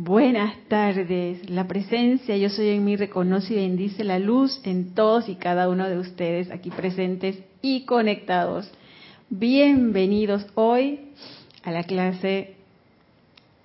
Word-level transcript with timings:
Buenas 0.00 0.54
tardes. 0.68 1.50
La 1.50 1.66
presencia 1.66 2.36
Yo 2.36 2.50
Soy 2.50 2.68
en 2.68 2.84
mí 2.84 2.94
reconoce 2.94 3.54
y 3.54 3.56
bendice 3.56 4.04
la 4.04 4.20
luz 4.20 4.60
en 4.62 4.94
todos 4.94 5.28
y 5.28 5.34
cada 5.34 5.68
uno 5.68 5.88
de 5.88 5.98
ustedes 5.98 6.52
aquí 6.52 6.70
presentes 6.70 7.36
y 7.62 7.84
conectados. 7.84 8.70
Bienvenidos 9.28 10.46
hoy 10.54 11.00
a 11.64 11.72
la 11.72 11.82
clase 11.82 12.54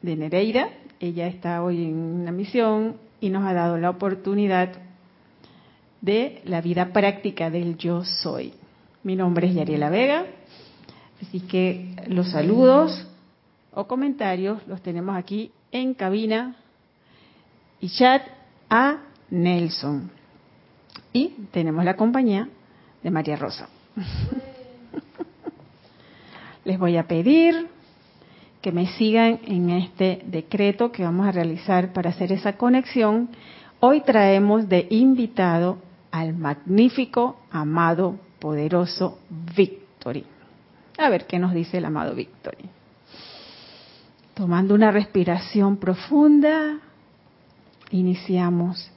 de 0.02 0.16
Nereida. 0.16 0.70
Ella 1.00 1.28
está 1.28 1.64
hoy 1.64 1.84
en 1.84 1.94
una 1.94 2.32
misión 2.32 2.96
y 3.22 3.30
nos 3.30 3.46
ha 3.46 3.54
dado 3.54 3.78
la 3.78 3.92
oportunidad 3.92 4.72
de 6.02 6.42
la 6.46 6.62
vida 6.62 6.94
práctica 6.94 7.52
del 7.52 7.78
Yo 7.78 8.04
Soy. 8.06 8.56
Mi 9.04 9.16
nombre 9.16 9.50
es 9.50 9.54
Yariela 9.54 9.92
Vega, 9.92 10.26
así 11.22 11.42
que 11.42 11.94
los 12.08 12.32
saludos 12.32 13.08
o 13.72 13.86
comentarios 13.86 14.66
los 14.66 14.82
tenemos 14.82 15.16
aquí 15.16 15.52
en 15.74 15.94
cabina 15.96 16.56
y 17.82 17.90
chat 17.90 18.22
a 18.70 19.00
Nelson. 19.30 20.10
Y 21.12 21.30
tenemos 21.52 21.84
la 21.84 21.98
compañía 21.98 22.48
de 23.04 23.12
María 23.12 23.36
Rosa. 23.36 23.68
Les 26.64 26.80
voy 26.80 26.96
a 26.96 27.08
pedir 27.08 27.68
que 28.62 28.72
me 28.72 28.88
sigan 28.88 29.42
en 29.46 29.72
este 29.72 30.22
decreto 30.26 30.94
que 30.94 31.04
vamos 31.04 31.28
a 31.28 31.34
realizar 31.34 31.92
para 31.92 32.12
hacer 32.12 32.32
esa 32.32 32.54
conexión. 32.54 33.28
Hoy 33.82 34.00
traemos 34.02 34.70
de 34.70 34.88
invitado 34.90 35.80
al 36.12 36.34
magnífico, 36.36 37.38
amado, 37.52 38.18
poderoso 38.40 39.20
Victory. 39.56 40.24
A 40.98 41.10
ver 41.10 41.26
qué 41.26 41.40
nos 41.40 41.54
dice 41.54 41.80
el 41.80 41.86
amado 41.86 42.16
Victory. 42.16 42.70
Tomando 44.34 44.74
una 44.74 44.90
respiración 44.90 45.78
profunda, 45.78 46.80
iniciamos. 47.92 48.90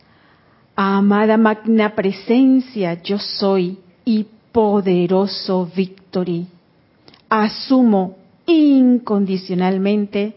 Amada 0.74 1.36
magna 1.36 1.94
presencia, 1.94 3.02
yo 3.02 3.18
soy 3.18 3.78
y 4.06 4.26
poderoso 4.50 5.68
Victory. 5.76 6.46
Asumo 7.28 8.16
incondicionalmente 8.46 10.36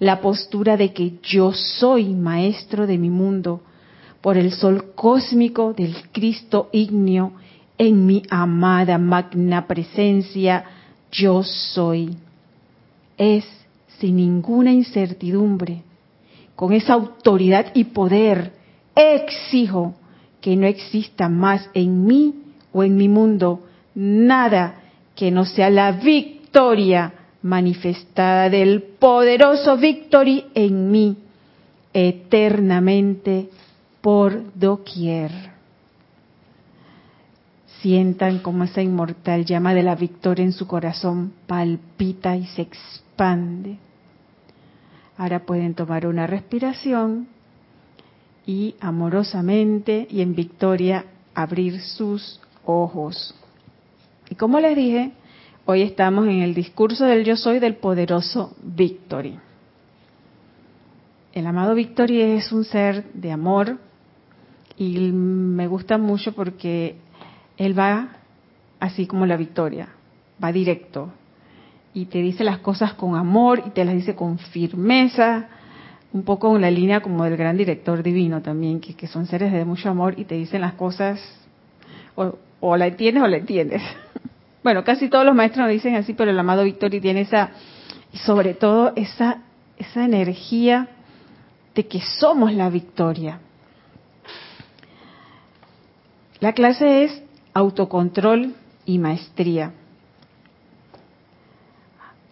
la 0.00 0.20
postura 0.20 0.76
de 0.76 0.92
que 0.92 1.18
yo 1.22 1.52
soy 1.52 2.12
maestro 2.12 2.88
de 2.88 2.98
mi 2.98 3.10
mundo 3.10 3.60
por 4.20 4.36
el 4.36 4.50
sol 4.52 4.92
cósmico 4.96 5.72
del 5.72 5.94
Cristo 6.10 6.68
ignio 6.72 7.34
en 7.78 8.06
mi 8.06 8.24
amada 8.28 8.98
magna 8.98 9.68
presencia, 9.68 10.64
yo 11.12 11.44
soy. 11.44 12.16
Es 13.16 13.44
sin 14.02 14.16
ninguna 14.16 14.72
incertidumbre, 14.72 15.84
con 16.56 16.72
esa 16.72 16.94
autoridad 16.94 17.66
y 17.72 17.84
poder, 17.84 18.50
exijo 18.96 19.94
que 20.40 20.56
no 20.56 20.66
exista 20.66 21.28
más 21.28 21.70
en 21.72 22.04
mí 22.04 22.34
o 22.72 22.82
en 22.82 22.96
mi 22.96 23.08
mundo 23.08 23.62
nada 23.94 24.74
que 25.14 25.30
no 25.30 25.44
sea 25.44 25.70
la 25.70 25.92
victoria 25.92 27.14
manifestada 27.42 28.50
del 28.50 28.82
poderoso 28.82 29.76
Victory 29.76 30.46
en 30.52 30.90
mí, 30.90 31.16
eternamente 31.92 33.50
por 34.00 34.52
doquier. 34.58 35.30
Sientan 37.80 38.40
como 38.40 38.64
esa 38.64 38.82
inmortal 38.82 39.44
llama 39.44 39.74
de 39.74 39.84
la 39.84 39.94
victoria 39.94 40.44
en 40.44 40.52
su 40.52 40.66
corazón 40.66 41.34
palpita 41.46 42.36
y 42.36 42.46
se 42.46 42.62
expande. 42.62 43.78
Ahora 45.16 45.40
pueden 45.40 45.74
tomar 45.74 46.06
una 46.06 46.26
respiración 46.26 47.28
y 48.46 48.74
amorosamente 48.80 50.06
y 50.10 50.20
en 50.22 50.34
victoria 50.34 51.04
abrir 51.34 51.80
sus 51.80 52.40
ojos. 52.64 53.34
Y 54.30 54.34
como 54.34 54.60
les 54.60 54.76
dije, 54.76 55.12
hoy 55.66 55.82
estamos 55.82 56.26
en 56.26 56.40
el 56.40 56.54
discurso 56.54 57.04
del 57.04 57.24
yo 57.24 57.36
soy 57.36 57.58
del 57.58 57.76
poderoso 57.76 58.56
Victory. 58.62 59.38
El 61.32 61.46
amado 61.46 61.74
Victory 61.74 62.20
es 62.20 62.52
un 62.52 62.64
ser 62.64 63.04
de 63.12 63.32
amor 63.32 63.78
y 64.76 65.12
me 65.12 65.66
gusta 65.66 65.98
mucho 65.98 66.32
porque 66.32 66.96
él 67.56 67.78
va 67.78 68.16
así 68.80 69.06
como 69.06 69.26
la 69.26 69.36
victoria, 69.36 69.88
va 70.42 70.52
directo, 70.52 71.12
y 71.94 72.06
te 72.06 72.18
dice 72.18 72.44
las 72.44 72.58
cosas 72.58 72.94
con 72.94 73.16
amor 73.16 73.62
y 73.66 73.70
te 73.70 73.84
las 73.84 73.94
dice 73.94 74.14
con 74.14 74.38
firmeza, 74.38 75.48
un 76.12 76.22
poco 76.24 76.54
en 76.54 76.62
la 76.62 76.70
línea 76.70 77.00
como 77.00 77.24
del 77.24 77.36
gran 77.36 77.56
director 77.56 78.02
divino 78.02 78.42
también, 78.42 78.80
que, 78.80 79.06
son 79.06 79.26
seres 79.26 79.52
de 79.52 79.64
mucho 79.64 79.88
amor 79.88 80.14
y 80.18 80.24
te 80.24 80.34
dicen 80.34 80.60
las 80.60 80.74
cosas 80.74 81.20
o, 82.14 82.76
la 82.76 82.86
entiendes 82.86 83.22
o 83.22 83.26
la 83.26 83.36
entiendes. 83.38 83.82
Bueno, 84.62 84.84
casi 84.84 85.08
todos 85.08 85.24
los 85.26 85.34
maestros 85.34 85.64
nos 85.64 85.72
dicen 85.72 85.96
así, 85.96 86.14
pero 86.14 86.30
el 86.30 86.38
amado 86.38 86.62
Victory 86.62 87.00
tiene 87.00 87.22
esa, 87.22 87.50
y 88.12 88.18
sobre 88.18 88.54
todo 88.54 88.92
esa, 88.94 89.38
esa 89.76 90.04
energía 90.04 90.86
de 91.74 91.88
que 91.88 92.00
somos 92.00 92.54
la 92.54 92.70
victoria. 92.70 93.40
La 96.38 96.52
clase 96.52 97.02
es 97.02 97.22
autocontrol 97.54 98.54
y 98.86 99.00
maestría. 99.00 99.72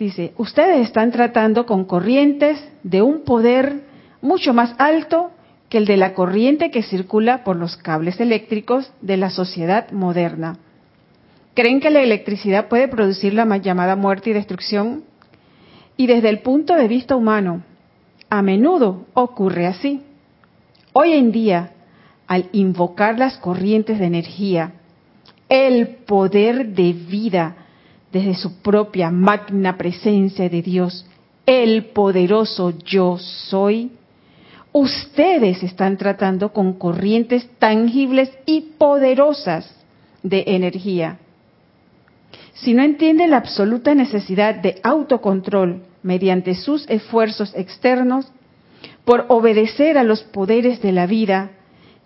Dice, 0.01 0.33
ustedes 0.39 0.81
están 0.81 1.11
tratando 1.13 1.67
con 1.67 1.85
corrientes 1.85 2.59
de 2.83 3.03
un 3.03 3.23
poder 3.23 3.83
mucho 4.23 4.55
más 4.55 4.75
alto 4.79 5.31
que 5.69 5.77
el 5.77 5.85
de 5.85 5.99
la 5.99 6.15
corriente 6.15 6.71
que 6.71 6.83
circula 6.83 7.45
por 7.45 7.57
los 7.57 7.77
cables 7.77 8.19
eléctricos 8.19 8.91
de 9.03 9.19
la 9.19 9.29
sociedad 9.29 9.91
moderna. 9.91 10.57
¿Creen 11.53 11.81
que 11.81 11.91
la 11.91 12.01
electricidad 12.01 12.69
puede 12.69 12.89
producir 12.89 13.35
la 13.35 13.45
llamada 13.59 13.95
muerte 13.95 14.31
y 14.31 14.33
destrucción? 14.33 15.05
Y 15.99 16.07
desde 16.07 16.31
el 16.31 16.39
punto 16.39 16.77
de 16.77 16.89
vista 16.89 17.15
humano, 17.15 17.63
a 18.31 18.41
menudo 18.41 19.05
ocurre 19.13 19.67
así. 19.67 20.03
Hoy 20.95 21.13
en 21.13 21.31
día, 21.31 21.73
al 22.27 22.49
invocar 22.53 23.19
las 23.19 23.37
corrientes 23.37 23.99
de 23.99 24.07
energía, 24.07 24.73
el 25.51 25.89
poder 26.07 26.69
de 26.69 26.95
vida 26.95 27.60
desde 28.13 28.35
su 28.35 28.61
propia 28.61 29.11
magna 29.11 29.77
presencia 29.77 30.49
de 30.49 30.63
Dios, 30.63 31.07
el 31.47 31.87
poderoso 31.87 32.73
yo 32.85 33.19
soy, 33.19 33.93
ustedes 34.73 35.63
están 35.63 35.97
tratando 35.97 36.53
con 36.53 36.75
corrientes 36.75 37.49
tangibles 37.59 38.31
y 38.47 38.73
poderosas 38.79 39.75
de 40.23 40.45
energía. 40.49 41.19
Si 42.55 42.75
no 42.75 42.83
entienden 42.83 43.31
la 43.31 43.39
absoluta 43.39 43.95
necesidad 43.95 44.57
de 44.57 44.81
autocontrol 44.83 45.83
mediante 46.03 46.55
sus 46.55 46.89
esfuerzos 46.89 47.55
externos, 47.55 48.31
por 49.05 49.27
obedecer 49.29 49.99
a 49.99 50.05
los 50.05 50.23
poderes 50.23 50.83
de 50.83 50.93
la 50.93 51.07
vida 51.07 51.51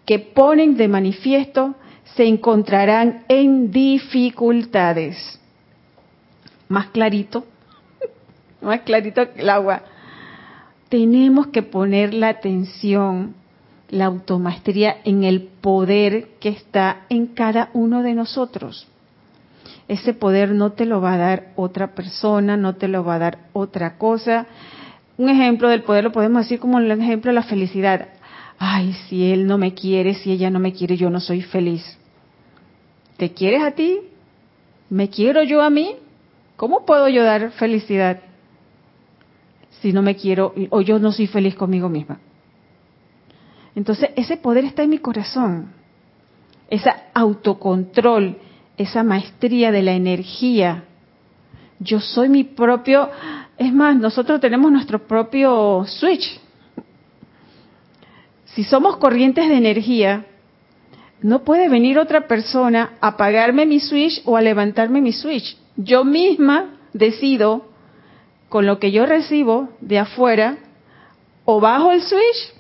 que 0.06 0.19
ponen 0.19 0.76
de 0.76 0.88
manifiesto, 0.88 1.75
se 2.16 2.26
encontrarán 2.26 3.25
en 3.28 3.71
dificultades 3.71 5.41
más 6.69 6.89
clarito, 6.89 7.45
más 8.61 8.81
clarito 8.81 9.33
que 9.33 9.41
el 9.41 9.51
agua. 9.51 9.83
Tenemos 10.89 11.49
que 11.49 11.63
poner 11.63 12.15
la 12.15 12.29
atención, 12.29 13.35
la 13.91 14.07
automaestría 14.07 14.97
en 15.05 15.25
el 15.25 15.43
poder 15.43 16.29
que 16.41 16.51
está 16.51 17.07
en 17.09 17.27
cada 17.29 17.71
uno 17.73 18.03
de 18.03 18.15
nosotros. 18.15 18.89
Ese 19.89 20.15
poder 20.15 20.53
no 20.53 20.73
te 20.73 20.87
lo 20.87 21.01
va 21.01 21.15
a 21.15 21.19
dar 21.19 21.53
otra 21.57 21.95
persona, 21.95 22.57
no 22.57 22.77
te 22.77 22.89
lo 22.89 23.05
va 23.05 23.17
a 23.17 23.19
dar 23.19 23.39
otra 23.53 23.99
cosa. 23.99 24.47
Un 25.19 25.29
ejemplo 25.29 25.69
del 25.69 25.83
poder 25.83 26.05
lo 26.05 26.13
podemos 26.13 26.43
decir 26.43 26.59
como 26.59 26.79
el 26.79 26.91
ejemplo 26.91 27.31
de 27.31 27.34
la 27.34 27.43
felicidad. 27.43 28.09
Ay, 28.59 28.95
si 29.09 29.31
él 29.31 29.47
no 29.47 29.59
me 29.59 29.75
quiere, 29.75 30.15
si 30.15 30.33
ella 30.33 30.51
no 30.51 30.59
me 30.59 30.72
quiere, 30.72 30.97
yo 30.97 31.10
no 31.10 31.21
soy 31.21 31.43
feliz. 31.43 31.99
¿Te 33.17 33.33
quieres 33.33 33.63
a 33.63 33.72
ti? 33.72 33.99
¿Me 34.89 35.09
quiero 35.09 35.43
yo 35.43 35.63
a 35.63 35.71
mí? 35.71 35.97
¿Cómo 36.56 36.86
puedo 36.86 37.09
yo 37.09 37.24
dar 37.24 37.51
felicidad 37.53 38.21
si 39.80 39.92
no 39.92 40.03
me 40.03 40.16
quiero 40.16 40.54
o 40.71 40.80
yo 40.80 40.98
no 40.98 41.10
soy 41.10 41.27
feliz 41.27 41.54
conmigo 41.56 41.89
misma? 41.89 42.21
Entonces, 43.74 44.10
ese 44.15 44.36
poder 44.36 44.65
está 44.65 44.84
en 44.84 44.91
mi 44.91 44.98
corazón. 44.98 45.72
Esa 46.71 47.06
autocontrol, 47.12 48.39
esa 48.77 49.03
maestría 49.03 49.72
de 49.72 49.83
la 49.83 49.92
energía. 49.92 50.84
Yo 51.80 51.98
soy 51.98 52.28
mi 52.28 52.45
propio, 52.45 53.10
es 53.59 53.72
más, 53.72 53.97
nosotros 53.97 54.41
tenemos 54.41 54.71
nuestro 54.71 55.07
propio 55.07 55.84
switch. 55.86 56.41
Si 58.45 58.62
somos 58.62 58.98
corrientes 58.98 59.48
de 59.48 59.57
energía, 59.57 60.24
no 61.21 61.42
puede 61.42 61.68
venir 61.68 61.98
otra 61.98 62.28
persona 62.28 62.92
a 63.00 63.09
apagarme 63.09 63.66
mi 63.66 63.80
switch 63.80 64.22
o 64.24 64.36
a 64.36 64.41
levantarme 64.41 65.00
mi 65.00 65.12
switch 65.12 65.59
yo 65.76 66.04
misma 66.04 66.76
decido 66.92 67.66
con 68.48 68.66
lo 68.66 68.78
que 68.78 68.92
yo 68.92 69.06
recibo 69.06 69.71
de 69.80 69.98
afuera 69.98 70.59
o 71.44 71.60
bajo 71.60 71.92
el 71.92 72.03
switch 72.03 72.54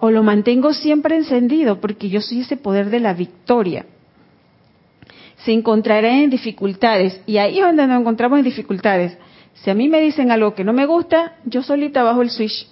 o 0.00 0.10
lo 0.10 0.22
mantengo 0.22 0.74
siempre 0.74 1.16
encendido 1.16 1.80
porque 1.80 2.08
yo 2.08 2.20
soy 2.20 2.40
ese 2.40 2.56
poder 2.56 2.90
de 2.90 3.00
la 3.00 3.14
victoria. 3.14 3.86
Se 5.44 5.52
encontrará 5.52 6.20
en 6.20 6.30
dificultades 6.30 7.20
y 7.26 7.38
ahí 7.38 7.58
es 7.58 7.64
donde 7.64 7.86
nos 7.86 8.00
encontramos 8.00 8.38
en 8.38 8.44
dificultades. 8.44 9.16
Si 9.54 9.70
a 9.70 9.74
mí 9.74 9.88
me 9.88 10.00
dicen 10.00 10.30
algo 10.30 10.54
que 10.54 10.64
no 10.64 10.72
me 10.72 10.86
gusta, 10.86 11.36
yo 11.44 11.62
solita 11.62 12.02
bajo 12.02 12.22
el 12.22 12.30
switch 12.30 12.66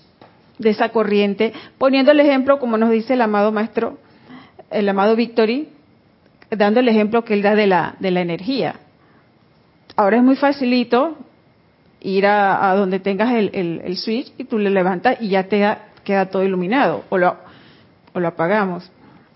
de 0.58 0.70
esa 0.70 0.90
corriente, 0.90 1.52
poniendo 1.78 2.10
el 2.12 2.20
ejemplo 2.20 2.58
como 2.58 2.76
nos 2.76 2.90
dice 2.90 3.14
el 3.14 3.22
amado 3.22 3.52
maestro, 3.52 3.98
el 4.70 4.88
amado 4.88 5.16
Victory, 5.16 5.68
dando 6.50 6.80
el 6.80 6.88
ejemplo 6.88 7.24
que 7.24 7.34
él 7.34 7.42
da 7.42 7.54
de 7.54 7.66
la, 7.66 7.96
de 8.00 8.10
la 8.10 8.20
energía. 8.20 8.74
Ahora 10.00 10.16
es 10.16 10.22
muy 10.22 10.36
facilito 10.36 11.14
ir 12.00 12.24
a, 12.24 12.74
donde 12.74 13.00
tengas 13.00 13.34
el, 13.34 13.96
switch 13.98 14.32
y 14.38 14.44
tú 14.44 14.58
le 14.58 14.70
levantas 14.70 15.18
y 15.20 15.28
ya 15.28 15.42
te 15.42 15.76
queda 16.04 16.30
todo 16.30 16.42
iluminado 16.42 17.04
o 17.10 17.18
lo, 17.18 17.36
o 18.14 18.18
lo 18.18 18.28
apagamos. 18.28 18.90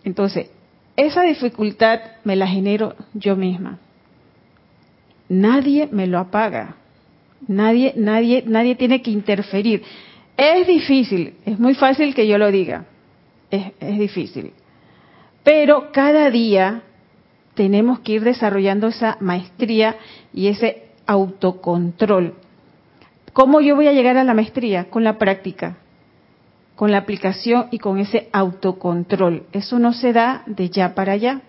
Entonces, 0.04 0.50
esa 0.96 1.20
dificultad 1.20 2.00
me 2.24 2.34
la 2.34 2.46
genero 2.46 2.94
yo 3.12 3.36
misma. 3.36 3.78
Nadie 5.28 5.86
me 5.92 6.06
lo 6.06 6.18
apaga. 6.18 6.76
Nadie, 7.46 7.92
nadie, 7.96 8.42
nadie 8.46 8.74
tiene 8.74 9.02
que 9.02 9.10
interferir. 9.10 9.82
Es 10.34 10.66
difícil, 10.66 11.34
es 11.44 11.58
muy 11.58 11.74
fácil 11.74 12.14
que 12.14 12.26
yo 12.26 12.38
lo 12.38 12.50
diga. 12.50 12.86
Es, 13.50 13.66
es 13.80 13.98
difícil. 13.98 14.54
Pero 15.42 15.92
cada 15.92 16.30
día 16.30 16.80
tenemos 17.54 18.00
que 18.00 18.12
ir 18.12 18.24
desarrollando 18.24 18.88
esa 18.88 19.16
maestría 19.20 19.96
y 20.32 20.48
ese 20.48 20.88
autocontrol. 21.06 22.34
¿Cómo 23.32 23.60
yo 23.60 23.76
voy 23.76 23.88
a 23.88 23.92
llegar 23.92 24.16
a 24.16 24.24
la 24.24 24.34
maestría? 24.34 24.90
Con 24.90 25.04
la 25.04 25.18
práctica, 25.18 25.76
con 26.76 26.90
la 26.90 26.98
aplicación 26.98 27.66
y 27.70 27.78
con 27.78 27.98
ese 27.98 28.28
autocontrol. 28.32 29.44
Eso 29.52 29.78
no 29.78 29.92
se 29.92 30.12
da 30.12 30.42
de 30.46 30.68
ya 30.70 30.94
para 30.94 31.12
allá. 31.12 31.42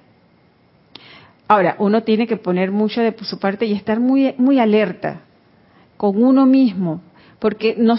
Ahora, 1.48 1.76
uno 1.78 2.02
tiene 2.02 2.26
que 2.26 2.38
poner 2.38 2.72
mucho 2.72 3.02
de 3.02 3.16
su 3.22 3.38
parte 3.40 3.66
y 3.66 3.74
estar 3.74 4.00
muy, 4.00 4.34
muy 4.38 4.60
alerta 4.60 5.22
con 5.98 6.22
uno 6.22 6.46
mismo, 6.46 7.02
porque 7.40 7.76
no 7.78 7.96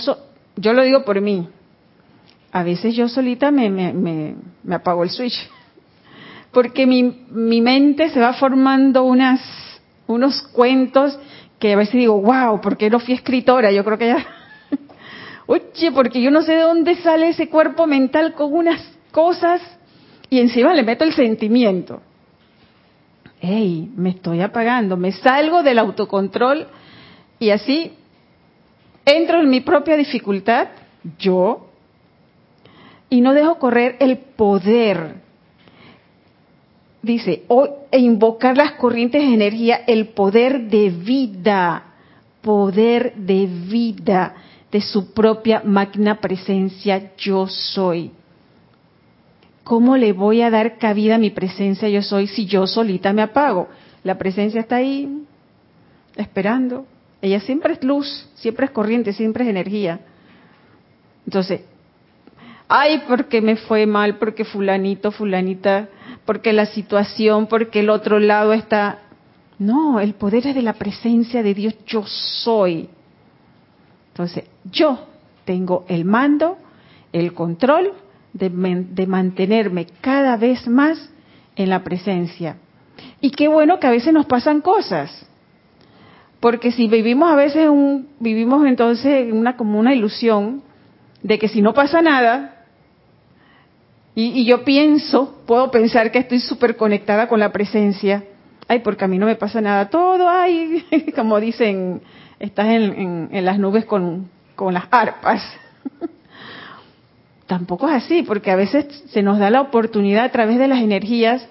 yo 0.57 0.73
lo 0.73 0.83
digo 0.83 1.05
por 1.05 1.21
mí. 1.21 1.49
A 2.51 2.63
veces 2.63 2.97
yo 2.97 3.09
solita 3.09 3.51
me, 3.51 3.71
me, 3.71 4.35
me 4.63 4.75
apago 4.75 5.05
el 5.05 5.11
switch 5.11 5.51
porque 6.57 6.87
mi, 6.87 7.03
mi 7.33 7.61
mente 7.61 8.09
se 8.09 8.19
va 8.19 8.33
formando 8.33 9.05
unas, 9.05 9.43
unos 10.07 10.41
cuentos 10.41 11.19
que 11.59 11.75
a 11.75 11.77
veces 11.77 11.93
digo, 11.93 12.19
wow, 12.19 12.63
¿por 12.63 12.79
qué 12.79 12.89
no 12.89 12.99
fui 12.99 13.13
escritora? 13.13 13.71
Yo 13.73 13.85
creo 13.85 13.99
que 13.99 14.07
ya... 14.07 14.27
Oye, 15.47 15.93
porque 15.93 16.23
yo 16.23 16.31
no 16.31 16.41
sé 16.41 16.53
de 16.53 16.63
dónde 16.63 16.95
sale 16.95 17.29
ese 17.29 17.51
cuerpo 17.51 17.87
mental 17.87 18.33
con 18.33 18.55
unas 18.55 18.81
cosas 19.13 19.61
y 20.31 20.41
encima 20.41 20.73
le 20.73 20.83
meto 20.83 21.05
el 21.05 21.13
sentimiento. 21.13 22.01
¡Ey! 23.43 23.91
Me 23.95 24.09
estoy 24.09 24.41
apagando, 24.41 24.97
me 24.97 25.13
salgo 25.13 25.63
del 25.63 25.79
autocontrol 25.79 26.69
y 27.39 27.51
así 27.51 27.93
entro 29.05 29.43
en 29.43 29.51
mi 29.51 29.61
propia 29.61 29.95
dificultad, 29.99 30.69
yo, 31.19 31.69
y 33.11 33.21
no 33.21 33.35
dejo 33.35 33.59
correr 33.59 33.97
el 34.01 34.17
poder 34.17 35.26
dice, 37.07 37.45
o, 37.49 37.87
e 37.91 37.99
invocar 37.99 38.57
las 38.57 38.73
corrientes 38.73 39.23
de 39.23 39.33
energía, 39.33 39.81
el 39.87 40.09
poder 40.09 40.69
de 40.69 40.91
vida, 40.91 41.85
poder 42.43 43.15
de 43.15 43.47
vida 43.47 44.35
de 44.71 44.81
su 44.81 45.15
propia 45.15 45.63
magna 45.65 46.21
presencia 46.21 47.13
yo 47.17 47.47
soy. 47.47 48.11
¿Cómo 49.65 49.97
le 49.97 50.13
voy 50.13 50.43
a 50.43 50.51
dar 50.51 50.79
cabida 50.79 51.15
a 51.15 51.19
mi 51.19 51.31
presencia 51.31 51.89
yo 51.89 52.03
soy 52.03 52.27
si 52.27 52.47
yo 52.47 52.67
solita 52.67 53.13
me 53.13 53.23
apago? 53.23 53.69
La 54.05 54.19
presencia 54.19 54.61
está 54.61 54.77
ahí, 54.77 55.25
esperando. 56.15 56.87
Ella 57.23 57.41
siempre 57.41 57.73
es 57.73 57.83
luz, 57.83 58.29
siempre 58.35 58.67
es 58.67 58.71
corriente, 58.71 59.13
siempre 59.13 59.45
es 59.45 59.51
energía. 59.51 60.01
Entonces, 61.25 61.63
ay, 62.69 63.03
porque 63.09 63.41
me 63.41 63.57
fue 63.57 63.87
mal, 63.87 64.19
porque 64.19 64.45
fulanito, 64.45 65.11
fulanita 65.11 65.89
porque 66.27 66.53
la 66.53 66.67
situación, 66.67 67.47
porque 67.47 67.81
el 67.81 67.91
otro 67.91 68.19
lado 68.19 68.53
está... 68.53 68.99
No, 69.59 70.01
el 70.01 70.15
poder 70.15 70.47
es 70.47 70.55
de 70.55 70.61
la 70.61 70.75
presencia 70.75 71.43
de 71.43 71.55
Dios, 71.55 71.75
yo 71.87 72.05
soy. 72.05 72.91
Entonces, 74.09 74.45
yo 74.71 75.07
tengo 75.47 75.87
el 75.89 76.05
mando, 76.05 76.59
el 77.13 77.33
control 77.33 77.93
de, 78.35 78.51
mantenerme 79.07 79.87
cada 80.03 80.37
vez 80.37 80.69
más 80.69 81.11
en 81.55 81.71
la 81.71 81.83
presencia. 81.83 82.57
Y 83.21 83.31
qué 83.31 83.49
bueno 83.49 83.79
que 83.79 83.87
a 83.87 83.91
veces 83.91 84.13
nos 84.13 84.27
pasan 84.27 84.61
cosas. 84.61 85.27
Porque 86.41 86.71
si 86.71 86.87
vivimos 86.89 87.31
a 87.31 87.37
veces 87.37 87.69
un, 87.69 88.09
vivimos 88.21 88.67
entonces 88.67 89.29
en 89.29 89.37
una 89.37 89.57
como 89.57 89.79
una 89.79 89.95
ilusión 89.95 90.63
de 91.23 91.39
que 91.39 91.49
si 91.49 91.63
no 91.63 91.73
pasa 91.73 92.03
nada, 92.03 92.56
y, 94.19 94.47
yo 94.47 94.65
pienso, 94.65 95.43
puedo 95.47 95.71
pensar 95.71 96.11
que 96.11 96.19
estoy 96.19 96.41
súper 96.41 96.77
conectada 96.77 97.29
con 97.29 97.39
la 97.39 97.53
presencia. 97.53 98.25
Ay, 98.67 98.79
porque 98.79 99.05
a 99.05 99.09
mí 99.09 99.19
no 99.19 99.27
me 99.27 99.37
pasa 99.37 99.61
nada. 99.61 99.91
Todo, 99.91 100.27
ay, 100.27 100.87
como 101.15 101.39
dicen, 101.39 102.01
estás 102.41 102.67
en, 102.69 103.29
las 103.31 103.59
nubes 103.59 103.85
con, 103.85 104.31
las 104.71 104.85
arpas. 104.91 105.43
Tampoco 107.47 107.91
es 107.91 108.05
así, 108.05 108.23
porque 108.23 108.51
a 108.51 108.57
veces 108.57 108.87
se 109.11 109.23
nos 109.23 109.39
da 109.39 109.51
la 109.51 109.61
oportunidad 109.61 110.25
a 110.25 110.33
través 110.33 110.59
de 110.59 110.69
las 110.69 110.79
energías 110.81 111.47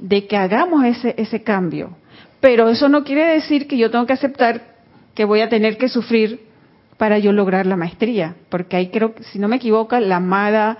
de 0.00 0.26
que 0.26 0.36
hagamos 0.36 0.84
ese, 0.86 1.14
ese 1.18 1.44
cambio. 1.44 1.96
Pero 2.40 2.68
eso 2.68 2.88
no 2.88 3.04
quiere 3.04 3.26
decir 3.26 3.68
que 3.68 3.78
yo 3.78 3.92
tengo 3.92 4.06
que 4.06 4.14
aceptar 4.14 4.74
que 5.14 5.24
voy 5.24 5.40
a 5.40 5.48
tener 5.48 5.78
que 5.78 5.88
sufrir 5.88 6.48
para 6.96 7.20
yo 7.20 7.30
lograr 7.30 7.64
la 7.64 7.76
maestría, 7.76 8.34
porque 8.48 8.76
ahí 8.76 8.88
creo, 8.88 9.14
si 9.30 9.38
no 9.38 9.46
me 9.46 9.56
equivoco, 9.56 9.96
la 10.00 10.16
amada 10.16 10.78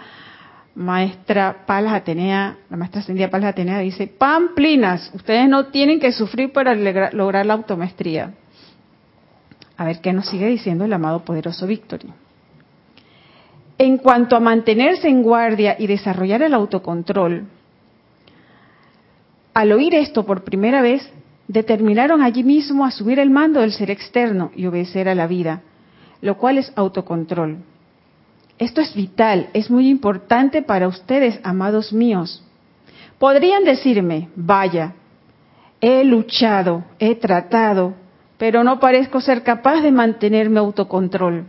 maestra 0.78 1.64
Palas 1.66 1.92
Atenea, 1.92 2.56
la 2.70 2.76
maestra 2.76 3.00
ascendida 3.00 3.28
Palas 3.28 3.50
Atenea 3.50 3.80
dice, 3.80 4.06
Pamplinas, 4.06 5.10
ustedes 5.12 5.48
no 5.48 5.66
tienen 5.66 5.98
que 5.98 6.12
sufrir 6.12 6.52
para 6.52 6.74
lograr 6.74 7.44
la 7.44 7.54
automestría. 7.54 8.32
A 9.76 9.84
ver 9.84 10.00
qué 10.00 10.12
nos 10.12 10.28
sigue 10.28 10.46
diciendo 10.46 10.84
el 10.84 10.92
amado 10.92 11.24
poderoso 11.24 11.66
Victory. 11.66 12.08
En 13.76 13.98
cuanto 13.98 14.36
a 14.36 14.40
mantenerse 14.40 15.08
en 15.08 15.22
guardia 15.22 15.74
y 15.78 15.88
desarrollar 15.88 16.42
el 16.42 16.54
autocontrol, 16.54 17.46
al 19.54 19.72
oír 19.72 19.96
esto 19.96 20.24
por 20.24 20.44
primera 20.44 20.80
vez, 20.80 21.10
determinaron 21.48 22.22
allí 22.22 22.44
mismo 22.44 22.84
asumir 22.84 23.18
el 23.18 23.30
mando 23.30 23.60
del 23.60 23.72
ser 23.72 23.90
externo 23.90 24.52
y 24.54 24.66
obedecer 24.66 25.08
a 25.08 25.16
la 25.16 25.26
vida, 25.26 25.62
lo 26.20 26.38
cual 26.38 26.58
es 26.58 26.72
autocontrol. 26.76 27.58
Esto 28.58 28.80
es 28.80 28.94
vital, 28.94 29.48
es 29.52 29.70
muy 29.70 29.88
importante 29.88 30.62
para 30.62 30.88
ustedes, 30.88 31.40
amados 31.44 31.92
míos. 31.92 32.42
Podrían 33.18 33.64
decirme, 33.64 34.28
vaya, 34.34 34.94
he 35.80 36.02
luchado, 36.04 36.84
he 36.98 37.14
tratado, 37.14 37.94
pero 38.36 38.64
no 38.64 38.80
parezco 38.80 39.20
ser 39.20 39.44
capaz 39.44 39.80
de 39.80 39.92
mantenerme 39.92 40.58
autocontrol. 40.58 41.44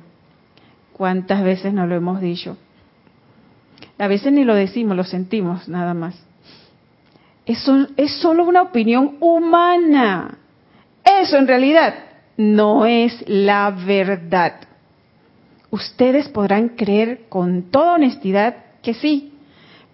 ¿Cuántas 0.93 1.43
veces 1.43 1.73
nos 1.73 1.89
lo 1.89 1.95
hemos 1.95 2.21
dicho? 2.21 2.57
A 3.97 4.07
veces 4.07 4.31
ni 4.31 4.43
lo 4.43 4.53
decimos, 4.53 4.95
lo 4.95 5.03
sentimos 5.03 5.67
nada 5.67 5.93
más. 5.93 6.15
Eso 7.45 7.87
es 7.97 8.13
solo 8.21 8.43
una 8.43 8.61
opinión 8.61 9.17
humana. 9.19 10.37
Eso 11.03 11.37
en 11.37 11.47
realidad 11.47 11.95
no 12.37 12.85
es 12.85 13.23
la 13.27 13.71
verdad 13.71 14.68
ustedes 15.71 16.27
podrán 16.29 16.69
creer 16.69 17.21
con 17.29 17.63
toda 17.71 17.93
honestidad 17.93 18.55
que 18.81 18.93
sí, 18.93 19.33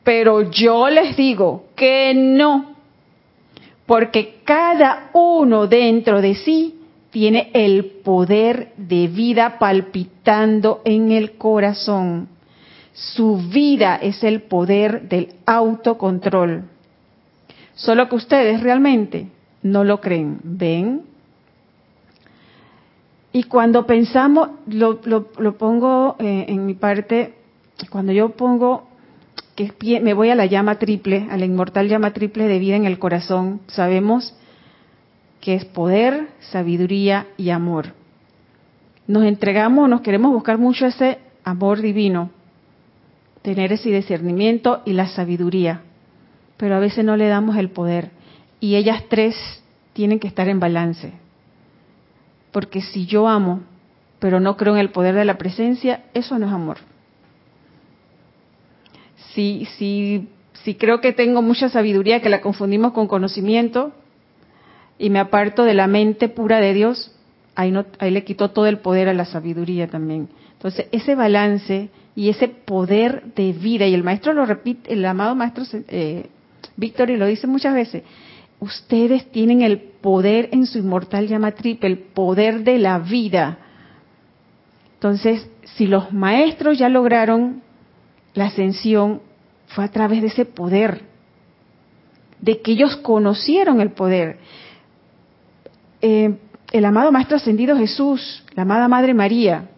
pero 0.04 0.52
yo 0.52 0.90
les 0.90 1.18
digo 1.18 1.66
que 1.76 2.14
no, 2.16 2.76
porque 3.86 4.42
cada 4.44 5.10
uno 5.14 5.68
dentro 5.68 6.22
de 6.22 6.36
sí 6.36 6.80
tiene 7.12 7.50
el 7.54 7.86
poder 8.04 8.74
de 8.78 9.08
vida 9.08 9.58
palpitando 9.58 10.82
en 10.84 11.12
el 11.12 11.38
corazón. 11.38 12.28
Su 12.94 13.38
vida 13.38 13.96
es 13.96 14.24
el 14.24 14.42
poder 14.42 15.08
del 15.08 15.34
autocontrol. 15.46 16.64
Solo 17.74 18.10
que 18.10 18.16
ustedes 18.16 18.62
realmente 18.62 19.28
no 19.64 19.84
lo 19.84 20.02
creen. 20.02 20.40
¿Ven? 20.44 21.04
Y 23.36 23.44
cuando 23.44 23.86
pensamos, 23.86 24.48
lo, 24.66 25.02
lo, 25.04 25.58
pongo 25.58 26.16
eh, 26.20 26.46
en 26.48 26.66
mi 26.66 26.74
parte, 26.74 27.34
cuando 27.90 28.14
yo 28.14 28.30
pongo 28.30 28.88
que 29.58 29.74
me 30.00 30.14
voy 30.14 30.30
a 30.30 30.36
la 30.36 30.46
llama 30.46 30.80
triple, 30.80 31.28
a 31.30 31.36
la 31.36 31.44
inmortal 31.44 31.90
llama 31.90 32.14
triple 32.14 32.48
de 32.48 32.60
vida 32.60 32.78
en 32.78 32.86
el 32.86 32.98
corazón, 32.98 33.60
sabemos 33.68 34.34
que 35.42 35.56
es 35.56 35.66
poder, 35.66 36.30
sabiduría 36.50 37.28
y 37.36 37.50
amor. 37.50 37.88
Nos 39.06 39.26
entregamos, 39.26 39.90
nos 39.90 40.00
queremos 40.00 40.32
buscar 40.32 40.58
mucho 40.58 40.86
ese 40.86 41.20
amor 41.44 41.82
divino, 41.82 42.30
tener 43.42 43.74
ese 43.74 43.90
discernimiento 43.90 44.82
y 44.86 44.94
la 44.94 45.10
sabiduría, 45.10 45.82
pero 46.56 46.78
a 46.78 46.80
veces 46.80 47.04
no 47.04 47.18
le 47.18 47.28
damos 47.28 47.58
el 47.58 47.70
poder. 47.70 48.12
Y 48.62 48.78
ellas 48.78 49.04
tres 49.10 49.36
tienen 49.92 50.22
que 50.22 50.30
estar 50.30 50.48
en 50.48 50.62
balance. 50.62 51.25
Porque 52.56 52.82
si 52.82 53.06
yo 53.06 53.28
amo, 53.28 53.64
pero 54.20 54.40
no 54.40 54.56
creo 54.56 54.76
en 54.76 54.80
el 54.80 54.90
poder 54.90 55.14
de 55.14 55.26
la 55.26 55.38
presencia, 55.38 56.06
eso 56.14 56.40
no 56.40 56.48
es 56.48 56.54
amor. 56.54 56.78
Si, 59.34 59.68
si, 59.78 60.30
si 60.64 60.76
creo 60.76 61.02
que 61.02 61.12
tengo 61.12 61.42
mucha 61.42 61.68
sabiduría, 61.68 62.22
que 62.22 62.30
la 62.30 62.40
confundimos 62.40 62.94
con 62.94 63.10
conocimiento, 63.10 63.92
y 64.98 65.10
me 65.10 65.20
aparto 65.20 65.66
de 65.66 65.74
la 65.74 65.88
mente 65.88 66.30
pura 66.30 66.62
de 66.62 66.74
Dios, 66.74 67.12
ahí, 67.56 67.72
no, 67.72 67.84
le 68.00 68.24
quitó 68.24 68.52
todo 68.52 68.68
el 68.68 68.78
poder 68.78 69.10
a 69.10 69.14
la 69.14 69.26
sabiduría 69.26 69.90
también. 69.90 70.30
Entonces, 70.54 70.88
ese 70.94 71.14
balance 71.14 71.90
y 72.16 72.30
ese 72.30 72.48
poder 72.48 73.34
de 73.36 73.52
vida, 73.52 73.86
y 73.86 73.94
el 73.94 74.06
maestro 74.06 74.32
lo 74.32 74.46
repite, 74.46 74.94
el 74.94 75.04
amado 75.04 75.36
maestro 75.36 75.66
eh, 75.90 76.28
Víctor, 76.78 77.10
y 77.10 77.18
lo 77.18 77.26
dice 77.26 77.48
muchas 77.48 77.74
veces, 77.74 78.04
ustedes 78.60 79.32
tienen 79.32 79.62
el 79.62 79.80
poder 79.80 80.50
en 80.52 80.66
su 80.66 80.78
inmortal 80.78 81.28
llama 81.28 81.52
triple, 81.52 81.90
el 81.90 82.00
poder 82.00 82.64
de 82.64 82.78
la 82.78 83.00
vida. 83.00 83.58
Entonces, 84.96 85.50
si 85.76 85.88
los 85.88 86.12
maestros 86.14 86.78
ya 86.78 86.90
lograron 86.90 87.62
la 88.34 88.46
ascensión, 88.46 89.22
fue 89.68 89.84
a 89.84 89.92
través 89.92 90.22
de 90.22 90.28
ese 90.28 90.46
poder, 90.46 91.02
de 92.40 92.62
que 92.62 92.72
ellos 92.72 92.98
conocieron 92.98 93.82
el 93.82 93.92
poder. 93.92 94.40
Eh, 96.02 96.38
el 96.72 96.86
amado 96.86 97.12
Maestro 97.12 97.38
Ascendido 97.38 97.78
Jesús, 97.78 98.44
la 98.54 98.64
amada 98.64 98.88
Madre 98.88 99.14
María, 99.14 99.70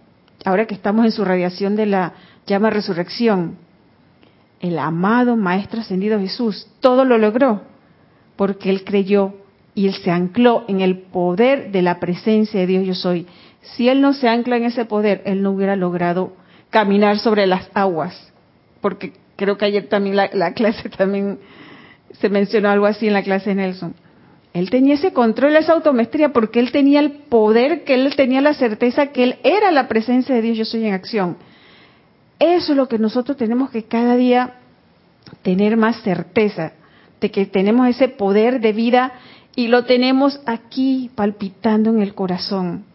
ahora 0.45 0.65
que 0.65 0.75
estamos 0.75 1.05
en 1.05 1.11
su 1.11 1.23
radiación 1.23 1.75
de 1.75 1.85
la 1.85 2.13
llama 2.45 2.69
resurrección, 2.69 3.57
el 4.59 4.79
amado 4.79 5.35
Maestro 5.35 5.81
Ascendido 5.81 6.19
Jesús, 6.19 6.67
todo 6.79 7.05
lo 7.05 7.17
logró 7.17 7.61
porque 8.37 8.69
él 8.69 8.83
creyó 8.85 9.33
y 9.75 9.87
él 9.87 9.95
se 9.95 10.11
ancló 10.11 10.63
en 10.67 10.81
el 10.81 10.99
poder 10.99 11.71
de 11.71 11.81
la 11.81 11.99
presencia 11.99 12.59
de 12.59 12.67
Dios 12.67 12.85
yo 12.85 12.95
soy. 12.95 13.27
Si 13.61 13.89
él 13.89 13.99
no 13.99 14.13
se 14.13 14.29
ancla 14.29 14.57
en 14.57 14.63
ese 14.63 14.85
poder, 14.85 15.21
él 15.25 15.41
no 15.43 15.51
hubiera 15.51 15.75
logrado 15.75 16.33
caminar 16.69 17.19
sobre 17.19 17.47
las 17.47 17.69
aguas, 17.73 18.31
porque 18.81 19.13
creo 19.35 19.57
que 19.57 19.65
ayer 19.65 19.87
también 19.89 20.15
la, 20.15 20.29
la 20.33 20.53
clase 20.55 20.89
también 20.89 21.39
se 22.13 22.29
mencionó 22.29 22.69
algo 22.69 22.85
así 22.85 23.07
en 23.07 23.13
la 23.13 23.23
clase 23.23 23.49
de 23.49 23.55
Nelson 23.55 23.93
él 24.57 24.71
tenía 24.71 24.95
ese 24.95 25.13
control, 25.13 25.55
esa 25.55 25.73
automestría, 25.73 26.33
porque 26.33 26.59
él 26.59 26.71
tenía 26.71 26.99
el 26.99 27.11
poder, 27.11 27.83
que 27.83 27.93
él 27.93 28.15
tenía 28.15 28.41
la 28.41 28.55
certeza 28.55 29.07
que 29.07 29.23
él 29.23 29.35
era 29.43 29.71
la 29.71 29.87
presencia 29.87 30.33
de 30.33 30.41
Dios, 30.41 30.57
yo 30.57 30.65
soy 30.65 30.85
en 30.85 30.93
acción. 30.95 31.37
Eso 32.39 32.71
es 32.71 32.77
lo 32.77 32.87
que 32.87 32.97
nosotros 32.97 33.37
tenemos 33.37 33.69
que 33.69 33.83
cada 33.83 34.15
día 34.15 34.55
tener 35.43 35.77
más 35.77 36.01
certeza, 36.01 36.73
de 37.19 37.31
que 37.31 37.45
tenemos 37.45 37.87
ese 37.87 38.07
poder 38.07 38.59
de 38.59 38.73
vida 38.73 39.13
y 39.55 39.67
lo 39.67 39.85
tenemos 39.85 40.39
aquí 40.45 41.09
palpitando 41.15 41.89
en 41.89 42.01
el 42.01 42.13
corazón. 42.13 42.85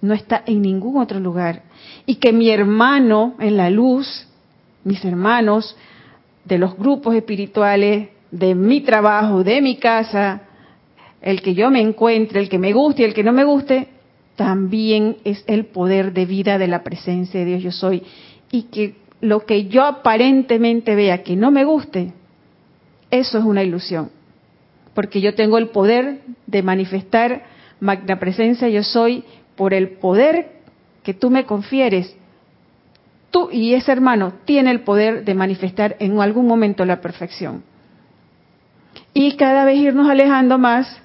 No 0.00 0.12
está 0.12 0.42
en 0.44 0.60
ningún 0.60 1.00
otro 1.00 1.18
lugar. 1.18 1.62
Y 2.04 2.16
que 2.16 2.32
mi 2.32 2.50
hermano 2.50 3.34
en 3.38 3.56
la 3.56 3.70
luz, 3.70 4.28
mis 4.84 5.02
hermanos 5.04 5.74
de 6.44 6.58
los 6.58 6.76
grupos 6.76 7.14
espirituales, 7.14 8.10
de 8.30 8.54
mi 8.54 8.82
trabajo, 8.82 9.42
de 9.42 9.62
mi 9.62 9.76
casa, 9.76 10.42
el 11.22 11.40
que 11.40 11.54
yo 11.54 11.70
me 11.70 11.80
encuentre, 11.80 12.40
el 12.40 12.50
que 12.50 12.58
me 12.58 12.74
guste 12.74 13.02
y 13.02 13.04
el 13.06 13.14
que 13.14 13.24
no 13.24 13.32
me 13.32 13.44
guste, 13.44 13.88
también 14.36 15.16
es 15.24 15.44
el 15.46 15.64
poder 15.66 16.12
de 16.12 16.26
vida 16.26 16.58
de 16.58 16.68
la 16.68 16.82
presencia 16.82 17.40
de 17.40 17.46
Dios 17.46 17.62
yo 17.62 17.72
soy. 17.72 18.02
Y 18.50 18.64
que 18.64 18.96
lo 19.22 19.46
que 19.46 19.68
yo 19.68 19.84
aparentemente 19.84 20.94
vea 20.94 21.22
que 21.22 21.36
no 21.36 21.50
me 21.50 21.64
guste, 21.64 22.12
eso 23.14 23.38
es 23.38 23.44
una 23.44 23.62
ilusión. 23.62 24.10
Porque 24.94 25.20
yo 25.20 25.34
tengo 25.34 25.58
el 25.58 25.68
poder 25.68 26.20
de 26.46 26.62
manifestar 26.62 27.42
magna 27.80 28.18
presencia 28.18 28.68
yo 28.68 28.82
soy 28.82 29.24
por 29.56 29.74
el 29.74 29.90
poder 29.98 30.52
que 31.02 31.14
tú 31.14 31.30
me 31.30 31.44
confieres. 31.44 32.16
Tú 33.30 33.50
y 33.50 33.74
ese 33.74 33.92
hermano 33.92 34.32
tiene 34.44 34.70
el 34.70 34.80
poder 34.80 35.24
de 35.24 35.34
manifestar 35.34 35.96
en 35.98 36.20
algún 36.20 36.46
momento 36.46 36.84
la 36.84 37.00
perfección. 37.00 37.62
Y 39.12 39.36
cada 39.36 39.64
vez 39.64 39.76
irnos 39.76 40.08
alejando 40.08 40.56
más 40.56 41.00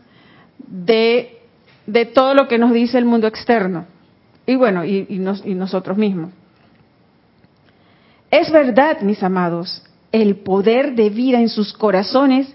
de, 0.57 1.39
de 1.85 2.05
todo 2.05 2.33
lo 2.33 2.47
que 2.47 2.57
nos 2.57 2.71
dice 2.71 2.97
el 2.97 3.05
mundo 3.05 3.27
externo. 3.27 3.85
Y 4.45 4.55
bueno, 4.55 4.85
y, 4.85 5.05
y 5.09 5.53
nosotros 5.53 5.97
mismos. 5.97 6.31
Es 8.31 8.51
verdad, 8.51 9.01
mis 9.01 9.21
amados, 9.23 9.83
el 10.11 10.37
poder 10.37 10.95
de 10.95 11.09
vida 11.09 11.39
en 11.39 11.49
sus 11.49 11.73
corazones 11.73 12.53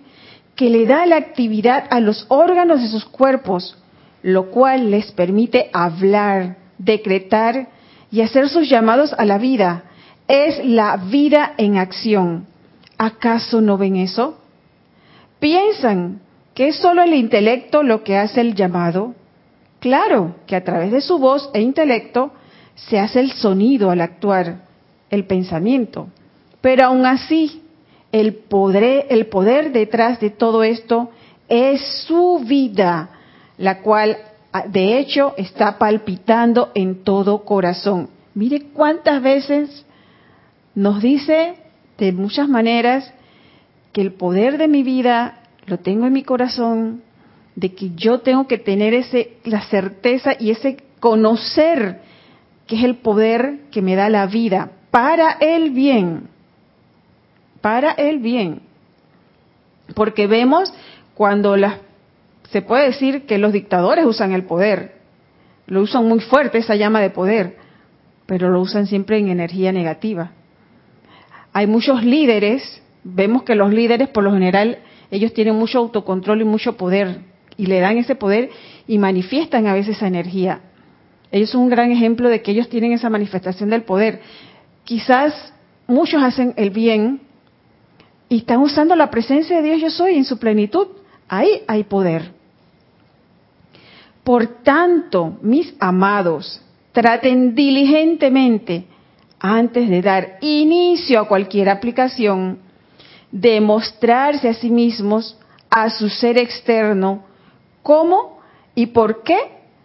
que 0.56 0.70
le 0.70 0.87
da 0.87 1.06
la 1.06 1.16
actividad 1.16 1.84
a 1.90 2.00
los 2.00 2.26
órganos 2.28 2.80
de 2.80 2.88
sus 2.88 3.04
cuerpos, 3.04 3.76
lo 4.23 4.50
cual 4.50 4.90
les 4.90 5.12
permite 5.12 5.70
hablar, 5.73 6.56
decretar 6.78 7.68
y 8.11 8.20
hacer 8.20 8.49
sus 8.49 8.68
llamados 8.68 9.12
a 9.12 9.25
la 9.25 9.38
vida. 9.38 9.84
Es 10.28 10.64
la 10.64 10.96
vida 10.96 11.54
en 11.58 11.76
acción. 11.76 12.46
¿Acaso 12.96 13.61
no 13.61 13.76
ven 13.76 13.96
eso? 13.96 14.38
Piensan 15.40 16.20
¿Que 16.54 16.68
es 16.68 16.76
solo 16.76 17.02
el 17.02 17.14
intelecto 17.14 17.82
lo 17.82 18.04
que 18.04 18.16
hace 18.16 18.40
el 18.40 18.54
llamado? 18.54 19.14
Claro 19.80 20.37
que 20.46 20.54
a 20.54 20.62
través 20.64 20.92
de 20.92 21.00
su 21.00 21.18
voz 21.18 21.50
e 21.52 21.61
intelecto 21.61 22.32
se 22.76 22.99
hace 22.99 23.20
el 23.20 23.32
sonido 23.32 23.90
al 23.90 24.00
actuar, 24.00 24.62
el 25.11 25.26
pensamiento. 25.26 26.08
Pero 26.64 26.87
aún 26.87 27.04
así, 27.04 27.61
el 28.11 28.33
poder, 28.33 29.04
el 29.11 29.26
poder 29.26 29.71
detrás 29.71 30.18
de 30.18 30.30
todo 30.30 30.64
esto 30.64 31.11
es 31.47 32.06
su 32.06 32.42
vida, 32.42 33.11
la 33.59 33.83
cual 33.83 34.16
de 34.71 34.97
hecho 34.97 35.35
está 35.37 35.76
palpitando 35.76 36.71
en 36.75 37.04
todo 37.04 37.44
corazón. 37.44 38.09
Mire 38.33 38.62
cuántas 38.73 39.21
veces 39.21 39.85
nos 40.75 41.02
dice 41.02 41.56
de 41.99 42.12
muchas 42.12 42.49
maneras 42.49 43.12
que 43.92 44.00
el 44.00 44.14
poder 44.14 44.56
de 44.56 44.68
mi 44.68 44.83
vida 44.83 45.42
lo 45.66 45.80
tengo 45.80 46.06
en 46.06 46.14
mi 46.14 46.23
corazón 46.23 47.02
de 47.56 47.75
que 47.75 47.90
yo 47.94 48.21
tengo 48.21 48.47
que 48.47 48.56
tener 48.56 48.94
ese 48.94 49.37
la 49.44 49.61
certeza 49.66 50.33
y 50.40 50.50
ese 50.50 50.78
conocer 50.99 52.00
que 52.66 52.76
es 52.76 52.85
el 52.85 52.97
poder 52.97 53.64
que 53.71 53.83
me 53.83 53.97
da 53.97 54.09
la 54.09 54.25
vida 54.25 54.71
para 54.90 55.33
el 55.33 55.68
bien. 55.68 56.33
Para 57.64 57.92
el 57.92 58.18
bien. 58.18 58.61
Porque 59.94 60.26
vemos 60.26 60.71
cuando 61.14 61.56
las 61.56 61.78
se 62.50 62.61
puede 62.61 62.88
decir 62.88 63.25
que 63.25 63.38
los 63.38 63.54
dictadores 63.54 64.04
usan 64.04 64.33
el 64.33 64.44
poder. 64.44 64.97
Lo 65.66 65.80
usan 65.80 66.06
muy 66.06 66.21
fuerte 66.21 66.59
esa 66.59 66.76
llama 66.76 67.00
de 67.00 67.09
poder, 67.09 67.56
pero 68.26 68.50
lo 68.50 68.61
usan 68.61 68.87
siempre 68.87 69.16
en 69.16 69.30
energía 69.30 69.73
negativa. 69.73 70.33
Hay 71.54 71.66
muchos 71.66 72.04
líderes, 72.04 72.83
vemos 73.02 73.44
que 73.44 73.54
los 73.54 73.73
líderes 73.73 74.11
por 74.11 74.25
lo 74.25 74.33
general 74.35 74.80
ellos 75.11 75.33
tienen 75.33 75.54
mucho 75.54 75.78
autocontrol 75.78 76.42
y 76.42 76.44
mucho 76.44 76.76
poder 76.76 77.21
y 77.56 77.64
le 77.64 77.80
dan 77.80 77.97
ese 77.97 78.14
poder 78.14 78.50
y 78.87 78.99
manifiestan 78.99 79.68
a 79.68 79.73
veces 79.73 79.97
esa 79.97 80.06
energía. 80.06 80.61
Ellos 81.33 81.49
son 81.49 81.62
un 81.62 81.71
gran 81.71 81.90
ejemplo 81.90 82.28
de 82.28 82.42
que 82.42 82.50
ellos 82.50 82.68
tienen 82.68 82.92
esa 82.92 83.09
manifestación 83.09 83.71
del 83.71 83.85
poder. 83.85 84.21
Quizás 84.85 85.54
muchos 85.87 86.23
hacen 86.23 86.52
el 86.59 86.68
bien 86.68 87.23
y 88.28 88.38
están 88.38 88.58
usando 88.58 88.96
la 88.96 89.10
presencia 89.10 89.56
de 89.56 89.62
Dios 89.62 89.80
yo 89.80 89.90
soy 89.90 90.16
en 90.16 90.24
su 90.24 90.38
plenitud. 90.38 90.88
Ahí 91.28 91.62
hay 91.66 91.84
poder. 91.84 92.32
Por 94.22 94.62
tanto, 94.62 95.38
mis 95.42 95.74
amados, 95.78 96.60
traten 96.92 97.54
diligentemente 97.54 98.86
antes 99.38 99.88
de 99.88 100.00
dar 100.00 100.38
inicio 100.40 101.20
a 101.20 101.28
cualquier 101.28 101.68
aplicación 101.68 102.58
demostrarse 103.34 104.48
a 104.48 104.54
sí 104.54 104.70
mismos, 104.70 105.36
a 105.68 105.90
su 105.90 106.08
ser 106.08 106.38
externo, 106.38 107.24
cómo 107.82 108.38
y 108.76 108.86
por 108.86 109.24
qué 109.24 109.36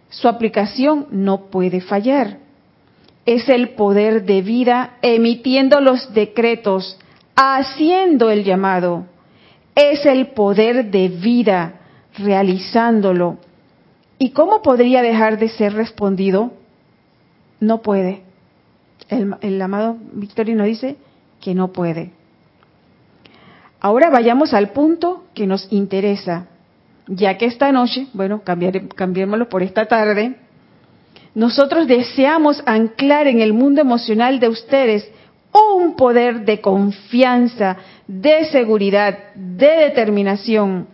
su 0.08 0.28
aplicación 0.28 1.08
no 1.10 1.50
puede 1.50 1.80
fallar. 1.80 2.38
Es 3.26 3.48
el 3.48 3.70
poder 3.70 4.24
de 4.24 4.42
vida 4.42 4.98
emitiendo 5.02 5.80
los 5.80 6.14
decretos, 6.14 6.96
haciendo 7.40 8.30
el 8.30 8.44
llamado. 8.44 9.06
Es 9.74 10.04
el 10.04 10.28
poder 10.28 10.90
de 10.90 11.08
vida 11.08 11.80
realizándolo. 12.18 13.38
¿Y 14.18 14.30
cómo 14.30 14.60
podría 14.60 15.00
dejar 15.00 15.38
de 15.38 15.48
ser 15.48 15.72
respondido? 15.72 16.52
No 17.58 17.80
puede. 17.80 18.22
El, 19.08 19.34
el 19.40 19.62
amado 19.62 19.96
Victorino 20.12 20.64
dice 20.64 20.96
que 21.40 21.54
no 21.54 21.68
puede. 21.72 22.12
Ahora 23.80 24.10
vayamos 24.10 24.52
al 24.52 24.72
punto 24.72 25.24
que 25.32 25.46
nos 25.46 25.66
interesa, 25.72 26.48
ya 27.06 27.38
que 27.38 27.46
esta 27.46 27.72
noche, 27.72 28.08
bueno, 28.12 28.42
cambiémoslo 28.42 29.48
por 29.48 29.62
esta 29.62 29.86
tarde, 29.86 30.36
nosotros 31.34 31.86
deseamos 31.86 32.62
anclar 32.66 33.26
en 33.26 33.40
el 33.40 33.54
mundo 33.54 33.80
emocional 33.80 34.40
de 34.40 34.48
ustedes 34.48 35.10
un 35.52 35.96
poder 35.96 36.44
de 36.44 36.60
confianza, 36.60 37.76
de 38.06 38.44
seguridad, 38.46 39.34
de 39.34 39.66
determinación, 39.66 40.86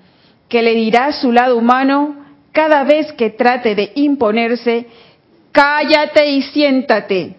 que 0.48 0.62
le 0.62 0.74
dirá 0.74 1.06
a 1.06 1.12
su 1.12 1.32
lado 1.32 1.56
humano 1.56 2.16
cada 2.52 2.84
vez 2.84 3.12
que 3.12 3.30
trate 3.30 3.74
de 3.74 3.92
imponerse, 3.96 4.86
cállate 5.52 6.30
y 6.30 6.42
siéntate, 6.42 7.36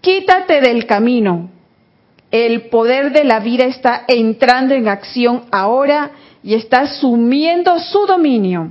quítate 0.00 0.60
del 0.60 0.86
camino. 0.86 1.50
El 2.30 2.62
poder 2.62 3.12
de 3.12 3.22
la 3.22 3.38
vida 3.38 3.64
está 3.64 4.04
entrando 4.08 4.74
en 4.74 4.88
acción 4.88 5.44
ahora 5.52 6.10
y 6.42 6.54
está 6.54 6.80
asumiendo 6.80 7.78
su 7.78 8.06
dominio. 8.06 8.70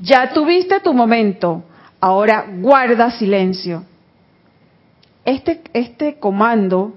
Ya 0.00 0.32
tuviste 0.32 0.80
tu 0.80 0.94
momento, 0.94 1.62
ahora 2.00 2.46
guarda 2.60 3.10
silencio. 3.10 3.84
Este, 5.24 5.60
este 5.72 6.18
comando 6.18 6.94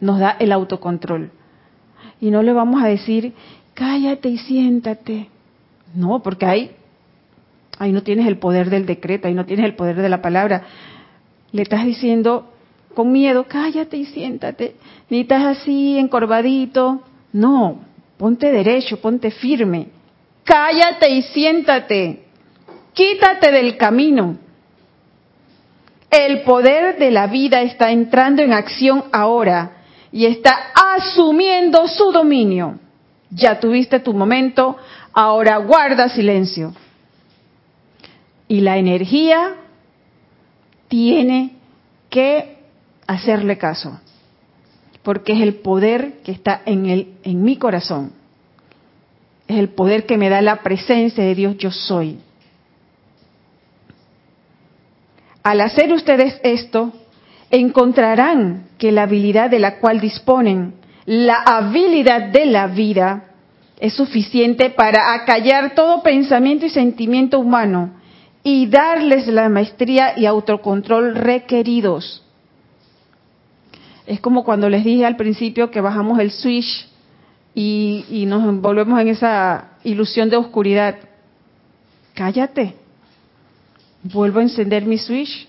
nos 0.00 0.18
da 0.18 0.36
el 0.38 0.52
autocontrol. 0.52 1.30
Y 2.20 2.30
no 2.30 2.42
le 2.42 2.52
vamos 2.52 2.82
a 2.82 2.86
decir, 2.86 3.34
cállate 3.74 4.28
y 4.28 4.38
siéntate. 4.38 5.28
No, 5.94 6.22
porque 6.22 6.46
ahí, 6.46 6.70
ahí 7.78 7.92
no 7.92 8.02
tienes 8.02 8.26
el 8.26 8.38
poder 8.38 8.70
del 8.70 8.86
decreto, 8.86 9.28
ahí 9.28 9.34
no 9.34 9.46
tienes 9.46 9.66
el 9.66 9.74
poder 9.74 9.96
de 9.96 10.08
la 10.08 10.22
palabra. 10.22 10.64
Le 11.52 11.62
estás 11.62 11.84
diciendo 11.84 12.50
con 12.94 13.12
miedo, 13.12 13.44
cállate 13.48 13.96
y 13.96 14.06
siéntate. 14.06 14.76
Ni 15.10 15.20
estás 15.20 15.58
así 15.58 15.98
encorvadito. 15.98 17.02
No, 17.32 17.80
ponte 18.16 18.50
derecho, 18.52 19.00
ponte 19.00 19.30
firme. 19.30 19.88
Cállate 20.44 21.10
y 21.10 21.22
siéntate. 21.22 22.24
Quítate 22.92 23.50
del 23.50 23.76
camino. 23.76 24.38
El 26.14 26.42
poder 26.42 26.96
de 26.96 27.10
la 27.10 27.26
vida 27.26 27.62
está 27.62 27.90
entrando 27.90 28.40
en 28.40 28.52
acción 28.52 29.02
ahora 29.10 29.78
y 30.12 30.26
está 30.26 30.56
asumiendo 30.94 31.88
su 31.88 32.12
dominio. 32.12 32.78
Ya 33.30 33.58
tuviste 33.58 33.98
tu 33.98 34.14
momento, 34.14 34.76
ahora 35.12 35.56
guarda 35.56 36.08
silencio. 36.08 36.72
Y 38.46 38.60
la 38.60 38.78
energía 38.78 39.56
tiene 40.86 41.56
que 42.10 42.58
hacerle 43.08 43.58
caso, 43.58 43.98
porque 45.02 45.32
es 45.32 45.40
el 45.40 45.54
poder 45.54 46.20
que 46.22 46.30
está 46.30 46.62
en, 46.64 46.86
el, 46.86 47.14
en 47.24 47.42
mi 47.42 47.56
corazón. 47.56 48.12
Es 49.48 49.56
el 49.58 49.70
poder 49.70 50.06
que 50.06 50.16
me 50.16 50.28
da 50.28 50.40
la 50.42 50.62
presencia 50.62 51.24
de 51.24 51.34
Dios 51.34 51.56
yo 51.58 51.72
soy. 51.72 52.18
Al 55.44 55.60
hacer 55.60 55.92
ustedes 55.92 56.40
esto, 56.42 56.90
encontrarán 57.50 58.68
que 58.78 58.90
la 58.92 59.02
habilidad 59.02 59.50
de 59.50 59.58
la 59.58 59.78
cual 59.78 60.00
disponen, 60.00 60.72
la 61.04 61.36
habilidad 61.36 62.30
de 62.30 62.46
la 62.46 62.66
vida, 62.66 63.24
es 63.78 63.92
suficiente 63.92 64.70
para 64.70 65.12
acallar 65.12 65.74
todo 65.74 66.02
pensamiento 66.02 66.64
y 66.64 66.70
sentimiento 66.70 67.38
humano 67.38 67.90
y 68.42 68.68
darles 68.68 69.26
la 69.26 69.50
maestría 69.50 70.18
y 70.18 70.24
autocontrol 70.24 71.14
requeridos. 71.14 72.22
Es 74.06 74.20
como 74.20 74.44
cuando 74.44 74.70
les 74.70 74.82
dije 74.82 75.04
al 75.04 75.16
principio 75.16 75.70
que 75.70 75.82
bajamos 75.82 76.18
el 76.20 76.30
switch 76.30 76.88
y, 77.54 78.06
y 78.08 78.24
nos 78.24 78.44
envolvemos 78.44 78.98
en 78.98 79.08
esa 79.08 79.72
ilusión 79.82 80.30
de 80.30 80.36
oscuridad. 80.38 80.96
Cállate 82.14 82.83
vuelvo 84.04 84.38
a 84.38 84.42
encender 84.42 84.86
mi 84.86 84.98
switch. 84.98 85.48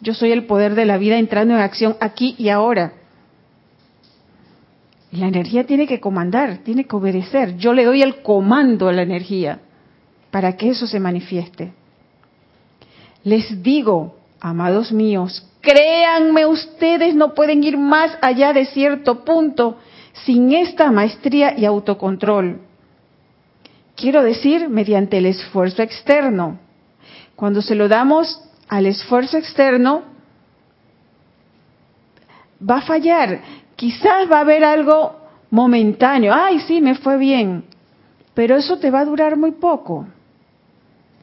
Yo 0.00 0.14
soy 0.14 0.32
el 0.32 0.46
poder 0.46 0.74
de 0.74 0.86
la 0.86 0.96
vida 0.96 1.18
entrando 1.18 1.54
en 1.54 1.60
acción 1.60 1.96
aquí 2.00 2.34
y 2.38 2.48
ahora. 2.48 2.94
La 5.12 5.28
energía 5.28 5.64
tiene 5.64 5.86
que 5.86 6.00
comandar, 6.00 6.58
tiene 6.58 6.84
que 6.84 6.96
obedecer. 6.96 7.56
Yo 7.56 7.72
le 7.72 7.84
doy 7.84 8.02
el 8.02 8.22
comando 8.22 8.88
a 8.88 8.92
la 8.92 9.02
energía 9.02 9.60
para 10.30 10.56
que 10.56 10.70
eso 10.70 10.86
se 10.86 10.98
manifieste. 10.98 11.72
Les 13.22 13.62
digo, 13.62 14.16
amados 14.40 14.90
míos, 14.92 15.46
créanme 15.60 16.46
ustedes 16.46 17.14
no 17.14 17.34
pueden 17.34 17.62
ir 17.62 17.78
más 17.78 18.18
allá 18.20 18.52
de 18.52 18.66
cierto 18.66 19.24
punto 19.24 19.78
sin 20.24 20.52
esta 20.52 20.90
maestría 20.90 21.58
y 21.58 21.64
autocontrol. 21.64 22.60
Quiero 23.96 24.22
decir, 24.22 24.68
mediante 24.68 25.18
el 25.18 25.26
esfuerzo 25.26 25.82
externo. 25.82 26.58
Cuando 27.36 27.62
se 27.62 27.74
lo 27.74 27.88
damos 27.88 28.40
al 28.68 28.86
esfuerzo 28.86 29.36
externo, 29.36 30.02
va 32.68 32.78
a 32.78 32.82
fallar. 32.82 33.40
Quizás 33.76 34.30
va 34.30 34.38
a 34.38 34.40
haber 34.40 34.64
algo 34.64 35.16
momentáneo. 35.50 36.32
Ay, 36.34 36.60
sí, 36.60 36.80
me 36.80 36.94
fue 36.94 37.16
bien. 37.18 37.64
Pero 38.34 38.56
eso 38.56 38.78
te 38.78 38.90
va 38.90 39.00
a 39.00 39.04
durar 39.04 39.36
muy 39.36 39.52
poco. 39.52 40.06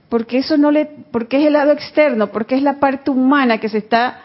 Porque 0.10 0.40
eso 0.40 0.58
no 0.58 0.72
le, 0.72 0.86
porque 0.86 1.40
es 1.40 1.48
el 1.48 1.54
lado 1.54 1.72
externo, 1.72 2.28
porque 2.32 2.56
es 2.56 2.64
la 2.64 2.80
parte 2.80 3.12
humana 3.12 3.60
que 3.60 3.70
se 3.70 3.78
está 3.78 4.20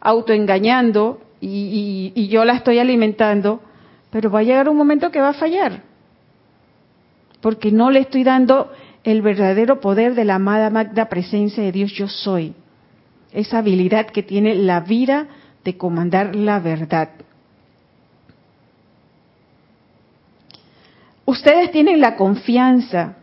autoengañando 0.00 1.20
y, 1.40 2.12
y 2.14 2.28
yo 2.28 2.44
la 2.44 2.54
estoy 2.54 2.78
alimentando. 2.78 3.60
Pero 4.10 4.30
va 4.30 4.40
a 4.40 4.44
llegar 4.44 4.68
un 4.68 4.76
momento 4.76 5.10
que 5.10 5.20
va 5.20 5.30
a 5.30 5.34
fallar. 5.34 5.82
Porque 7.40 7.72
no 7.72 7.90
le 7.90 8.00
estoy 8.00 8.22
dando 8.22 8.70
el 9.04 9.22
verdadero 9.22 9.80
poder 9.80 10.14
de 10.14 10.24
la 10.24 10.36
amada 10.36 10.70
magna 10.70 11.08
presencia 11.08 11.62
de 11.62 11.72
Dios 11.72 11.92
yo 11.92 12.08
soy. 12.08 12.54
Esa 13.32 13.58
habilidad 13.58 14.06
que 14.06 14.22
tiene 14.22 14.54
la 14.54 14.80
vida 14.80 15.26
de 15.64 15.76
comandar 15.76 16.36
la 16.36 16.60
verdad. 16.60 17.10
Ustedes 21.24 21.70
tienen 21.70 22.00
la 22.00 22.16
confianza. 22.16 23.16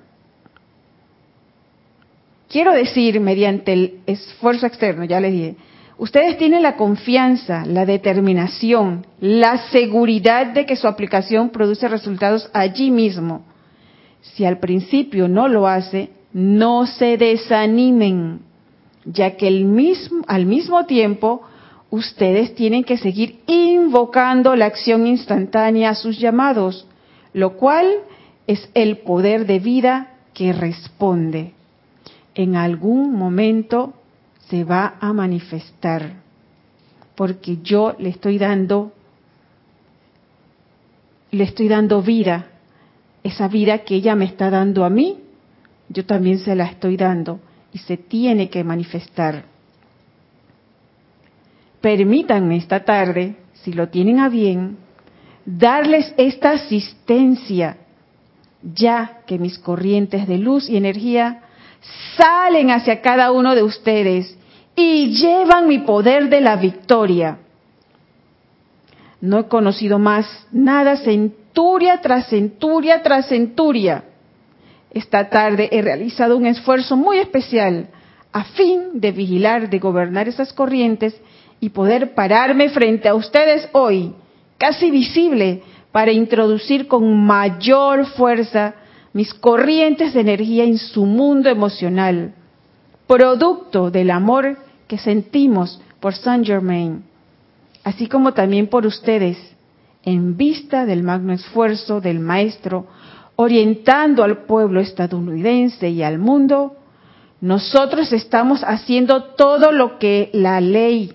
Quiero 2.49 2.73
decir, 2.73 3.19
mediante 3.19 3.73
el 3.73 3.99
esfuerzo 4.07 4.65
externo, 4.65 5.03
ya 5.03 5.19
les 5.19 5.31
dije, 5.31 5.55
ustedes 5.97 6.37
tienen 6.37 6.63
la 6.63 6.75
confianza, 6.75 7.65
la 7.65 7.85
determinación, 7.85 9.05
la 9.19 9.69
seguridad 9.69 10.47
de 10.47 10.65
que 10.65 10.75
su 10.75 10.87
aplicación 10.87 11.51
produce 11.51 11.87
resultados 11.87 12.49
allí 12.53 12.89
mismo 12.89 13.43
si 14.21 14.45
al 14.45 14.59
principio 14.59 15.27
no 15.27 15.47
lo 15.47 15.67
hace, 15.67 16.09
no 16.33 16.85
se 16.85 17.17
desanimen, 17.17 18.41
ya 19.05 19.35
que 19.35 19.47
al 20.27 20.45
mismo 20.45 20.85
tiempo 20.85 21.41
ustedes 21.89 22.53
tienen 22.55 22.83
que 22.83 22.97
seguir 22.97 23.39
invocando 23.47 24.55
la 24.55 24.65
acción 24.65 25.07
instantánea 25.07 25.91
a 25.91 25.95
sus 25.95 26.19
llamados, 26.19 26.87
lo 27.33 27.57
cual 27.57 27.87
es 28.47 28.69
el 28.73 28.97
poder 28.97 29.45
de 29.45 29.59
vida 29.59 30.13
que 30.33 30.53
responde. 30.53 31.53
En 32.35 32.55
algún 32.55 33.13
momento 33.13 33.93
se 34.49 34.63
va 34.63 34.95
a 34.99 35.13
manifestar, 35.13 36.13
porque 37.15 37.57
yo 37.63 37.95
le 37.99 38.09
estoy 38.09 38.37
dando 38.37 38.93
le 41.31 41.43
estoy 41.43 41.67
dando 41.67 42.01
vida 42.01 42.47
esa 43.23 43.47
vida 43.47 43.79
que 43.79 43.95
ella 43.95 44.15
me 44.15 44.25
está 44.25 44.49
dando 44.49 44.85
a 44.85 44.89
mí, 44.89 45.19
yo 45.89 46.05
también 46.05 46.39
se 46.39 46.55
la 46.55 46.65
estoy 46.65 46.97
dando 46.97 47.39
y 47.73 47.79
se 47.79 47.97
tiene 47.97 48.49
que 48.49 48.63
manifestar. 48.63 49.43
Permítanme 51.81 52.57
esta 52.57 52.83
tarde, 52.83 53.35
si 53.53 53.73
lo 53.73 53.89
tienen 53.89 54.19
a 54.19 54.29
bien, 54.29 54.77
darles 55.45 56.13
esta 56.17 56.51
asistencia, 56.51 57.77
ya 58.61 59.21
que 59.25 59.39
mis 59.39 59.57
corrientes 59.57 60.27
de 60.27 60.37
luz 60.37 60.69
y 60.69 60.77
energía 60.77 61.41
salen 62.17 62.71
hacia 62.71 63.01
cada 63.01 63.31
uno 63.31 63.55
de 63.55 63.63
ustedes 63.63 64.37
y 64.75 65.11
llevan 65.11 65.67
mi 65.67 65.79
poder 65.79 66.29
de 66.29 66.41
la 66.41 66.57
victoria. 66.57 67.39
No 69.21 69.39
he 69.39 69.47
conocido 69.47 69.99
más 69.99 70.47
nada 70.51 70.97
centuria 71.59 71.99
tras 71.99 72.27
centuria 72.29 73.01
tras 73.03 73.27
centuria. 73.27 74.03
Esta 74.91 75.29
tarde 75.29 75.67
he 75.71 75.81
realizado 75.81 76.37
un 76.37 76.45
esfuerzo 76.45 76.95
muy 76.95 77.17
especial 77.17 77.89
a 78.31 78.45
fin 78.45 79.01
de 79.01 79.11
vigilar, 79.11 79.69
de 79.69 79.79
gobernar 79.79 80.29
esas 80.29 80.53
corrientes 80.53 81.19
y 81.59 81.69
poder 81.69 82.13
pararme 82.13 82.69
frente 82.69 83.09
a 83.09 83.13
ustedes 83.13 83.67
hoy, 83.73 84.13
casi 84.57 84.89
visible, 84.89 85.61
para 85.91 86.13
introducir 86.13 86.87
con 86.87 87.25
mayor 87.25 88.05
fuerza 88.05 88.75
mis 89.11 89.33
corrientes 89.33 90.13
de 90.13 90.21
energía 90.21 90.63
en 90.63 90.77
su 90.77 91.05
mundo 91.05 91.49
emocional, 91.49 92.35
producto 93.05 93.91
del 93.91 94.11
amor 94.11 94.57
que 94.87 94.97
sentimos 94.97 95.81
por 95.99 96.13
Saint 96.13 96.45
Germain, 96.45 97.03
así 97.83 98.07
como 98.07 98.33
también 98.33 98.67
por 98.67 98.85
ustedes, 98.85 99.37
en 100.03 100.37
vista 100.37 100.85
del 100.85 101.03
magno 101.03 101.33
esfuerzo 101.33 102.01
del 102.01 102.19
Maestro, 102.19 102.87
orientando 103.35 104.23
al 104.23 104.45
pueblo 104.45 104.79
estadounidense 104.79 105.89
y 105.89 106.03
al 106.03 106.19
mundo 106.19 106.75
nosotros 107.41 108.11
estamos 108.11 108.61
haciendo 108.63 109.23
todo 109.35 109.71
lo 109.71 109.97
que 109.97 110.29
la 110.33 110.59
ley, 110.59 111.13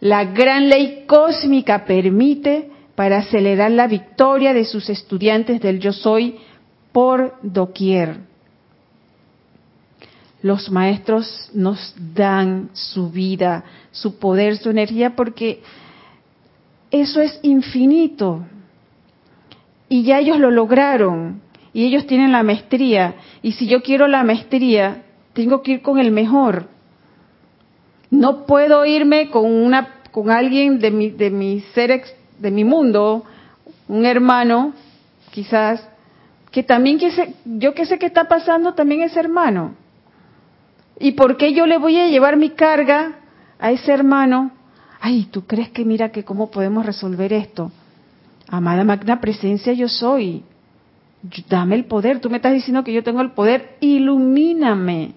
la 0.00 0.24
gran 0.26 0.68
ley 0.68 1.04
cósmica 1.06 1.86
permite 1.86 2.70
para 2.94 3.18
acelerar 3.18 3.70
la 3.70 3.86
victoria 3.86 4.52
de 4.52 4.64
sus 4.64 4.90
estudiantes 4.90 5.60
del 5.60 5.80
yo 5.80 5.92
soy 5.92 6.36
por 6.92 7.38
doquier. 7.42 8.18
Los 10.42 10.70
maestros 10.70 11.50
nos 11.54 11.94
dan 12.14 12.68
su 12.74 13.10
vida, 13.10 13.64
su 13.90 14.18
poder, 14.18 14.58
su 14.58 14.68
energía, 14.68 15.16
porque 15.16 15.62
eso 17.00 17.20
es 17.20 17.40
infinito. 17.42 18.46
Y 19.88 20.04
ya 20.04 20.20
ellos 20.20 20.38
lo 20.38 20.50
lograron 20.50 21.42
y 21.72 21.84
ellos 21.84 22.06
tienen 22.06 22.30
la 22.30 22.44
maestría. 22.44 23.16
Y 23.42 23.52
si 23.52 23.66
yo 23.66 23.82
quiero 23.82 24.06
la 24.06 24.22
maestría, 24.22 25.02
tengo 25.32 25.62
que 25.62 25.72
ir 25.72 25.82
con 25.82 25.98
el 25.98 26.12
mejor. 26.12 26.68
No 28.10 28.46
puedo 28.46 28.86
irme 28.86 29.28
con 29.28 29.50
una 29.50 29.88
con 30.12 30.30
alguien 30.30 30.78
de 30.78 30.92
mi 30.92 31.10
de 31.10 31.30
mi 31.30 31.60
ser 31.74 32.04
de 32.38 32.50
mi 32.52 32.62
mundo, 32.62 33.24
un 33.88 34.06
hermano, 34.06 34.72
quizás 35.32 35.84
que 36.52 36.62
también 36.62 36.98
que 36.98 37.10
yo 37.44 37.74
que 37.74 37.86
sé 37.86 37.98
qué 37.98 38.06
está 38.06 38.28
pasando 38.28 38.74
también 38.74 39.02
es 39.02 39.16
hermano. 39.16 39.74
¿Y 41.00 41.12
por 41.12 41.36
qué 41.36 41.52
yo 41.54 41.66
le 41.66 41.78
voy 41.78 41.98
a 41.98 42.06
llevar 42.06 42.36
mi 42.36 42.50
carga 42.50 43.18
a 43.58 43.72
ese 43.72 43.92
hermano? 43.92 44.52
Ay, 45.06 45.28
¿tú 45.30 45.46
crees 45.46 45.68
que 45.68 45.84
mira 45.84 46.12
que 46.12 46.24
cómo 46.24 46.50
podemos 46.50 46.86
resolver 46.86 47.30
esto? 47.34 47.70
Amada 48.48 48.84
magna 48.84 49.20
presencia 49.20 49.74
yo 49.74 49.86
soy 49.86 50.42
dame 51.46 51.74
el 51.74 51.84
poder, 51.84 52.20
tú 52.20 52.30
me 52.30 52.36
estás 52.36 52.54
diciendo 52.54 52.84
que 52.84 52.92
yo 52.94 53.02
tengo 53.02 53.20
el 53.20 53.32
poder, 53.32 53.76
ilumíname. 53.80 55.12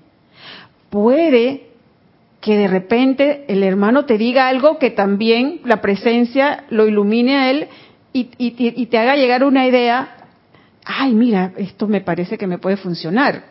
Puede 0.90 1.68
que 2.42 2.58
de 2.58 2.68
repente 2.68 3.46
el 3.48 3.64
hermano 3.64 4.04
te 4.04 4.18
diga 4.18 4.50
algo 4.50 4.78
que 4.78 4.92
también 4.92 5.62
la 5.64 5.80
presencia 5.80 6.66
lo 6.70 6.86
ilumine 6.86 7.38
a 7.38 7.50
él 7.50 7.68
y, 8.12 8.30
y 8.38 8.86
te 8.88 8.98
haga 8.98 9.16
llegar 9.16 9.46
una 9.46 9.66
idea, 9.68 10.18
ay, 10.84 11.14
mira, 11.14 11.54
esto 11.56 11.88
me 11.88 12.02
parece 12.02 12.38
que 12.38 12.48
me 12.48 12.58
puede 12.58 12.76
funcionar. 12.76 13.44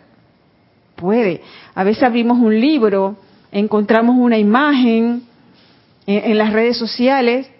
Puede. 0.96 1.40
A 1.74 1.82
veces 1.82 2.02
abrimos 2.02 2.36
un 2.36 2.60
libro, 2.60 3.16
encontramos 3.52 4.16
una 4.18 4.36
imagen 4.36 5.25
en, 6.06 6.38
las 6.38 6.52
redes 6.52 6.76
sociales 6.76 7.50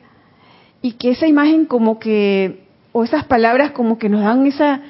y 0.83 0.93
que 0.93 1.11
esa 1.11 1.27
imagen 1.27 1.67
como 1.67 1.99
que 1.99 2.65
o 2.93 3.05
esas 3.05 3.25
palabras 3.25 3.73
como 3.73 3.99
que 3.99 4.09
nos 4.09 4.23
dan 4.23 4.47
esa, 4.47 4.81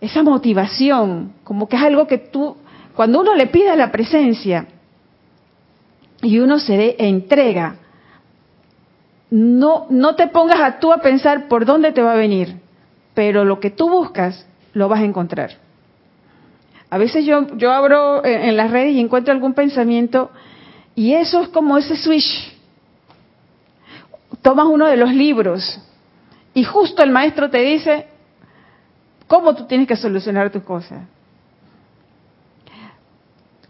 esa 0.00 0.22
motivación, 0.22 1.32
como 1.42 1.68
que 1.68 1.76
es 1.76 1.82
algo 1.82 2.06
que 2.06 2.18
tú, 2.18 2.56
cuando 2.94 3.20
uno 3.20 3.34
le 3.34 3.46
pide 3.46 3.74
la 3.76 3.90
presencia 3.90 4.66
y 6.22 6.38
uno 6.38 6.58
se 6.58 6.96
entrega, 6.98 7.76
no, 9.30 9.86
no 9.90 10.14
te 10.14 10.28
pongas 10.28 10.60
a 10.60 10.78
tú 10.78 10.92
a 10.92 10.98
pensar 10.98 11.48
por 11.48 11.64
dónde 11.64 11.92
te 11.92 12.02
va 12.02 12.12
a 12.12 12.16
venir, 12.16 12.56
pero 13.14 13.44
lo 13.44 13.58
que 13.58 13.70
tú 13.70 13.88
buscas 13.88 14.46
lo 14.72 14.88
vas 14.88 15.00
a 15.00 15.04
encontrar. 15.04 15.52
A 16.90 16.98
veces 16.98 17.24
yo, 17.24 17.56
yo 17.56 17.72
abro 17.72 18.24
en 18.24 18.56
las 18.56 18.70
redes 18.70 18.94
y 18.94 19.00
encuentro 19.00 19.32
algún 19.32 19.54
pensamiento 19.54 20.30
y 20.94 21.14
eso 21.14 21.40
es 21.42 21.48
como 21.48 21.78
ese 21.78 21.96
switch. 21.96 22.49
Tomas 24.42 24.66
uno 24.66 24.86
de 24.86 24.96
los 24.96 25.12
libros 25.12 25.80
y 26.54 26.64
justo 26.64 27.02
el 27.02 27.10
maestro 27.10 27.50
te 27.50 27.58
dice 27.58 28.06
cómo 29.26 29.54
tú 29.54 29.66
tienes 29.66 29.86
que 29.86 29.96
solucionar 29.96 30.50
tus 30.50 30.62
cosas. 30.62 31.02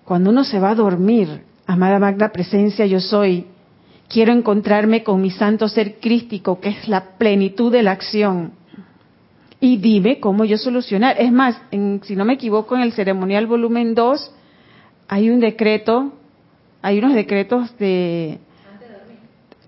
Cuando 0.05 0.31
uno 0.31 0.45
se 0.45 0.59
va 0.59 0.71
a 0.71 0.75
dormir, 0.75 1.43
amada 1.67 1.99
magna 1.99 2.31
presencia 2.31 2.87
yo 2.87 3.01
soy, 3.01 3.47
quiero 4.09 4.33
encontrarme 4.33 5.05
con 5.05 5.21
mi 5.21 5.31
santo 5.31 5.69
ser 5.69 6.01
crístico, 6.01 6.61
que 6.61 6.71
es 6.71 6.89
la 6.89 7.17
plenitud 7.17 7.71
de 7.71 7.83
la 7.83 7.93
acción. 7.93 8.53
Y 9.61 9.77
dime 9.77 10.19
cómo 10.19 10.45
yo 10.45 10.57
solucionar. 10.57 11.17
Es 11.21 11.31
más, 11.31 11.61
si 12.03 12.17
no 12.17 12.25
me 12.25 12.33
equivoco, 12.33 12.75
en 12.75 12.83
el 12.83 12.93
ceremonial 12.93 13.47
volumen 13.47 13.95
2 13.95 14.33
hay 15.07 15.31
un 15.31 15.39
decreto, 15.39 16.13
hay 16.83 16.99
unos 16.99 17.15
decretos 17.15 17.77
de 17.79 18.41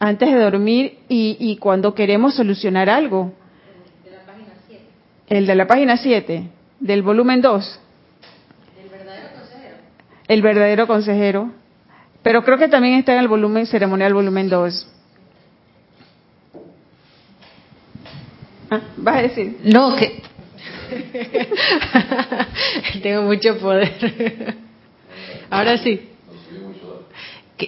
antes 0.03 0.33
de 0.33 0.37
dormir 0.37 0.99
y, 1.09 1.57
cuando 1.59 1.95
queremos 1.95 2.35
solucionar 2.35 2.91
algo. 2.91 3.33
El 4.05 4.11
de 4.11 4.11
la 4.11 4.27
página 4.27 4.53
7. 4.67 4.85
El 5.29 5.47
de 5.47 5.55
la 5.55 5.67
página 5.69 5.97
7, 5.97 6.49
del 6.81 7.03
volumen 7.03 7.41
2. 7.41 7.81
El 8.83 8.89
verdadero 8.89 9.29
consejero. 9.33 9.77
El 10.27 10.43
verdadero 10.43 10.87
consejero. 10.89 11.51
Pero 12.25 12.43
creo 12.43 12.59
que 12.59 12.67
también 12.67 12.95
está 12.95 13.13
en 13.13 13.21
el 13.21 13.29
volumen 13.29 13.65
ceremonial 13.67 14.13
volumen 14.13 14.49
2. 14.49 14.89
Ah, 18.73 18.81
¿Vas 18.97 19.17
a 19.17 19.23
decir? 19.23 19.61
No, 19.63 19.95
que 19.95 20.21
tengo 23.05 23.23
mucho 23.23 23.57
poder. 23.59 24.57
Ahora 25.49 25.79
sí. 25.79 26.12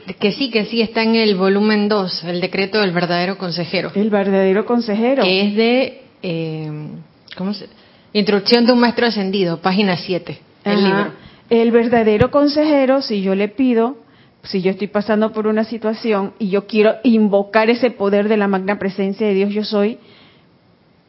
Que, 0.00 0.32
sí, 0.32 0.50
que 0.50 0.64
sí, 0.66 0.80
está 0.80 1.02
en 1.02 1.14
el 1.14 1.36
volumen 1.36 1.88
2, 1.88 2.24
el 2.24 2.40
decreto 2.40 2.80
del 2.80 2.92
verdadero 2.92 3.38
consejero. 3.38 3.92
El 3.94 4.10
verdadero 4.10 4.64
consejero. 4.64 5.22
Que 5.22 5.40
es 5.42 5.54
de, 5.54 6.02
eh, 6.22 6.88
¿cómo 7.36 7.54
se? 7.54 7.68
Introducción 8.12 8.64
de 8.64 8.72
un 8.72 8.80
maestro 8.80 9.06
ascendido, 9.06 9.60
página 9.60 9.96
7, 9.96 10.38
el 10.64 10.84
libro. 10.84 11.12
El 11.50 11.70
verdadero 11.70 12.30
consejero, 12.30 13.02
si 13.02 13.22
yo 13.22 13.34
le 13.34 13.48
pido, 13.48 13.98
si 14.44 14.62
yo 14.62 14.70
estoy 14.70 14.86
pasando 14.86 15.32
por 15.32 15.46
una 15.46 15.64
situación 15.64 16.32
y 16.38 16.48
yo 16.48 16.66
quiero 16.66 16.94
invocar 17.02 17.70
ese 17.70 17.90
poder 17.90 18.28
de 18.28 18.36
la 18.36 18.48
magna 18.48 18.78
presencia 18.78 19.26
de 19.26 19.34
Dios 19.34 19.52
yo 19.52 19.64
soy, 19.64 19.98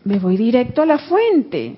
me 0.04 0.20
voy 0.20 0.38
directo 0.38 0.82
a 0.82 0.86
la 0.86 0.98
fuente. 0.98 1.78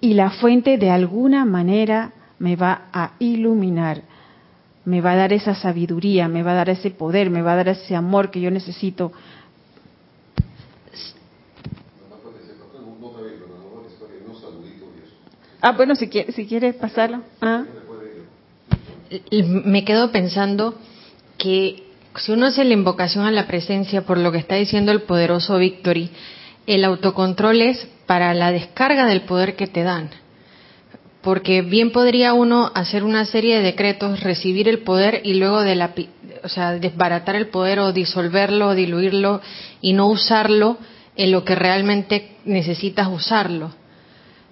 Y 0.00 0.14
la 0.14 0.30
fuente 0.30 0.78
de 0.78 0.90
alguna 0.90 1.44
manera 1.44 2.12
me 2.38 2.56
va 2.56 2.88
a 2.92 3.12
iluminar 3.18 4.02
me 4.84 5.00
va 5.00 5.12
a 5.12 5.16
dar 5.16 5.32
esa 5.32 5.54
sabiduría, 5.54 6.28
me 6.28 6.42
va 6.42 6.52
a 6.52 6.54
dar 6.54 6.70
ese 6.70 6.90
poder, 6.90 7.30
me 7.30 7.42
va 7.42 7.52
a 7.52 7.56
dar 7.56 7.68
ese 7.68 7.94
amor 7.94 8.30
que 8.30 8.40
yo 8.40 8.50
necesito. 8.50 9.12
Ah, 15.62 15.72
bueno, 15.72 15.94
si 15.94 16.08
quieres 16.08 16.34
si 16.34 16.46
quiere 16.46 16.72
pasarlo. 16.72 17.22
Ah. 17.42 17.64
Me 19.42 19.84
quedo 19.84 20.10
pensando 20.10 20.74
que 21.36 21.84
si 22.16 22.32
uno 22.32 22.46
hace 22.46 22.64
la 22.64 22.72
invocación 22.72 23.26
a 23.26 23.30
la 23.30 23.46
presencia 23.46 24.02
por 24.02 24.16
lo 24.16 24.32
que 24.32 24.38
está 24.38 24.54
diciendo 24.54 24.92
el 24.92 25.02
poderoso 25.02 25.58
Victory, 25.58 26.10
el 26.66 26.84
autocontrol 26.84 27.60
es 27.60 27.86
para 28.06 28.32
la 28.32 28.52
descarga 28.52 29.06
del 29.06 29.22
poder 29.22 29.56
que 29.56 29.66
te 29.66 29.82
dan 29.82 30.10
porque 31.22 31.62
bien 31.62 31.90
podría 31.92 32.32
uno 32.32 32.70
hacer 32.74 33.04
una 33.04 33.24
serie 33.26 33.56
de 33.56 33.62
decretos, 33.62 34.20
recibir 34.20 34.68
el 34.68 34.80
poder 34.80 35.20
y 35.24 35.34
luego 35.34 35.60
de 35.60 35.74
la, 35.74 35.92
o 36.42 36.48
sea, 36.48 36.72
desbaratar 36.72 37.36
el 37.36 37.48
poder 37.48 37.78
o 37.78 37.92
disolverlo 37.92 38.68
o 38.68 38.74
diluirlo 38.74 39.40
y 39.80 39.92
no 39.92 40.06
usarlo 40.06 40.78
en 41.16 41.32
lo 41.32 41.44
que 41.44 41.54
realmente 41.54 42.36
necesitas 42.44 43.08
usarlo. 43.08 43.72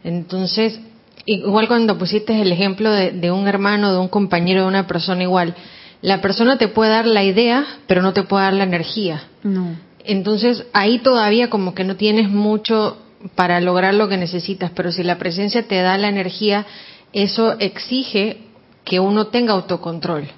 Entonces, 0.05 0.79
igual 1.25 1.69
cuando 1.69 1.97
pusiste 1.97 2.41
el 2.41 2.53
ejemplo 2.53 2.91
de, 2.91 3.31
un 3.31 3.49
hermano, 3.49 3.93
de 3.93 3.99
un 3.99 4.09
compañero, 4.09 4.63
de 4.63 4.69
una 4.69 4.87
persona 4.87 5.23
igual, 5.23 5.55
la 6.03 6.21
persona 6.21 6.59
te 6.59 6.69
puede 6.69 6.91
dar 6.91 7.07
la 7.07 7.25
idea, 7.25 7.65
pero 7.87 8.03
no 8.03 8.13
te 8.13 8.23
puede 8.23 8.45
dar 8.45 8.53
la 8.53 8.65
energía. 8.65 9.25
No. 9.43 9.75
Entonces, 10.05 10.65
ahí 10.73 10.99
todavía 10.99 11.51
como 11.51 11.75
que 11.75 11.85
no 11.85 11.97
tienes 11.97 12.29
mucho 12.29 12.99
para 13.35 13.61
lograr 13.61 13.95
lo 13.95 14.09
que 14.09 14.17
necesitas, 14.17 14.71
pero 14.75 14.93
si 14.93 15.03
la 15.03 15.19
presencia 15.19 15.67
te 15.67 15.81
da 15.81 15.99
la 15.99 16.09
energía, 16.09 16.67
eso 17.13 17.59
exige 17.59 18.39
que 18.85 19.01
uno 19.01 19.29
tenga 19.29 19.53
autocontrol, 19.53 20.29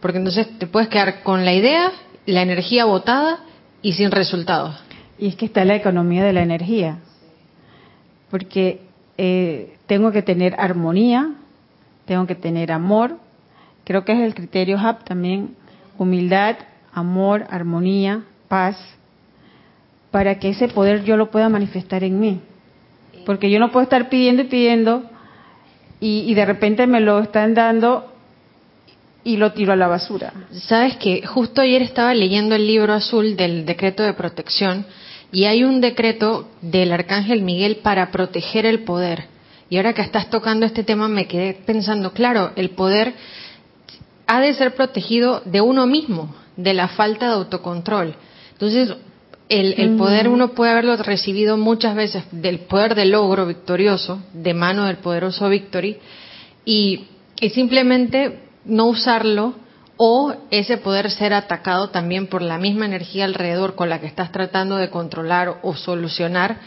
porque 0.00 0.18
entonces 0.18 0.58
te 0.58 0.66
puedes 0.66 0.88
quedar 0.88 1.22
con 1.22 1.44
la 1.44 1.54
idea, 1.54 1.92
la 2.26 2.42
energía 2.42 2.84
botada 2.84 3.40
y 3.82 3.92
sin 3.92 4.10
resultados. 4.10 4.76
Y 5.18 5.28
es 5.28 5.36
que 5.36 5.46
está 5.46 5.64
la 5.64 5.76
economía 5.76 6.24
de 6.24 6.32
la 6.32 6.42
energía, 6.42 6.98
porque 8.30 8.80
eh, 9.16 9.76
tengo 9.86 10.10
que 10.10 10.22
tener 10.22 10.54
armonía, 10.58 11.34
tengo 12.04 12.26
que 12.26 12.34
tener 12.34 12.72
amor, 12.72 13.18
creo 13.84 14.04
que 14.04 14.12
es 14.12 14.20
el 14.20 14.34
criterio 14.34 14.78
HAP 14.78 15.04
también, 15.04 15.56
humildad, 15.98 16.56
amor, 16.92 17.46
armonía, 17.48 18.24
paz, 18.48 18.76
para 20.14 20.38
que 20.38 20.50
ese 20.50 20.68
poder 20.68 21.02
yo 21.02 21.16
lo 21.16 21.32
pueda 21.32 21.48
manifestar 21.48 22.04
en 22.04 22.20
mí. 22.20 22.40
Porque 23.26 23.50
yo 23.50 23.58
no 23.58 23.72
puedo 23.72 23.82
estar 23.82 24.08
pidiendo 24.08 24.42
y 24.42 24.44
pidiendo 24.44 25.02
y, 25.98 26.32
de 26.34 26.44
repente 26.44 26.86
me 26.86 27.00
lo 27.00 27.18
están 27.18 27.52
dando 27.52 28.12
y 29.24 29.38
lo 29.38 29.54
tiro 29.54 29.72
a 29.72 29.76
la 29.76 29.88
basura. 29.88 30.32
Sabes 30.52 30.98
que 30.98 31.26
justo 31.26 31.62
ayer 31.62 31.82
estaba 31.82 32.14
leyendo 32.14 32.54
el 32.54 32.64
libro 32.64 32.92
azul 32.92 33.34
del 33.34 33.66
decreto 33.66 34.04
de 34.04 34.12
protección 34.12 34.86
y 35.32 35.46
hay 35.46 35.64
un 35.64 35.80
decreto 35.80 36.48
del 36.60 36.92
arcángel 36.92 37.42
Miguel 37.42 37.78
para 37.82 38.12
proteger 38.12 38.66
el 38.66 38.84
poder. 38.84 39.24
Y 39.68 39.78
ahora 39.78 39.94
que 39.94 40.02
estás 40.02 40.30
tocando 40.30 40.64
este 40.64 40.84
tema 40.84 41.08
me 41.08 41.26
quedé 41.26 41.54
pensando, 41.54 42.12
claro, 42.12 42.52
el 42.54 42.70
poder 42.70 43.14
ha 44.28 44.38
de 44.38 44.54
ser 44.54 44.76
protegido 44.76 45.42
de 45.44 45.60
uno 45.60 45.88
mismo, 45.88 46.32
de 46.56 46.72
la 46.72 46.86
falta 46.86 47.26
de 47.26 47.32
autocontrol. 47.32 48.14
Entonces, 48.52 48.94
el, 49.60 49.96
poder 49.96 50.28
uno 50.28 50.48
puede 50.48 50.72
haberlo 50.72 50.96
recibido 50.96 51.56
muchas 51.56 51.94
veces 51.94 52.24
del 52.30 52.60
poder 52.60 52.94
del 52.94 53.10
logro 53.10 53.46
victorioso, 53.46 54.20
de 54.32 54.54
mano 54.54 54.86
del 54.86 54.96
poderoso 54.96 55.48
Victory, 55.48 55.98
y, 56.64 57.06
y 57.40 57.50
simplemente 57.50 58.40
no 58.64 58.86
usarlo 58.86 59.54
o 59.96 60.34
ese 60.50 60.76
poder 60.78 61.10
ser 61.10 61.32
atacado 61.32 61.90
también 61.90 62.26
por 62.26 62.42
la 62.42 62.58
misma 62.58 62.86
energía 62.86 63.24
alrededor 63.24 63.74
con 63.74 63.88
la 63.88 64.00
que 64.00 64.06
estás 64.06 64.32
tratando 64.32 64.76
de 64.76 64.90
controlar 64.90 65.60
o 65.62 65.74
solucionar. 65.74 66.58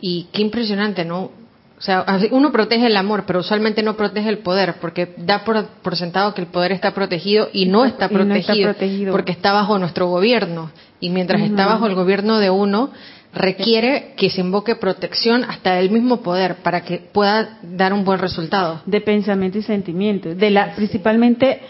Y 0.00 0.28
qué 0.32 0.42
impresionante, 0.42 1.04
¿no? 1.04 1.30
O 1.78 1.82
sea, 1.82 2.06
uno 2.30 2.52
protege 2.52 2.86
el 2.86 2.96
amor, 2.96 3.24
pero 3.26 3.40
usualmente 3.40 3.82
no 3.82 3.96
protege 3.96 4.30
el 4.30 4.38
poder, 4.38 4.76
porque 4.80 5.14
da 5.18 5.44
por, 5.44 5.96
sentado 5.96 6.32
que 6.32 6.40
el 6.40 6.46
poder 6.46 6.72
está 6.72 6.92
protegido 6.92 7.50
y 7.52 7.66
no 7.66 7.84
está, 7.84 8.08
protegido, 8.08 8.72
porque 9.12 9.32
está 9.32 9.52
bajo 9.52 9.78
nuestro 9.78 10.08
gobierno. 10.08 10.70
Y 11.00 11.10
mientras 11.10 11.42
está 11.42 11.66
bajo 11.66 11.86
el 11.86 11.94
gobierno 11.94 12.38
de 12.38 12.48
uno, 12.48 12.90
requiere 13.34 14.14
que 14.16 14.30
se 14.30 14.40
invoque 14.40 14.76
protección 14.76 15.44
hasta 15.44 15.74
del 15.74 15.90
mismo 15.90 16.22
poder 16.22 16.56
para 16.56 16.80
que 16.80 16.96
pueda 16.96 17.58
dar 17.62 17.92
un 17.92 18.06
buen 18.06 18.20
resultado. 18.20 18.80
De 18.86 19.02
pensamiento 19.02 19.58
y 19.58 19.62
sentimiento. 19.62 20.34
De 20.34 20.50
la, 20.50 20.74
principalmente, 20.74 21.60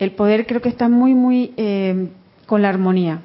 el 0.00 0.10
poder 0.10 0.46
creo 0.46 0.60
que 0.60 0.68
está 0.68 0.88
muy, 0.88 1.14
muy 1.14 1.52
eh, 1.56 2.08
con 2.46 2.60
la 2.60 2.70
armonía. 2.70 3.20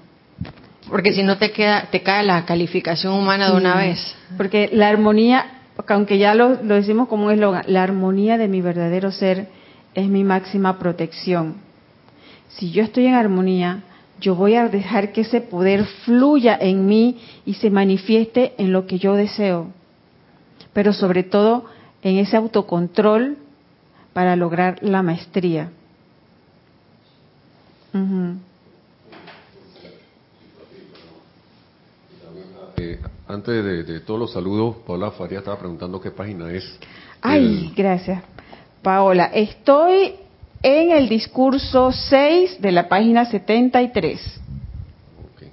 Porque 0.88 1.12
si 1.12 1.24
no 1.24 1.38
te 1.38 1.52
queda, 1.52 1.88
te 1.92 2.04
cae 2.04 2.24
la 2.24 2.46
calificación 2.46 3.14
humana 3.14 3.50
de 3.50 3.58
una 3.58 3.76
vez. 3.76 4.16
Porque 4.38 4.70
la 4.72 4.90
armonía 4.90 5.59
aunque 5.88 6.18
ya 6.18 6.36
lo, 6.36 6.56
decimos 6.58 7.08
como 7.08 7.28
un 7.28 7.32
eslogan, 7.32 7.64
la 7.68 7.84
armonía 7.84 8.38
de 8.38 8.48
mi 8.48 8.62
verdadero 8.62 9.12
ser 9.12 9.48
es 9.94 10.08
mi 10.08 10.24
máxima 10.24 10.78
protección. 10.78 11.56
Si 12.50 12.72
yo 12.72 12.84
estoy 12.84 13.06
en 13.06 13.14
armonía, 13.14 13.84
yo 14.20 14.36
voy 14.36 14.56
a 14.56 14.68
dejar 14.68 15.12
que 15.12 15.22
ese 15.22 15.42
poder 15.42 15.86
fluya 16.06 16.58
en 16.60 16.88
mí 16.88 17.20
y 17.46 17.54
se 17.54 17.70
manifieste 17.70 18.54
en 18.58 18.74
lo 18.74 18.86
que 18.86 19.00
yo 19.00 19.16
deseo, 19.16 19.68
pero 20.74 20.94
sobre 20.94 21.24
todo 21.24 21.66
en 22.02 22.18
ese 22.18 22.36
autocontrol 22.36 23.38
para 24.14 24.36
lograr 24.36 24.80
la 24.82 25.02
maestría. 25.02 25.72
Antes 33.30 33.64
de, 33.86 34.00
todos 34.00 34.20
los 34.20 34.34
saludos, 34.34 34.78
Paola 34.88 35.12
Faría 35.12 35.38
estaba 35.38 35.60
preguntando 35.60 36.02
qué 36.02 36.10
página 36.10 36.52
es. 36.52 36.66
Ay, 37.22 37.72
gracias. 37.78 38.24
Paola, 38.82 39.26
estoy 39.26 40.16
en 40.64 40.90
el 40.90 41.08
discurso 41.08 41.92
6 41.92 42.60
de 42.60 42.72
la 42.72 42.90
página 42.90 43.26
73. 43.26 44.42
Okay. 45.36 45.50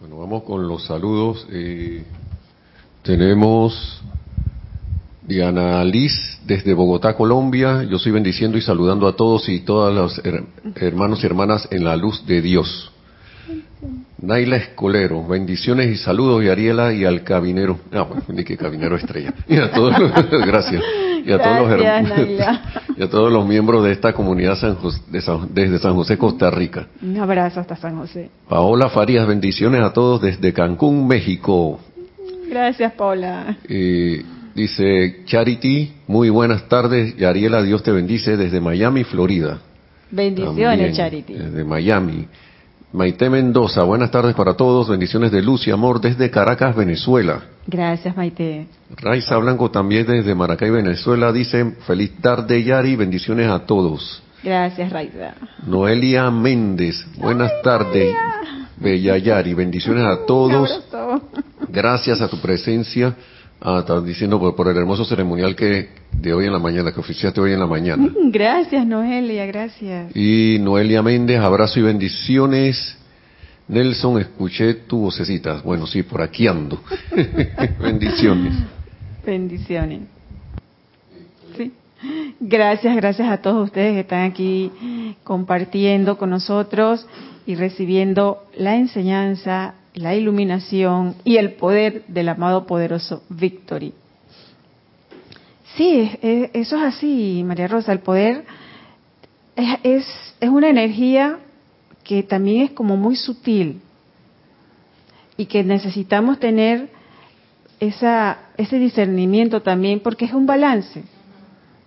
Bueno, 0.00 0.18
vamos 0.18 0.42
con 0.42 0.66
los 0.66 0.84
saludos. 0.84 1.46
Eh, 1.52 2.02
tenemos 3.04 4.02
Diana 5.22 5.84
Liz 5.84 6.40
desde 6.44 6.74
Bogotá, 6.74 7.14
Colombia. 7.14 7.84
Yo 7.84 8.00
soy 8.00 8.10
bendiciendo 8.10 8.58
y 8.58 8.62
saludando 8.62 9.06
a 9.06 9.14
todos 9.14 9.48
y 9.48 9.60
todas 9.60 9.94
los 9.94 10.20
hermanos 10.74 11.22
y 11.22 11.26
hermanas 11.26 11.68
en 11.70 11.84
la 11.84 11.94
luz 11.94 12.26
de 12.26 12.42
Dios. 12.42 12.90
Naila 14.18 14.56
Escolero, 14.56 15.26
bendiciones 15.26 15.90
y 15.90 15.96
saludos 15.96 16.42
y 16.42 16.48
Ariela 16.48 16.94
y 16.94 17.04
al 17.04 17.22
cabinero, 17.22 17.78
ah, 17.92 18.06
ni 18.28 18.44
que 18.44 18.56
cabinero 18.56 18.96
estrella, 18.96 19.34
y 19.46 19.56
a 19.58 19.70
todos 19.70 19.98
los, 19.98 20.10
gracias, 20.46 20.82
y 21.22 21.30
a 21.30 21.38
todos 21.38 21.70
los 21.70 21.80
y 22.96 23.02
a 23.02 23.10
todos 23.10 23.30
los 23.30 23.46
miembros 23.46 23.84
de 23.84 23.92
esta 23.92 24.14
comunidad 24.14 24.56
desde 25.50 25.78
San 25.78 25.94
José, 25.94 26.16
Costa 26.16 26.50
Rica. 26.50 26.86
Un 27.02 27.18
abrazo 27.18 27.60
hasta 27.60 27.76
San 27.76 27.98
José. 27.98 28.30
Paola 28.48 28.88
Farías, 28.88 29.26
bendiciones 29.26 29.82
a 29.82 29.92
todos 29.92 30.22
desde 30.22 30.50
Cancún, 30.54 31.06
México. 31.06 31.78
Gracias, 32.48 32.94
Paola. 32.94 33.58
dice 33.68 35.24
Charity, 35.26 35.92
muy 36.06 36.30
buenas 36.30 36.66
tardes, 36.70 37.14
y 37.18 37.24
Ariela, 37.24 37.62
Dios 37.62 37.82
te 37.82 37.92
bendice 37.92 38.38
desde 38.38 38.62
Miami, 38.62 39.04
Florida. 39.04 39.58
Bendiciones, 40.10 40.96
Charity. 40.96 41.34
Desde 41.34 41.64
Miami. 41.64 42.26
Maite 42.96 43.28
Mendoza, 43.28 43.82
buenas 43.82 44.10
tardes 44.10 44.34
para 44.34 44.54
todos, 44.54 44.88
bendiciones 44.88 45.30
de 45.30 45.42
luz 45.42 45.66
y 45.66 45.70
amor 45.70 46.00
desde 46.00 46.30
Caracas, 46.30 46.74
Venezuela. 46.74 47.42
Gracias, 47.66 48.16
Maite. 48.16 48.68
Raiza 48.96 49.36
Blanco 49.36 49.70
también 49.70 50.06
desde 50.06 50.34
Maracay, 50.34 50.70
Venezuela, 50.70 51.30
dice, 51.30 51.72
feliz 51.86 52.16
tarde 52.22 52.64
Yari, 52.64 52.96
bendiciones 52.96 53.50
a 53.50 53.66
todos. 53.66 54.22
Gracias, 54.42 54.90
Raiza. 54.90 55.34
Noelia 55.66 56.30
Méndez, 56.30 57.06
buenas 57.18 57.52
tardes, 57.62 58.14
Bella 58.78 59.18
Yari, 59.18 59.52
bendiciones 59.52 60.02
a 60.02 60.24
todos. 60.24 60.82
Gracias 61.68 62.22
a 62.22 62.28
tu 62.28 62.38
presencia 62.38 63.14
Ah, 63.60 63.78
estás 63.80 64.04
diciendo 64.04 64.38
por, 64.54 64.68
el 64.68 64.76
hermoso 64.76 65.04
ceremonial 65.04 65.56
que 65.56 65.88
de 66.12 66.34
hoy 66.34 66.46
en 66.46 66.52
la 66.52 66.58
mañana, 66.58 66.92
que 66.92 67.00
oficiaste 67.00 67.40
hoy 67.40 67.52
en 67.52 67.60
la 67.60 67.66
mañana. 67.66 68.04
Mm, 68.04 68.30
gracias, 68.30 68.86
Noelia, 68.86 69.46
gracias. 69.46 70.14
Y 70.14 70.58
Noelia 70.60 71.02
Méndez, 71.02 71.40
abrazo 71.40 71.80
y 71.80 71.82
bendiciones. 71.82 72.98
Nelson, 73.68 74.20
escuché 74.20 74.74
tu 74.74 75.00
vocecita. 75.00 75.62
Bueno, 75.64 75.86
sí, 75.86 76.02
por 76.02 76.20
aquí 76.22 76.46
ando. 76.46 76.80
bendiciones. 77.80 78.54
Bendiciones. 79.24 80.02
Sí. 81.56 81.72
Gracias, 82.38 82.94
gracias 82.94 83.28
a 83.28 83.38
todos 83.38 83.64
ustedes 83.64 83.94
que 83.94 84.00
están 84.00 84.30
aquí 84.30 84.70
compartiendo 85.24 86.18
con 86.18 86.30
nosotros 86.30 87.06
y 87.46 87.54
recibiendo 87.54 88.44
la 88.56 88.76
enseñanza 88.76 89.74
la 89.96 90.14
iluminación 90.14 91.16
y 91.24 91.38
el 91.38 91.54
poder 91.54 92.04
del 92.06 92.28
amado 92.28 92.66
poderoso 92.66 93.22
Victory. 93.30 93.94
Sí, 95.74 96.10
eso 96.22 96.76
es 96.76 96.82
así, 96.82 97.42
María 97.44 97.66
Rosa. 97.66 97.92
El 97.92 98.00
poder 98.00 98.44
es, 99.56 100.06
es, 100.40 100.48
una 100.48 100.68
energía 100.68 101.38
que 102.04 102.22
también 102.22 102.62
es 102.62 102.70
como 102.72 102.96
muy 102.96 103.16
sutil 103.16 103.80
y 105.36 105.46
que 105.46 105.64
necesitamos 105.64 106.38
tener 106.38 106.88
esa, 107.80 108.38
ese 108.58 108.78
discernimiento 108.78 109.62
también 109.62 110.00
porque 110.00 110.26
es 110.26 110.32
un 110.32 110.46
balance, 110.46 111.04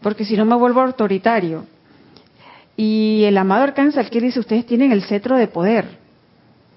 porque 0.01 0.25
si 0.25 0.35
no 0.35 0.45
me 0.45 0.55
vuelvo 0.55 0.81
autoritario. 0.81 1.65
Y 2.75 3.23
el 3.25 3.37
amado 3.37 3.63
Arcángel 3.63 4.09
que 4.09 4.21
dice, 4.21 4.39
ustedes 4.39 4.65
tienen 4.65 4.91
el 4.91 5.03
cetro 5.03 5.37
de 5.37 5.47
poder. 5.47 5.98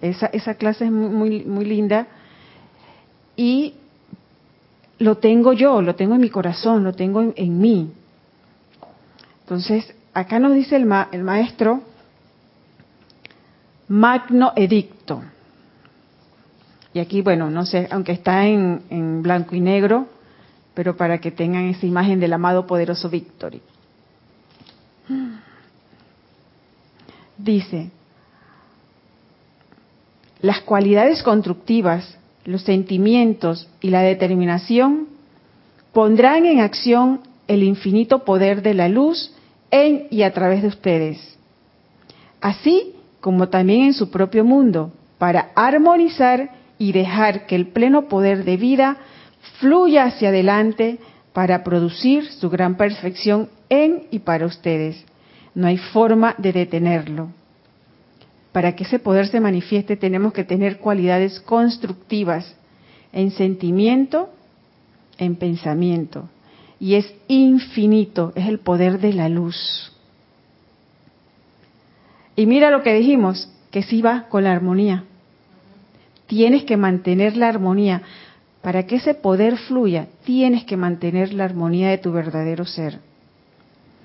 Esa, 0.03 0.27
esa 0.27 0.55
clase 0.55 0.85
es 0.85 0.91
muy, 0.91 1.45
muy 1.45 1.65
linda 1.65 2.09
y 3.37 3.75
lo 4.99 5.17
tengo 5.19 5.53
yo, 5.53 5.81
lo 5.81 5.95
tengo 5.95 6.15
en 6.15 6.21
mi 6.21 6.29
corazón, 6.29 6.85
lo 6.85 6.93
tengo 6.93 7.33
en, 7.35 7.59
mí. 7.61 7.93
Entonces, 9.41 9.95
acá 10.13 10.39
nos 10.39 10.55
dice 10.55 10.77
el, 10.77 10.89
el 11.13 11.23
maestro, 11.23 11.83
magno 13.89 14.53
edicto. 14.57 15.23
Y 16.95 16.99
aquí, 16.99 17.23
bueno, 17.23 17.49
no 17.49 17.65
sé, 17.65 17.89
aunque 17.91 18.13
está 18.13 18.47
en, 18.47 18.83
en 18.91 19.23
blanco 19.23 19.55
y 19.55 19.61
negro, 19.61 20.09
pero 20.75 20.97
para 20.97 21.19
que 21.19 21.31
tengan 21.31 21.67
esa 21.67 21.87
imagen 21.87 22.21
del 22.21 22.33
amado 22.33 22.67
poderoso 22.67 23.09
Victory. 23.09 23.63
Dice, 27.39 27.91
las 30.43 30.61
cualidades 30.61 31.23
constructivas, 31.23 32.19
los 32.45 32.63
sentimientos 32.63 33.69
y 33.81 33.91
la 33.91 34.03
determinación 34.03 35.07
pondrán 35.93 36.45
en 36.45 36.61
acción 36.61 37.21
el 37.47 37.63
infinito 37.63 38.25
poder 38.25 38.63
de 38.63 38.75
la 38.75 38.89
luz 38.89 39.33
en 39.71 40.09
y 40.11 40.23
a 40.23 40.33
través 40.33 40.63
de 40.63 40.69
ustedes, 40.69 41.39
así 42.41 42.93
como 43.21 43.49
también 43.49 43.83
en 43.85 43.95
su 43.95 44.11
propio 44.11 44.45
mundo, 44.45 44.93
para 45.17 45.51
armonizar 45.55 46.51
y 46.77 46.91
dejar 46.91 47.47
que 47.47 47.55
el 47.55 47.69
pleno 47.69 48.09
poder 48.09 48.45
de 48.45 48.57
vida 48.57 48.97
fluya 49.61 50.05
hacia 50.05 50.31
adelante 50.31 50.99
para 51.33 51.63
producir 51.63 52.27
su 52.27 52.51
gran 52.51 52.77
perfección 52.77 53.49
en 53.69 54.09
y 54.11 54.19
para 54.19 54.47
ustedes. 54.47 55.05
No 55.55 55.69
hay 55.69 55.79
forma 55.79 56.35
de 56.39 56.53
detenerlo 56.53 57.29
para 58.53 58.77
que 58.77 58.85
ese 58.85 58.99
poder 58.99 59.27
se 59.29 59.41
manifieste 59.41 59.97
tenemos 59.97 60.33
que 60.33 60.45
tener 60.45 60.79
cualidades 60.79 61.41
constructivas 61.41 62.55
en 63.13 63.31
sentimiento, 63.31 64.31
en 65.19 65.37
pensamiento. 65.37 66.29
Y 66.79 66.95
es 66.95 67.15
infinito, 67.29 68.33
es 68.35 68.47
el 68.49 68.59
poder 68.59 69.01
de 69.01 69.13
la 69.15 69.29
luz. 69.29 69.93
Y 72.37 72.47
mira 72.47 72.71
lo 72.71 72.83
que 72.83 72.95
dijimos, 72.95 73.49
que 73.71 73.83
sí 73.83 74.03
va 74.03 74.29
con 74.29 74.45
la 74.45 74.53
armonía. 74.53 75.05
Tienes 76.27 76.65
que 76.65 76.77
mantener 76.77 77.37
la 77.37 77.49
armonía. 77.49 78.03
Para 78.63 78.87
que 78.87 78.97
ese 78.97 79.15
poder 79.15 79.57
fluya, 79.59 80.07
tienes 80.25 80.65
que 80.65 80.77
mantener 80.77 81.33
la 81.33 81.45
armonía 81.45 81.91
de 81.91 81.99
tu 81.99 82.13
verdadero 82.13 82.65
ser. 82.65 83.01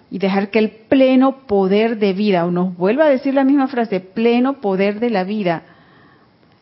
Y 0.09 0.19
dejar 0.19 0.51
que 0.51 0.59
el 0.59 0.71
pleno 0.71 1.39
poder 1.47 1.97
de 1.99 2.13
vida, 2.13 2.45
o 2.45 2.51
nos 2.51 2.75
vuelva 2.77 3.05
a 3.05 3.09
decir 3.09 3.33
la 3.33 3.43
misma 3.43 3.67
frase, 3.67 3.99
pleno 3.99 4.61
poder 4.61 4.99
de 4.99 5.09
la 5.09 5.23
vida, 5.23 5.63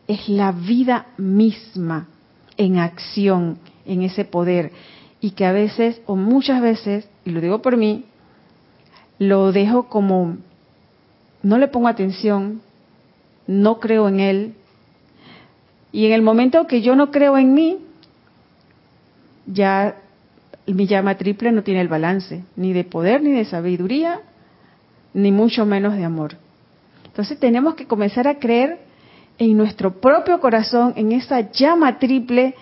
es 0.08 0.28
la 0.28 0.52
vida 0.52 1.06
misma 1.16 2.08
en 2.56 2.78
acción, 2.78 3.58
en 3.84 4.02
ese 4.02 4.24
poder. 4.24 4.72
Y 5.20 5.32
que 5.32 5.44
a 5.44 5.52
veces, 5.52 6.00
o 6.06 6.16
muchas 6.16 6.60
veces, 6.60 7.08
y 7.24 7.30
lo 7.30 7.40
digo 7.40 7.62
por 7.62 7.76
mí, 7.76 8.04
lo 9.18 9.52
dejo 9.52 9.84
como, 9.84 10.36
no 11.42 11.58
le 11.58 11.68
pongo 11.68 11.88
atención, 11.88 12.60
no 13.46 13.78
creo 13.80 14.08
en 14.08 14.20
él. 14.20 14.54
Y 15.92 16.06
en 16.06 16.12
el 16.12 16.22
momento 16.22 16.66
que 16.66 16.82
yo 16.82 16.96
no 16.96 17.10
creo 17.10 17.38
en 17.38 17.54
mí, 17.54 17.78
ya 19.46 19.96
mi 20.74 20.86
llama 20.86 21.16
triple 21.16 21.52
no 21.52 21.62
tiene 21.62 21.80
el 21.80 21.88
balance, 21.88 22.44
ni 22.56 22.72
de 22.72 22.84
poder, 22.84 23.22
ni 23.22 23.32
de 23.32 23.44
sabiduría, 23.44 24.20
ni 25.14 25.32
mucho 25.32 25.64
menos 25.64 25.96
de 25.96 26.04
amor. 26.04 26.36
Entonces 27.04 27.38
tenemos 27.38 27.74
que 27.74 27.86
comenzar 27.86 28.28
a 28.28 28.38
creer 28.38 28.78
en 29.38 29.56
nuestro 29.56 30.00
propio 30.00 30.40
corazón, 30.40 30.92
en 30.96 31.12
esa 31.12 31.50
llama 31.52 31.98
triple, 31.98 32.54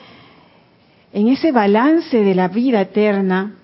en 1.13 1.29
ese 1.29 1.53
balance 1.53 2.17
de 2.17 2.35
la 2.35 2.49
vida 2.49 2.81
eterna, 2.81 3.55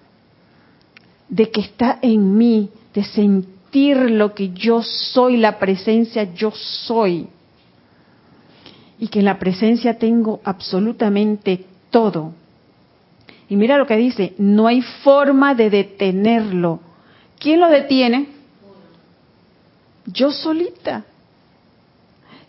de 1.28 1.50
que 1.50 1.60
está 1.60 1.98
en 2.02 2.36
mí, 2.36 2.70
de 2.94 3.04
sentir 3.04 3.96
lo 3.96 4.34
que 4.34 4.50
yo 4.50 4.82
soy, 4.82 5.36
la 5.36 5.58
presencia 5.58 6.32
yo 6.34 6.50
soy. 6.50 7.28
Y 8.98 9.08
que 9.08 9.20
en 9.20 9.24
la 9.24 9.38
presencia 9.38 9.98
tengo 9.98 10.40
absolutamente 10.44 11.64
todo. 11.90 12.32
Y 13.50 13.56
mira 13.56 13.76
lo 13.76 13.86
que 13.86 13.96
dice, 13.96 14.32
no 14.38 14.68
hay 14.68 14.80
forma 14.80 15.56
de 15.56 15.70
detenerlo. 15.70 16.78
¿Quién 17.40 17.58
lo 17.58 17.68
detiene? 17.68 18.28
Yo 20.06 20.30
solita. 20.30 21.04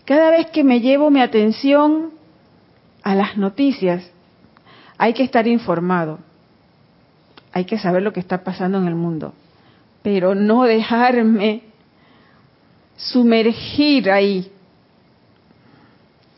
Cada 0.05 0.29
vez 0.29 0.51
que 0.51 0.63
me 0.63 0.79
llevo 0.79 1.09
mi 1.09 1.19
atención 1.19 2.11
a 3.01 3.15
las 3.15 3.35
noticias, 3.35 4.11
hay 4.99 5.13
que 5.13 5.23
estar 5.23 5.47
informado, 5.47 6.19
hay 7.51 7.65
que 7.65 7.79
saber 7.79 8.03
lo 8.03 8.13
que 8.13 8.19
está 8.19 8.43
pasando 8.43 8.77
en 8.77 8.87
el 8.87 8.93
mundo, 8.93 9.33
pero 10.03 10.35
no 10.35 10.65
dejarme 10.65 11.63
sumergir 12.95 14.11
ahí. 14.11 14.51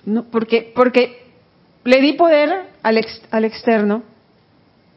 No, 0.05 0.23
porque, 0.23 0.71
porque 0.73 1.25
le 1.83 1.99
di 1.99 2.13
poder 2.13 2.69
al, 2.81 3.05
al 3.29 3.43
externo 3.43 4.12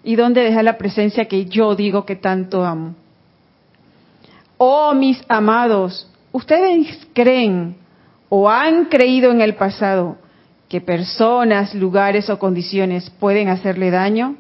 y 0.07 0.15
dónde 0.15 0.43
deja 0.43 0.63
la 0.63 0.79
presencia 0.79 1.25
que 1.25 1.47
yo 1.47 1.75
digo 1.75 2.07
que 2.07 2.15
tanto 2.15 2.65
amo. 2.65 2.95
Oh, 4.57 4.95
mis 4.95 5.21
amados, 5.29 6.09
ustedes 6.31 7.09
creen 7.13 7.75
o 8.29 8.49
han 8.49 8.85
creído 8.85 9.33
en 9.33 9.41
el 9.41 9.57
pasado 9.57 10.17
que 10.69 10.81
personas, 10.81 11.75
lugares 11.75 12.31
o 12.31 12.39
condiciones 12.39 13.11
pueden 13.19 13.49
hacerle 13.49 13.91
daño, 13.91 14.37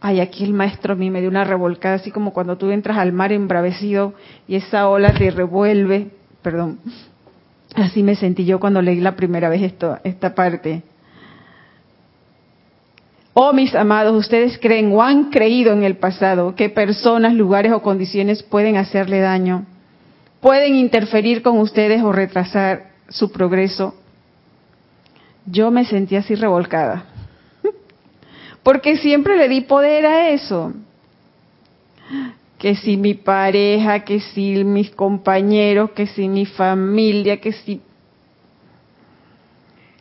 ay, 0.00 0.18
aquí 0.18 0.42
el 0.42 0.52
maestro 0.52 0.94
a 0.94 0.96
mí 0.96 1.08
me 1.08 1.20
dio 1.20 1.30
una 1.30 1.44
revolcada, 1.44 1.94
así 1.94 2.10
como 2.10 2.32
cuando 2.32 2.58
tú 2.58 2.72
entras 2.72 2.98
al 2.98 3.12
mar 3.12 3.30
embravecido 3.30 4.12
y 4.48 4.56
esa 4.56 4.88
ola 4.88 5.14
te 5.14 5.30
revuelve, 5.30 6.08
perdón, 6.42 6.80
así 7.76 8.02
me 8.02 8.16
sentí 8.16 8.44
yo 8.44 8.58
cuando 8.58 8.82
leí 8.82 9.00
la 9.00 9.14
primera 9.14 9.48
vez 9.48 9.62
esto, 9.62 9.98
esta 10.02 10.34
parte. 10.34 10.82
Oh, 13.38 13.52
mis 13.52 13.74
amados, 13.74 14.16
ustedes 14.16 14.56
creen 14.56 14.90
o 14.94 15.02
han 15.02 15.24
creído 15.24 15.74
en 15.74 15.82
el 15.82 15.98
pasado 15.98 16.54
que 16.54 16.70
personas, 16.70 17.34
lugares 17.34 17.70
o 17.70 17.82
condiciones 17.82 18.42
pueden 18.42 18.78
hacerle 18.78 19.20
daño, 19.20 19.66
pueden 20.40 20.74
interferir 20.74 21.42
con 21.42 21.58
ustedes 21.58 22.02
o 22.02 22.12
retrasar 22.12 22.92
su 23.10 23.30
progreso, 23.30 23.94
yo 25.44 25.70
me 25.70 25.84
sentí 25.84 26.16
así 26.16 26.34
revolcada. 26.34 27.04
Porque 28.62 28.96
siempre 28.96 29.36
le 29.36 29.50
di 29.50 29.60
poder 29.60 30.06
a 30.06 30.30
eso. 30.30 30.72
Que 32.56 32.74
si 32.74 32.96
mi 32.96 33.12
pareja, 33.12 34.00
que 34.00 34.20
si 34.20 34.64
mis 34.64 34.90
compañeros, 34.92 35.90
que 35.90 36.06
si 36.06 36.26
mi 36.26 36.46
familia, 36.46 37.38
que 37.38 37.52
si... 37.52 37.82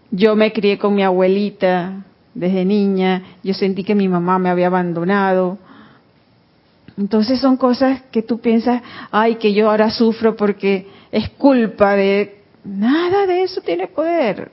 Yo 0.10 0.38
me 0.38 0.54
crié 0.54 0.78
con 0.78 0.95
mi 0.95 1.04
abuelita 1.04 2.06
desde 2.36 2.63
niña, 2.65 3.24
yo 3.43 3.56
sentí 3.56 3.84
que 3.84 3.95
mi 3.95 4.08
mamá 4.08 4.38
me 4.38 4.50
había 4.50 4.67
abandonado. 4.67 5.58
Entonces 6.98 7.39
son 7.39 7.58
cosas 7.58 8.04
que 8.12 8.21
tú 8.21 8.39
piensas, 8.39 8.84
ay, 9.12 9.36
que 9.36 9.54
yo 9.54 9.69
ahora 9.69 9.89
sufro 9.89 10.36
porque 10.36 10.88
es 11.12 11.30
culpa 11.32 11.95
de 11.95 12.36
Nada 12.65 13.28
de 13.28 13.43
eso 13.43 13.62
tiene 13.62 13.88
poder. 13.88 14.52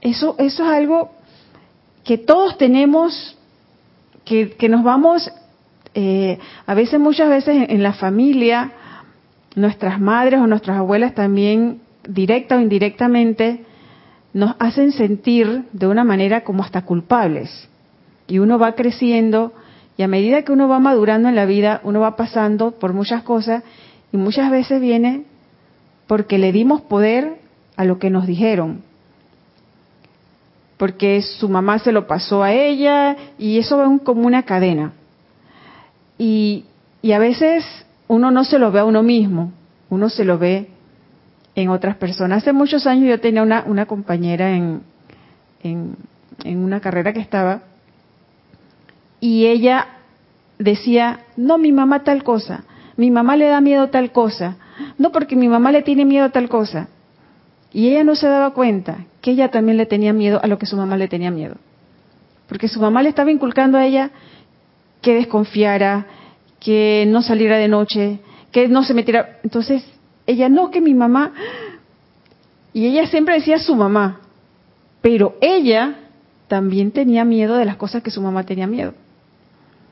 Eso, 0.00 0.34
eso 0.38 0.64
es 0.64 0.70
algo 0.70 1.10
que 2.04 2.16
todos 2.16 2.56
tenemos, 2.56 3.36
que, 4.24 4.56
nos 4.70 4.82
vamos, 4.82 5.30
eh, 5.94 6.38
a 6.66 6.74
veces, 6.74 6.98
muchas 6.98 7.28
veces 7.28 7.68
en, 7.68 7.82
la 7.82 7.92
familia, 7.92 8.72
nuestras 9.56 10.00
madres 10.00 10.40
o 10.40 10.46
nuestras 10.46 10.78
abuelas 10.78 11.14
también, 11.14 11.82
directa 12.08 12.56
o 12.56 12.60
indirectamente, 12.60 13.66
nos 14.32 14.54
hacen 14.58 14.92
sentir 14.92 15.64
de 15.72 15.86
una 15.86 16.04
manera 16.04 16.42
como 16.44 16.62
hasta 16.62 16.82
culpables. 16.82 17.68
Y 18.26 18.38
uno 18.38 18.58
va 18.58 18.74
creciendo 18.74 19.52
y 19.96 20.02
a 20.02 20.08
medida 20.08 20.42
que 20.42 20.52
uno 20.52 20.68
va 20.68 20.78
madurando 20.78 21.28
en 21.28 21.34
la 21.34 21.44
vida, 21.44 21.80
uno 21.84 22.00
va 22.00 22.16
pasando 22.16 22.70
por 22.70 22.92
muchas 22.94 23.22
cosas 23.22 23.62
y 24.12 24.16
muchas 24.16 24.50
veces 24.50 24.80
viene 24.80 25.24
porque 26.06 26.38
le 26.38 26.52
dimos 26.52 26.80
poder 26.80 27.36
a 27.76 27.84
lo 27.84 27.98
que 27.98 28.10
nos 28.10 28.26
dijeron. 28.26 28.82
Porque 30.76 31.20
su 31.22 31.48
mamá 31.48 31.78
se 31.78 31.92
lo 31.92 32.06
pasó 32.06 32.42
a 32.42 32.52
ella 32.52 33.16
y 33.38 33.58
eso 33.58 33.76
va 33.76 33.98
como 34.02 34.26
una 34.26 34.44
cadena. 34.44 34.92
Y, 36.18 36.64
a 37.12 37.18
veces 37.18 37.64
uno 38.08 38.30
no 38.30 38.44
se 38.44 38.58
lo 38.58 38.72
ve 38.72 38.80
a 38.80 38.84
uno 38.84 39.02
mismo, 39.02 39.52
uno 39.88 40.08
se 40.08 40.24
lo 40.24 40.38
ve 40.38 40.68
en 41.54 41.68
otras 41.68 41.96
personas. 41.96 42.42
Hace 42.42 42.52
muchos 42.52 42.86
años 42.86 43.08
yo 43.08 43.20
tenía 43.20 43.42
una, 43.42 43.64
una 43.66 43.86
compañera 43.86 44.54
en, 44.54 44.82
en, 45.62 45.96
una 46.44 46.80
carrera 46.80 47.12
que 47.12 47.20
estaba 47.20 47.62
y 49.20 49.46
ella 49.46 49.88
decía, 50.58 51.20
no, 51.36 51.58
mi 51.58 51.72
mamá 51.72 52.02
tal 52.02 52.22
cosa, 52.22 52.64
mi 52.96 53.10
mamá 53.10 53.36
le 53.36 53.46
da 53.46 53.60
miedo 53.60 53.88
tal 53.88 54.12
cosa, 54.12 54.56
no 54.98 55.12
porque 55.12 55.36
mi 55.36 55.48
mamá 55.48 55.72
le 55.72 55.82
tiene 55.82 56.04
miedo 56.04 56.30
tal 56.30 56.48
cosa. 56.48 56.88
Y 57.72 57.88
ella 57.88 58.02
no 58.02 58.16
se 58.16 58.26
daba 58.26 58.52
cuenta 58.52 59.04
que 59.20 59.32
ella 59.32 59.48
también 59.48 59.76
le 59.76 59.86
tenía 59.86 60.12
miedo 60.12 60.40
a 60.42 60.46
lo 60.46 60.58
que 60.58 60.66
su 60.66 60.76
mamá 60.76 60.96
le 60.96 61.08
tenía 61.08 61.30
miedo. 61.30 61.56
Porque 62.48 62.66
su 62.66 62.80
mamá 62.80 63.02
le 63.02 63.10
estaba 63.10 63.30
inculcando 63.30 63.78
a 63.78 63.86
ella 63.86 64.10
que 65.02 65.14
desconfiara, 65.14 66.06
que 66.58 67.04
no 67.06 67.22
saliera 67.22 67.58
de 67.58 67.68
noche, 67.68 68.18
que 68.50 68.66
no 68.66 68.82
se 68.82 68.92
metiera. 68.94 69.38
Entonces, 69.44 69.84
ella 70.26 70.48
no, 70.48 70.70
que 70.70 70.80
mi 70.80 70.94
mamá. 70.94 71.32
Y 72.72 72.86
ella 72.86 73.06
siempre 73.06 73.34
decía 73.34 73.58
su 73.58 73.74
mamá. 73.74 74.20
Pero 75.00 75.36
ella 75.40 75.96
también 76.48 76.90
tenía 76.90 77.24
miedo 77.24 77.56
de 77.56 77.64
las 77.64 77.76
cosas 77.76 78.02
que 78.02 78.10
su 78.10 78.20
mamá 78.20 78.44
tenía 78.44 78.66
miedo. 78.66 78.94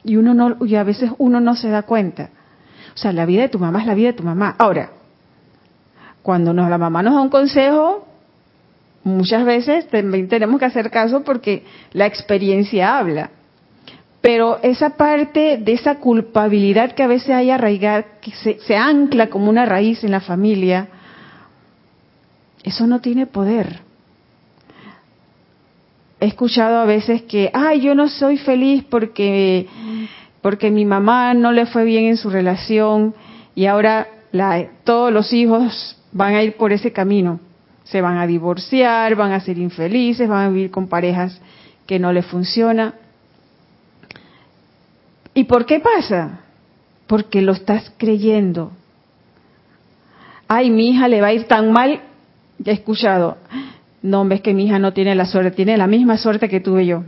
Y 0.04 0.16
uno 0.16 0.34
no, 0.34 0.64
y 0.64 0.74
a 0.74 0.84
veces 0.84 1.10
uno 1.18 1.40
no 1.40 1.54
se 1.56 1.68
da 1.68 1.82
cuenta. 1.82 2.30
O 2.94 2.98
sea, 2.98 3.12
la 3.12 3.26
vida 3.26 3.42
de 3.42 3.48
tu 3.48 3.58
mamá 3.58 3.80
es 3.80 3.86
la 3.86 3.94
vida 3.94 4.08
de 4.08 4.14
tu 4.14 4.22
mamá. 4.22 4.54
Ahora, 4.58 4.90
cuando 6.22 6.52
nos, 6.52 6.68
la 6.68 6.78
mamá 6.78 7.02
nos 7.02 7.14
da 7.14 7.20
un 7.20 7.30
consejo, 7.30 8.06
muchas 9.04 9.44
veces 9.44 9.88
también 9.88 10.28
tenemos 10.28 10.58
que 10.58 10.66
hacer 10.66 10.90
caso 10.90 11.22
porque 11.22 11.64
la 11.92 12.06
experiencia 12.06 12.98
habla. 12.98 13.30
Pero 14.20 14.58
esa 14.62 14.90
parte 14.90 15.58
de 15.58 15.72
esa 15.72 15.96
culpabilidad 15.96 16.92
que 16.92 17.02
a 17.02 17.06
veces 17.06 17.30
hay 17.30 17.50
arraigada, 17.50 18.04
que 18.20 18.32
se, 18.32 18.58
se 18.60 18.76
ancla 18.76 19.28
como 19.28 19.48
una 19.48 19.64
raíz 19.64 20.02
en 20.02 20.10
la 20.10 20.20
familia, 20.20 20.88
eso 22.64 22.86
no 22.86 23.00
tiene 23.00 23.26
poder. 23.26 23.80
He 26.20 26.26
escuchado 26.26 26.78
a 26.78 26.84
veces 26.84 27.22
que, 27.22 27.50
ay, 27.54 27.80
yo 27.80 27.94
no 27.94 28.08
soy 28.08 28.38
feliz 28.38 28.84
porque 28.90 29.66
porque 30.42 30.70
mi 30.70 30.84
mamá 30.84 31.34
no 31.34 31.52
le 31.52 31.66
fue 31.66 31.84
bien 31.84 32.04
en 32.04 32.16
su 32.16 32.30
relación 32.30 33.14
y 33.54 33.66
ahora 33.66 34.08
todos 34.84 35.12
los 35.12 35.32
hijos 35.32 35.96
van 36.12 36.34
a 36.34 36.42
ir 36.42 36.56
por 36.56 36.72
ese 36.72 36.92
camino. 36.92 37.40
Se 37.84 38.00
van 38.00 38.18
a 38.18 38.26
divorciar, 38.26 39.14
van 39.14 39.32
a 39.32 39.40
ser 39.40 39.58
infelices, 39.58 40.28
van 40.28 40.46
a 40.46 40.48
vivir 40.48 40.70
con 40.70 40.88
parejas 40.88 41.40
que 41.86 41.98
no 41.98 42.12
les 42.12 42.26
funciona. 42.26 42.94
¿Y 45.38 45.44
por 45.44 45.66
qué 45.66 45.78
pasa? 45.78 46.40
Porque 47.06 47.42
lo 47.42 47.52
estás 47.52 47.92
creyendo. 47.96 48.72
Ay, 50.48 50.68
mi 50.68 50.90
hija 50.90 51.06
le 51.06 51.20
va 51.20 51.28
a 51.28 51.32
ir 51.32 51.44
tan 51.44 51.70
mal, 51.70 52.00
ya 52.58 52.72
he 52.72 52.74
escuchado, 52.74 53.36
no, 54.02 54.26
ves 54.26 54.40
que 54.40 54.52
mi 54.52 54.66
hija 54.66 54.80
no 54.80 54.92
tiene 54.92 55.14
la 55.14 55.26
suerte, 55.26 55.52
tiene 55.52 55.76
la 55.76 55.86
misma 55.86 56.16
suerte 56.16 56.48
que 56.48 56.58
tuve 56.58 56.86
yo. 56.86 57.04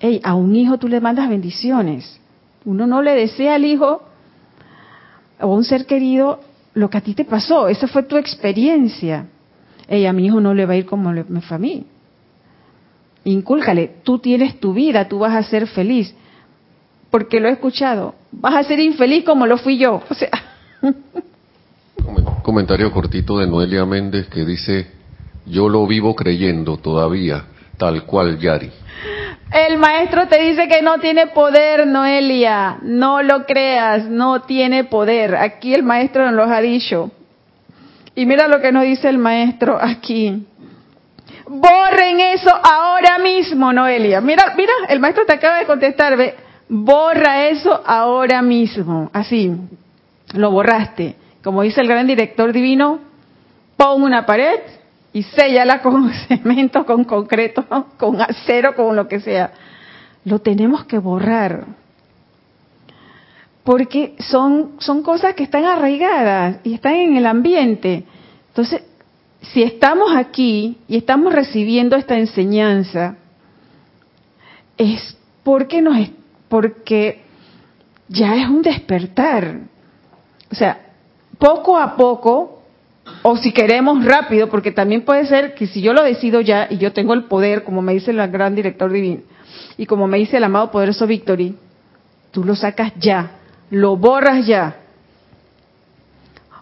Ey, 0.00 0.22
a 0.24 0.34
un 0.34 0.56
hijo 0.56 0.78
tú 0.78 0.88
le 0.88 1.02
mandas 1.02 1.28
bendiciones. 1.28 2.18
Uno 2.64 2.86
no 2.86 3.02
le 3.02 3.14
desea 3.14 3.56
al 3.56 3.66
hijo 3.66 4.02
o 5.38 5.42
a 5.42 5.54
un 5.54 5.64
ser 5.64 5.84
querido 5.84 6.40
lo 6.72 6.88
que 6.88 6.96
a 6.96 7.02
ti 7.02 7.12
te 7.12 7.26
pasó. 7.26 7.68
Esa 7.68 7.86
fue 7.86 8.04
tu 8.04 8.16
experiencia. 8.16 9.26
Ey, 9.88 10.06
a 10.06 10.14
mi 10.14 10.24
hijo 10.24 10.40
no 10.40 10.54
le 10.54 10.64
va 10.64 10.72
a 10.72 10.76
ir 10.76 10.86
como 10.86 11.12
me 11.12 11.42
fue 11.42 11.56
a 11.56 11.60
mí. 11.60 11.84
Incúlcale, 13.24 13.96
tú 14.04 14.20
tienes 14.20 14.58
tu 14.58 14.72
vida, 14.72 15.06
tú 15.06 15.18
vas 15.18 15.34
a 15.34 15.42
ser 15.42 15.66
feliz. 15.66 16.14
Porque 17.12 17.40
lo 17.40 17.48
he 17.48 17.52
escuchado. 17.52 18.14
Vas 18.32 18.54
a 18.56 18.64
ser 18.64 18.80
infeliz 18.80 19.22
como 19.24 19.46
lo 19.46 19.58
fui 19.58 19.78
yo. 19.78 20.02
O 20.10 20.14
sea. 20.14 20.30
Comentario 22.42 22.90
cortito 22.90 23.38
de 23.38 23.46
Noelia 23.46 23.84
Méndez 23.86 24.26
que 24.26 24.44
dice, 24.44 24.90
yo 25.46 25.68
lo 25.68 25.86
vivo 25.86 26.16
creyendo 26.16 26.78
todavía, 26.78 27.44
tal 27.76 28.04
cual 28.04 28.38
Yari. 28.38 28.72
El 29.52 29.78
maestro 29.78 30.26
te 30.26 30.42
dice 30.42 30.66
que 30.66 30.80
no 30.82 30.98
tiene 30.98 31.28
poder, 31.28 31.86
Noelia. 31.86 32.78
No 32.82 33.22
lo 33.22 33.44
creas, 33.44 34.06
no 34.06 34.40
tiene 34.42 34.84
poder. 34.84 35.36
Aquí 35.36 35.74
el 35.74 35.82
maestro 35.82 36.24
nos 36.24 36.34
lo 36.34 36.44
ha 36.44 36.60
dicho. 36.60 37.10
Y 38.14 38.24
mira 38.24 38.48
lo 38.48 38.60
que 38.60 38.72
nos 38.72 38.84
dice 38.84 39.08
el 39.08 39.18
maestro 39.18 39.78
aquí. 39.80 40.46
Borren 41.46 42.20
eso 42.20 42.50
ahora 42.50 43.18
mismo, 43.18 43.72
Noelia. 43.72 44.22
Mira, 44.22 44.54
mira, 44.56 44.72
el 44.88 44.98
maestro 44.98 45.26
te 45.26 45.34
acaba 45.34 45.58
de 45.58 45.66
contestar, 45.66 46.16
ve. 46.16 46.34
Borra 46.74 47.48
eso 47.48 47.82
ahora 47.84 48.40
mismo. 48.40 49.10
Así, 49.12 49.52
lo 50.32 50.50
borraste. 50.50 51.16
Como 51.44 51.60
dice 51.60 51.82
el 51.82 51.86
gran 51.86 52.06
director 52.06 52.50
divino, 52.50 52.98
pon 53.76 54.02
una 54.02 54.24
pared 54.24 54.58
y 55.12 55.22
séllala 55.22 55.82
con 55.82 56.10
cemento, 56.28 56.86
con 56.86 57.04
concreto, 57.04 57.66
con 57.98 58.18
acero, 58.22 58.74
con 58.74 58.96
lo 58.96 59.06
que 59.06 59.20
sea. 59.20 59.52
Lo 60.24 60.38
tenemos 60.38 60.86
que 60.86 60.96
borrar. 60.96 61.66
Porque 63.64 64.16
son, 64.30 64.76
son 64.78 65.02
cosas 65.02 65.34
que 65.34 65.42
están 65.42 65.66
arraigadas 65.66 66.56
y 66.64 66.72
están 66.72 66.94
en 66.94 67.18
el 67.18 67.26
ambiente. 67.26 68.04
Entonces, 68.48 68.82
si 69.42 69.62
estamos 69.62 70.16
aquí 70.16 70.78
y 70.88 70.96
estamos 70.96 71.34
recibiendo 71.34 71.96
esta 71.96 72.16
enseñanza, 72.16 73.16
es 74.78 75.18
porque 75.44 75.82
nos 75.82 75.98
porque 76.52 77.22
ya 78.08 78.36
es 78.36 78.46
un 78.46 78.60
despertar. 78.60 79.60
O 80.50 80.54
sea, 80.54 80.80
poco 81.38 81.78
a 81.78 81.96
poco, 81.96 82.60
o 83.22 83.38
si 83.38 83.52
queremos 83.52 84.04
rápido, 84.04 84.50
porque 84.50 84.70
también 84.70 85.00
puede 85.00 85.24
ser 85.24 85.54
que 85.54 85.66
si 85.66 85.80
yo 85.80 85.94
lo 85.94 86.02
decido 86.02 86.42
ya 86.42 86.66
y 86.68 86.76
yo 86.76 86.92
tengo 86.92 87.14
el 87.14 87.24
poder, 87.24 87.64
como 87.64 87.80
me 87.80 87.94
dice 87.94 88.10
el 88.10 88.18
gran 88.30 88.54
director 88.54 88.92
divino, 88.92 89.22
y 89.78 89.86
como 89.86 90.06
me 90.06 90.18
dice 90.18 90.36
el 90.36 90.44
amado 90.44 90.70
poderoso 90.70 91.06
Victory, 91.06 91.56
tú 92.32 92.44
lo 92.44 92.54
sacas 92.54 92.92
ya, 92.98 93.30
lo 93.70 93.96
borras 93.96 94.46
ya, 94.46 94.76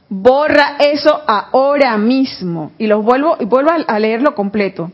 borra 0.08 0.76
eso 0.78 1.20
ahora 1.26 1.98
mismo 1.98 2.70
y 2.78 2.86
los 2.86 3.04
vuelvo 3.04 3.38
y 3.40 3.44
vuelvo 3.44 3.72
a 3.88 3.98
leerlo 3.98 4.36
completo. 4.36 4.92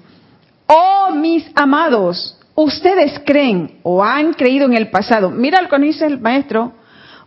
Oh 0.68 1.12
mis 1.14 1.46
amados, 1.54 2.38
ustedes 2.56 3.20
creen 3.24 3.78
o 3.84 4.02
han 4.02 4.34
creído 4.34 4.66
en 4.66 4.74
el 4.74 4.90
pasado. 4.90 5.30
Mira 5.30 5.62
lo 5.62 5.68
que 5.68 5.78
dice 5.78 6.06
el 6.06 6.18
maestro, 6.18 6.72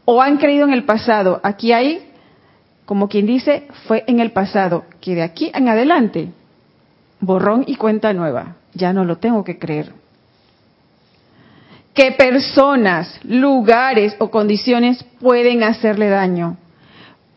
o 0.03 0.21
han 0.21 0.38
creído 0.38 0.67
en 0.67 0.73
el 0.73 0.84
pasado. 0.84 1.39
Aquí 1.43 1.71
hay, 1.71 2.11
como 2.86 3.07
quien 3.07 3.25
dice, 3.25 3.67
fue 3.88 4.03
en 4.07 4.19
el 4.19 4.32
pasado, 4.32 4.84
que 4.99 5.15
de 5.15 5.21
aquí 5.21 5.49
en 5.53 5.69
adelante, 5.69 6.30
borrón 7.21 7.63
y 7.65 7.75
cuenta 7.75 8.11
nueva. 8.11 8.57
Ya 8.73 8.91
no 8.91 9.05
lo 9.05 9.17
tengo 9.19 9.45
que 9.45 9.57
creer. 9.57 9.93
Que 11.93 12.11
personas, 12.11 13.19
lugares 13.23 14.15
o 14.19 14.30
condiciones 14.30 15.03
pueden 15.21 15.63
hacerle 15.63 16.09
daño 16.09 16.57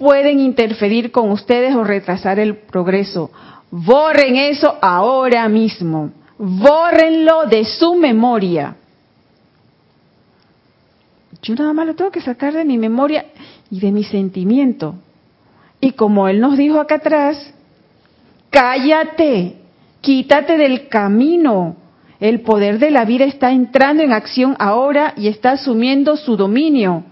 pueden 0.03 0.40
interferir 0.40 1.12
con 1.12 1.30
ustedes 1.30 1.76
o 1.76 1.84
retrasar 1.84 2.40
el 2.40 2.57
progreso. 2.57 3.30
Borren 3.70 4.34
eso 4.34 4.76
ahora 4.82 5.49
mismo. 5.49 6.11
Bórrenlo 6.45 7.47
de 7.47 7.64
su 7.64 7.95
memoria. 7.95 8.74
Yo 11.40 11.55
nada 11.55 11.72
más 11.72 11.86
lo 11.86 11.95
tengo 11.95 12.11
que 12.11 12.20
sacar 12.20 12.53
de 12.53 12.64
mi 12.64 12.78
memoria 12.78 13.26
y 13.70 13.78
de 13.78 13.93
mi 13.93 14.03
sentimiento. 14.03 14.97
Y 15.80 15.93
como 15.93 16.26
él 16.26 16.40
nos 16.40 16.57
dijo 16.57 16.80
acá 16.80 16.97
atrás, 16.97 17.55
cállate, 18.51 19.55
quítate 20.01 20.57
del 20.57 20.88
camino. 20.88 21.76
El 22.18 22.40
poder 22.40 22.80
de 22.80 22.90
la 22.90 23.05
vida 23.05 23.24
está 23.24 23.53
entrando 23.53 24.03
en 24.03 24.12
acción 24.12 24.57
ahora 24.59 25.14
y 25.16 25.28
está 25.28 25.53
asumiendo 25.53 26.16
su 26.16 26.36
dominio. 26.36 27.05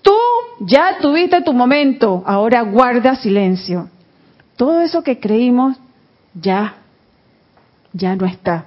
Tú 0.00 0.16
ya 0.60 0.96
tuviste 1.02 1.42
tu 1.42 1.52
momento, 1.52 2.22
ahora 2.24 2.62
guarda 2.62 3.16
silencio. 3.16 3.90
Todo 4.56 4.80
eso 4.80 5.02
que 5.02 5.20
creímos 5.20 5.76
ya, 6.32 6.76
ya 7.96 8.14
no 8.16 8.26
está. 8.26 8.66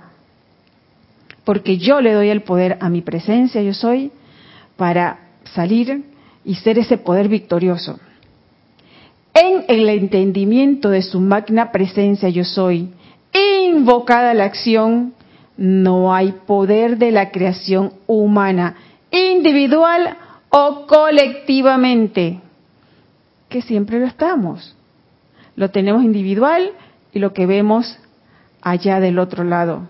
Porque 1.45 1.77
yo 1.77 2.01
le 2.01 2.13
doy 2.13 2.29
el 2.29 2.41
poder 2.41 2.77
a 2.81 2.89
mi 2.89 3.01
presencia, 3.01 3.61
yo 3.61 3.73
soy, 3.73 4.11
para 4.75 5.19
salir 5.53 6.03
y 6.45 6.55
ser 6.55 6.79
ese 6.79 6.97
poder 6.97 7.27
victorioso. 7.27 7.99
En 9.33 9.63
el 9.67 9.87
entendimiento 9.89 10.89
de 10.89 11.01
su 11.01 11.19
magna 11.19 11.71
presencia 11.71 12.29
yo 12.29 12.43
soy, 12.43 12.89
invocada 13.67 14.33
la 14.33 14.45
acción, 14.45 15.13
no 15.57 16.13
hay 16.13 16.33
poder 16.45 16.97
de 16.97 17.11
la 17.11 17.31
creación 17.31 17.93
humana, 18.07 18.75
individual 19.11 20.17
o 20.49 20.85
colectivamente, 20.87 22.39
que 23.49 23.61
siempre 23.61 23.99
lo 23.99 24.07
estamos. 24.07 24.75
Lo 25.55 25.69
tenemos 25.69 26.03
individual 26.03 26.71
y 27.13 27.19
lo 27.19 27.33
que 27.33 27.45
vemos 27.45 27.99
allá 28.61 28.99
del 28.99 29.19
otro 29.19 29.43
lado 29.43 29.87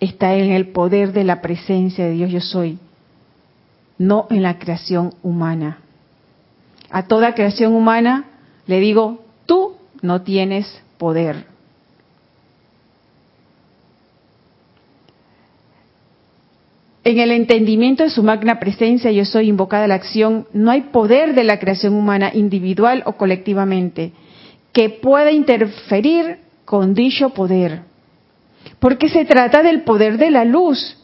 está 0.00 0.34
en 0.34 0.52
el 0.52 0.68
poder 0.68 1.12
de 1.12 1.24
la 1.24 1.40
presencia 1.40 2.04
de 2.04 2.12
Dios 2.12 2.30
yo 2.30 2.40
soy, 2.40 2.78
no 3.98 4.26
en 4.30 4.42
la 4.42 4.58
creación 4.58 5.14
humana. 5.22 5.78
A 6.90 7.04
toda 7.06 7.34
creación 7.34 7.74
humana 7.74 8.24
le 8.66 8.80
digo, 8.80 9.24
tú 9.46 9.76
no 10.02 10.22
tienes 10.22 10.82
poder. 10.98 11.46
En 17.04 17.18
el 17.18 17.32
entendimiento 17.32 18.02
de 18.02 18.10
su 18.10 18.22
magna 18.22 18.58
presencia, 18.58 19.10
yo 19.10 19.26
soy 19.26 19.48
invocada 19.48 19.84
a 19.84 19.88
la 19.88 19.94
acción, 19.94 20.46
no 20.54 20.70
hay 20.70 20.82
poder 20.82 21.34
de 21.34 21.44
la 21.44 21.58
creación 21.58 21.94
humana 21.94 22.30
individual 22.32 23.02
o 23.04 23.12
colectivamente 23.14 24.12
que 24.72 24.88
pueda 24.88 25.30
interferir 25.30 26.38
con 26.64 26.94
dicho 26.94 27.30
poder. 27.30 27.82
Porque 28.78 29.08
se 29.08 29.24
trata 29.24 29.62
del 29.62 29.82
poder 29.82 30.18
de 30.18 30.30
la 30.30 30.44
luz, 30.44 30.96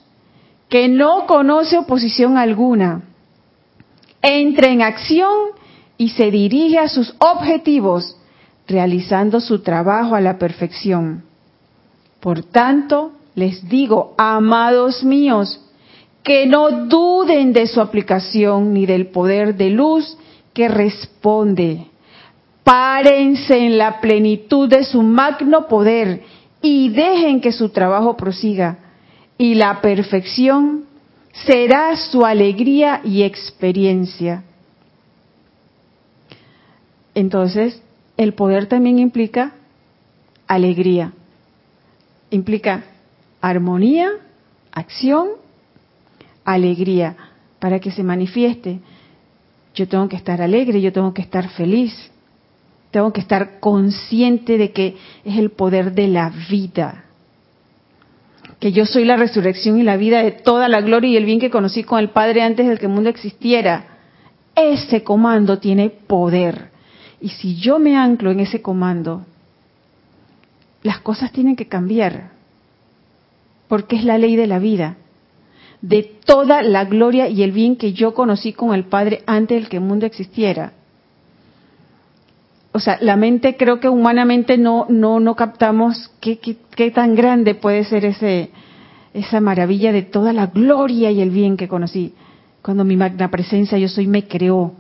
que 0.69 0.89
no 0.89 1.27
conoce 1.27 1.79
oposición 1.79 2.39
alguna. 2.39 3.03
Entra 4.23 4.69
en 4.69 4.83
acción 4.83 5.51
y 5.97 6.11
se 6.11 6.31
dirige 6.31 6.79
a 6.79 6.89
sus 6.89 7.15
objetivos, 7.19 8.17
realizando 8.67 9.41
su 9.41 9.63
trabajo 9.63 10.15
a 10.15 10.21
la 10.21 10.39
perfección. 10.39 11.25
Por 12.21 12.43
tanto, 12.45 13.13
les 13.35 13.69
digo, 13.69 14.15
amados 14.17 15.03
míos, 15.03 15.61
que 16.23 16.47
no 16.47 16.87
duden 16.87 17.53
de 17.53 17.67
su 17.67 17.81
aplicación 17.81 18.75
ni 18.75 18.87
del 18.87 19.09
poder 19.09 19.57
de 19.57 19.71
luz 19.71 20.17
que 20.53 20.69
responde. 20.69 21.90
Párense 22.65 23.57
en 23.57 23.79
la 23.79 24.01
plenitud 24.01 24.69
de 24.69 24.85
su 24.85 25.03
magno 25.03 25.67
poder 25.67 26.23
y 26.63 26.91
dejen 26.91 27.41
que 27.41 27.53
su 27.53 27.71
trabajo 27.71 28.17
prosiga. 28.17 28.79
Y 29.39 29.55
la 29.55 29.81
perfección 29.81 30.85
será 31.33 31.97
su 31.97 32.25
alegría 32.25 33.01
y 33.05 33.23
experiencia. 33.23 34.45
Entonces, 37.15 37.83
el 38.17 38.35
poder 38.35 38.67
también 38.67 38.99
implica 38.99 39.53
alegría, 40.47 41.13
implica 42.31 42.85
armonía, 43.41 44.11
acción 44.73 45.29
alegría 46.45 47.17
para 47.59 47.79
que 47.79 47.91
se 47.91 48.03
manifieste. 48.03 48.81
Yo 49.75 49.89
tengo 49.89 50.09
que 50.09 50.17
estar 50.17 50.43
alegre, 50.43 50.81
yo 50.81 50.93
tengo 50.93 51.15
que 51.15 51.23
estar 51.23 51.49
feliz, 51.51 52.10
tengo 52.91 53.13
que 53.13 53.21
estar 53.21 53.61
consciente 53.61 54.59
de 54.59 54.73
que 54.73 54.97
es 55.25 55.39
el 55.39 55.51
poder 55.51 55.93
de 55.93 56.09
la 56.09 56.33
vida, 56.49 57.05
que 58.59 58.73
yo 58.73 58.85
soy 58.85 59.05
la 59.05 59.17
resurrección 59.17 59.79
y 59.79 59.83
la 59.83 59.97
vida 59.97 60.23
de 60.23 60.33
toda 60.33 60.69
la 60.69 60.81
gloria 60.81 61.11
y 61.11 61.17
el 61.17 61.25
bien 61.25 61.41
que 61.41 61.51
conocí 61.51 61.83
con 61.83 61.99
el 61.99 62.11
Padre 62.11 62.43
antes 62.43 62.69
de 62.69 62.77
que 62.77 62.87
el 62.87 62.93
mundo 62.93 63.09
existiera. 63.09 63.87
Ese 64.55 65.03
comando 65.03 65.59
tiene 65.59 65.89
poder. 65.89 66.69
Y 67.21 67.31
si 67.31 67.57
yo 67.57 67.79
me 67.79 67.97
anclo 67.97 68.31
en 68.31 68.41
ese 68.41 68.61
comando, 68.61 69.25
las 70.83 71.01
cosas 71.01 71.33
tienen 71.33 71.57
que 71.57 71.69
cambiar, 71.69 72.31
porque 73.69 73.97
es 73.97 74.05
la 74.05 74.19
ley 74.19 74.37
de 74.37 74.47
la 74.47 74.59
vida, 74.59 74.97
de 75.81 76.03
toda 76.03 76.63
la 76.63 76.85
gloria 76.85 77.29
y 77.29 77.43
el 77.43 77.53
bien 77.53 77.77
que 77.77 77.93
yo 77.93 78.15
conocí 78.15 78.53
con 78.53 78.75
el 78.75 78.85
Padre 78.85 79.23
antes 79.27 79.63
de 79.63 79.69
que 79.69 79.77
el 79.77 79.83
mundo 79.83 80.07
existiera. 80.07 80.73
O 82.73 82.79
sea, 82.79 82.99
la 83.01 83.17
mente 83.17 83.57
creo 83.57 83.81
que 83.81 83.89
humanamente 83.89 84.57
no 84.57 84.87
no 84.89 85.21
no 85.21 85.35
captamos 85.35 86.11
qué, 86.21 86.39
qué, 86.39 86.57
qué 86.77 86.91
tan 86.91 87.15
grande 87.15 87.55
puede 87.55 87.85
ser 87.85 88.05
ese 88.05 88.51
esa 89.13 89.41
maravilla 89.41 89.93
de 89.93 90.03
toda 90.03 90.33
la 90.33 90.47
gloria 90.47 91.11
y 91.11 91.21
el 91.21 91.31
bien 91.31 91.57
que 91.57 91.69
conocí 91.69 92.15
cuando 92.63 92.85
mi 92.85 92.97
magna 92.97 93.31
presencia 93.31 93.79
yo 93.79 93.89
soy 93.89 94.07
me 94.07 94.29
creó 94.29 94.73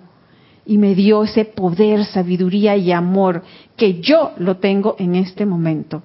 y 0.66 0.78
me 0.78 0.94
dio 0.94 1.24
ese 1.24 1.44
poder, 1.44 2.04
sabiduría 2.04 2.76
y 2.76 2.92
amor 2.92 3.42
que 3.76 4.00
yo 4.00 4.32
lo 4.38 4.58
tengo 4.58 4.94
en 4.98 5.16
este 5.16 5.46
momento. 5.46 6.02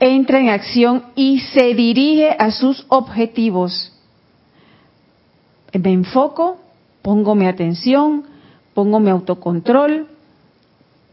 Entra 0.00 0.38
en 0.38 0.48
acción 0.48 1.06
y 1.16 1.40
se 1.40 1.74
dirige 1.74 2.30
a 2.38 2.52
sus 2.52 2.86
objetivos. 2.88 3.92
Me 5.72 5.92
enfoco, 5.92 6.58
pongo 7.08 7.34
mi 7.34 7.46
atención, 7.46 8.24
pongo 8.74 9.00
mi 9.00 9.08
autocontrol 9.08 10.08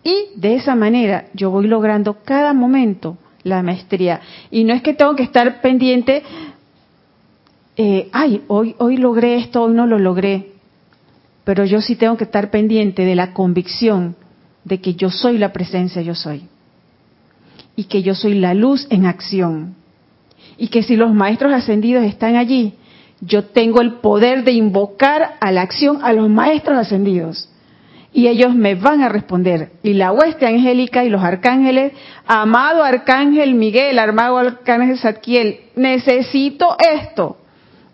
y 0.04 0.26
de 0.36 0.56
esa 0.56 0.76
manera 0.76 1.28
yo 1.34 1.52
voy 1.52 1.68
logrando 1.68 2.18
cada 2.22 2.52
momento 2.52 3.18
la 3.44 3.64
maestría. 3.64 4.20
Y 4.52 4.66
no 4.66 4.74
es 4.74 4.82
que 4.82 4.94
tengo 4.94 5.16
que 5.16 5.24
estar 5.24 5.62
pendiente 5.62 6.22
eh, 7.78 8.10
ay, 8.12 8.42
hoy, 8.50 8.76
hoy 8.78 8.98
logré 8.98 9.38
esto, 9.38 9.64
hoy 9.64 9.74
no 9.74 9.88
lo 9.88 9.98
logré, 9.98 10.52
pero 11.46 11.64
yo 11.64 11.80
sí 11.80 11.96
tengo 11.96 12.18
que 12.18 12.26
estar 12.26 12.52
pendiente 12.52 13.06
de 13.06 13.16
la 13.16 13.32
convicción 13.32 14.18
de 14.66 14.82
que 14.82 14.96
yo 14.96 15.10
soy 15.10 15.38
la 15.38 15.54
presencia, 15.54 16.02
yo 16.02 16.14
soy. 16.14 16.44
Y 17.78 17.86
que 17.86 18.04
yo 18.04 18.16
soy 18.16 18.34
la 18.34 18.54
luz 18.54 18.86
en 18.90 19.06
acción. 19.06 19.76
Y 20.58 20.68
que 20.68 20.84
si 20.84 20.98
los 20.98 21.14
maestros 21.14 21.54
ascendidos 21.54 22.04
están 22.04 22.36
allí, 22.36 22.74
yo 23.22 23.46
tengo 23.46 23.82
el 23.82 23.96
poder 23.96 24.44
de 24.44 24.52
invocar 24.52 25.36
a 25.40 25.52
la 25.52 25.62
acción 25.62 26.00
a 26.04 26.14
los 26.14 26.30
maestros 26.30 26.78
ascendidos. 26.78 27.50
Y 28.14 28.28
ellos 28.28 28.56
me 28.56 28.76
van 28.76 29.02
a 29.02 29.10
responder. 29.10 29.72
Y 29.84 29.94
la 29.94 30.14
hueste 30.14 30.46
angélica 30.46 31.04
y 31.04 31.10
los 31.10 31.22
arcángeles, 31.22 31.92
amado 32.26 32.84
arcángel 32.84 33.56
Miguel, 33.56 34.00
amado 34.00 34.38
arcángel 34.38 34.98
Zadkiel, 34.98 35.60
necesito 35.76 36.78
esto 36.80 37.38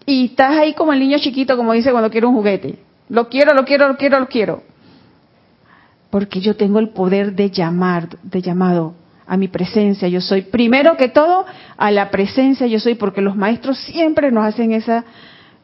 y 0.05 0.26
estás 0.26 0.57
ahí 0.57 0.74
como 0.74 0.93
el 0.93 0.99
niño 0.99 1.17
chiquito, 1.19 1.55
como 1.57 1.74
dice 1.74 1.91
cuando 1.91 2.09
quiere 2.09 2.28
un 2.28 2.36
juguete. 2.36 2.80
Lo 3.09 3.30
quiero, 3.30 3.53
lo 3.53 3.65
quiero, 3.65 3.88
lo 3.88 3.97
quiero, 3.97 4.19
lo 4.19 4.28
quiero. 4.28 4.63
Porque 6.09 6.41
yo 6.41 6.55
tengo 6.55 6.80
el 6.80 6.89
poder 6.89 7.34
de 7.34 7.49
llamar, 7.49 8.09
de 8.22 8.41
llamado 8.41 8.95
a 9.26 9.38
mi 9.38 9.47
presencia, 9.47 10.07
yo 10.07 10.22
soy. 10.22 10.43
Primero 10.43 10.97
que 10.97 11.09
todo, 11.09 11.45
a 11.78 11.91
la 11.91 12.09
presencia 12.11 12.67
yo 12.67 12.80
soy, 12.80 12.95
porque 12.95 13.22
los 13.22 13.36
maestros 13.36 13.78
siempre 13.80 14.32
nos 14.32 14.45
hacen 14.45 14.72
esa, 14.72 15.03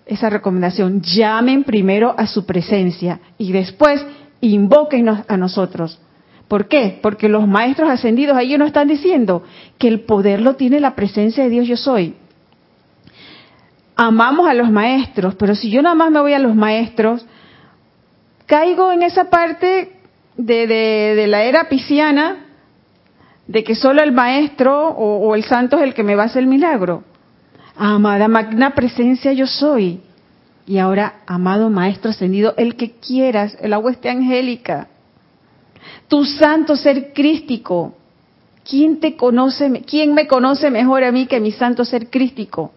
esa 0.05 0.29
recomendación. 0.29 1.01
Llamen 1.01 1.63
primero 1.63 2.15
a 2.17 2.27
su 2.27 2.45
presencia 2.45 3.19
y 3.37 3.51
después 3.51 4.05
invóquenos 4.41 5.19
a 5.27 5.37
nosotros. 5.37 5.99
¿Por 6.47 6.67
qué? 6.67 6.99
Porque 7.01 7.27
los 7.27 7.47
maestros 7.47 7.89
ascendidos 7.89 8.37
ahí 8.37 8.57
nos 8.57 8.67
están 8.67 8.87
diciendo 8.87 9.43
que 9.77 9.87
el 9.87 10.01
poder 10.01 10.41
lo 10.41 10.55
tiene 10.55 10.79
la 10.79 10.95
presencia 10.95 11.43
de 11.43 11.49
Dios 11.49 11.67
yo 11.67 11.75
soy 11.75 12.15
amamos 13.97 14.47
a 14.47 14.53
los 14.53 14.69
maestros, 14.69 15.35
pero 15.35 15.55
si 15.55 15.71
yo 15.71 15.81
nada 15.81 15.95
más 15.95 16.11
me 16.11 16.21
voy 16.21 16.33
a 16.33 16.39
los 16.39 16.55
maestros, 16.55 17.25
caigo 18.45 18.91
en 18.91 19.01
esa 19.01 19.29
parte 19.29 19.91
de, 20.37 20.67
de, 20.67 21.27
la 21.27 21.43
era 21.43 21.67
pisciana, 21.67 22.45
de 23.47 23.63
que 23.63 23.75
solo 23.75 24.03
el 24.03 24.11
maestro 24.11 24.89
o, 24.89 25.33
el 25.35 25.43
santo 25.43 25.77
es 25.77 25.83
el 25.83 25.93
que 25.93 26.03
me 26.03 26.15
va 26.15 26.23
a 26.23 26.25
hacer 26.25 26.43
el 26.43 26.47
milagro. 26.47 27.03
Amada 27.75 28.27
magna 28.27 28.75
presencia 28.75 29.31
yo 29.33 29.47
soy. 29.47 30.01
Y 30.65 30.79
ahora, 30.79 31.21
amado 31.25 31.69
maestro 31.69 32.11
ascendido, 32.11 32.53
el 32.57 32.75
que 32.75 32.91
quieras, 32.91 33.57
la 33.61 33.79
hueste 33.79 34.09
angélica, 34.09 34.89
tu 36.09 36.25
santo 36.25 36.75
ser 36.75 37.13
crístico. 37.13 37.95
¿Quién 38.69 38.99
te 38.99 39.15
conoce, 39.15 39.81
quién 39.87 40.13
me 40.13 40.27
conoce 40.27 40.69
mejor 40.69 41.05
a 41.05 41.11
mí 41.13 41.25
que 41.25 41.39
mi 41.39 41.53
santo 41.53 41.85
ser 41.85 42.09
crístico? 42.09 42.71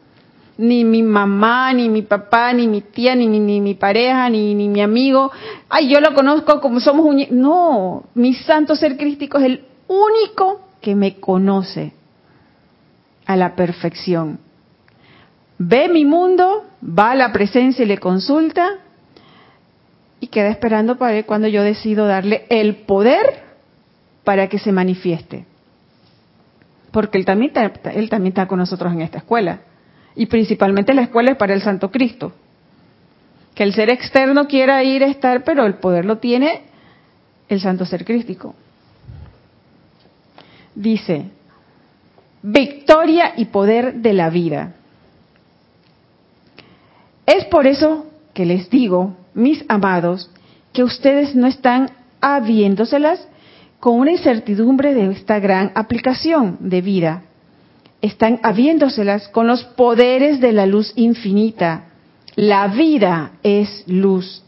ni 0.60 0.84
mi 0.84 1.02
mamá, 1.02 1.72
ni 1.72 1.88
mi 1.88 2.02
papá, 2.02 2.52
ni 2.52 2.68
mi 2.68 2.82
tía, 2.82 3.14
ni, 3.14 3.26
ni, 3.26 3.60
mi 3.62 3.74
pareja, 3.74 4.28
ni, 4.28 4.54
ni, 4.54 4.68
mi 4.68 4.82
amigo. 4.82 5.32
Ay, 5.70 5.88
yo 5.88 6.00
lo 6.00 6.12
conozco 6.12 6.60
como 6.60 6.80
somos 6.80 7.06
un... 7.06 7.24
No, 7.30 8.04
mi 8.14 8.34
santo 8.34 8.76
ser 8.76 8.98
crístico 8.98 9.38
es 9.38 9.44
el 9.44 9.64
único 9.90 10.60
que 10.80 10.94
me 10.94 11.16
conoce 11.16 11.92
a 13.26 13.36
la 13.36 13.56
perfección. 13.56 14.38
Ve 15.58 15.88
mi 15.88 16.04
mundo, 16.04 16.64
va 16.82 17.10
a 17.10 17.14
la 17.16 17.32
presencia 17.32 17.84
y 17.84 17.88
le 17.88 17.98
consulta 17.98 18.78
y 20.20 20.28
queda 20.28 20.48
esperando 20.48 20.96
para 20.96 21.12
ver 21.12 21.26
cuando 21.26 21.48
yo 21.48 21.62
decido 21.62 22.06
darle 22.06 22.46
el 22.48 22.76
poder 22.76 23.42
para 24.22 24.48
que 24.48 24.58
se 24.58 24.70
manifieste. 24.70 25.44
Porque 26.92 27.18
él 27.18 27.24
también, 27.24 27.52
él 27.92 28.08
también 28.08 28.32
está 28.32 28.46
con 28.46 28.58
nosotros 28.58 28.92
en 28.92 29.02
esta 29.02 29.18
escuela 29.18 29.60
y 30.14 30.26
principalmente 30.26 30.94
la 30.94 31.02
escuela 31.02 31.32
es 31.32 31.36
para 31.36 31.54
el 31.54 31.62
Santo 31.62 31.90
Cristo. 31.90 32.32
Que 33.54 33.64
el 33.64 33.74
ser 33.74 33.90
externo 33.90 34.46
quiera 34.46 34.82
ir 34.84 35.02
a 35.02 35.08
estar, 35.08 35.42
pero 35.42 35.66
el 35.66 35.74
poder 35.74 36.04
lo 36.04 36.18
tiene 36.18 36.62
el 37.48 37.60
Santo 37.60 37.84
Ser 37.84 38.04
Crístico. 38.04 38.54
Dice, 40.74 41.24
victoria 42.42 43.34
y 43.36 43.46
poder 43.46 43.94
de 43.94 44.12
la 44.12 44.30
vida. 44.30 44.74
Es 47.26 47.44
por 47.46 47.66
eso 47.66 48.06
que 48.34 48.46
les 48.46 48.70
digo, 48.70 49.16
mis 49.34 49.64
amados, 49.68 50.30
que 50.72 50.82
ustedes 50.82 51.34
no 51.34 51.46
están 51.46 51.90
habiéndoselas 52.20 53.26
con 53.78 53.98
una 53.98 54.12
incertidumbre 54.12 54.94
de 54.94 55.10
esta 55.12 55.38
gran 55.38 55.72
aplicación 55.74 56.58
de 56.60 56.80
vida 56.80 57.22
están 58.02 58.40
habiéndoselas 58.42 59.28
con 59.28 59.46
los 59.46 59.64
poderes 59.64 60.40
de 60.40 60.52
la 60.52 60.66
luz 60.66 60.92
infinita. 60.96 61.84
La 62.36 62.68
vida 62.68 63.32
es 63.42 63.84
luz. 63.86 64.42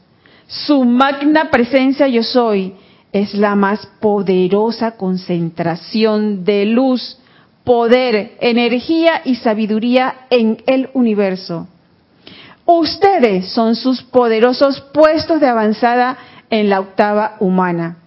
Su 0.47 0.85
magna 0.85 1.51
presencia 1.51 2.09
yo 2.09 2.23
soy 2.23 2.75
es 3.13 3.35
la 3.35 3.55
más 3.55 3.87
poderosa 4.01 4.93
concentración 4.93 6.45
de 6.45 6.65
luz, 6.65 7.19
poder, 7.65 8.37
energía 8.41 9.21
y 9.25 9.37
sabiduría 9.37 10.27
en 10.31 10.63
el 10.67 10.91
universo. 10.95 11.69
Ustedes 12.65 13.49
son 13.53 13.77
sus 13.77 14.03
poderosos 14.03 14.81
puestos 14.93 15.41
de 15.41 15.47
avanzada 15.47 16.17
en 16.49 16.71
la 16.71 16.81
octava 16.81 17.37
humana. 17.41 17.99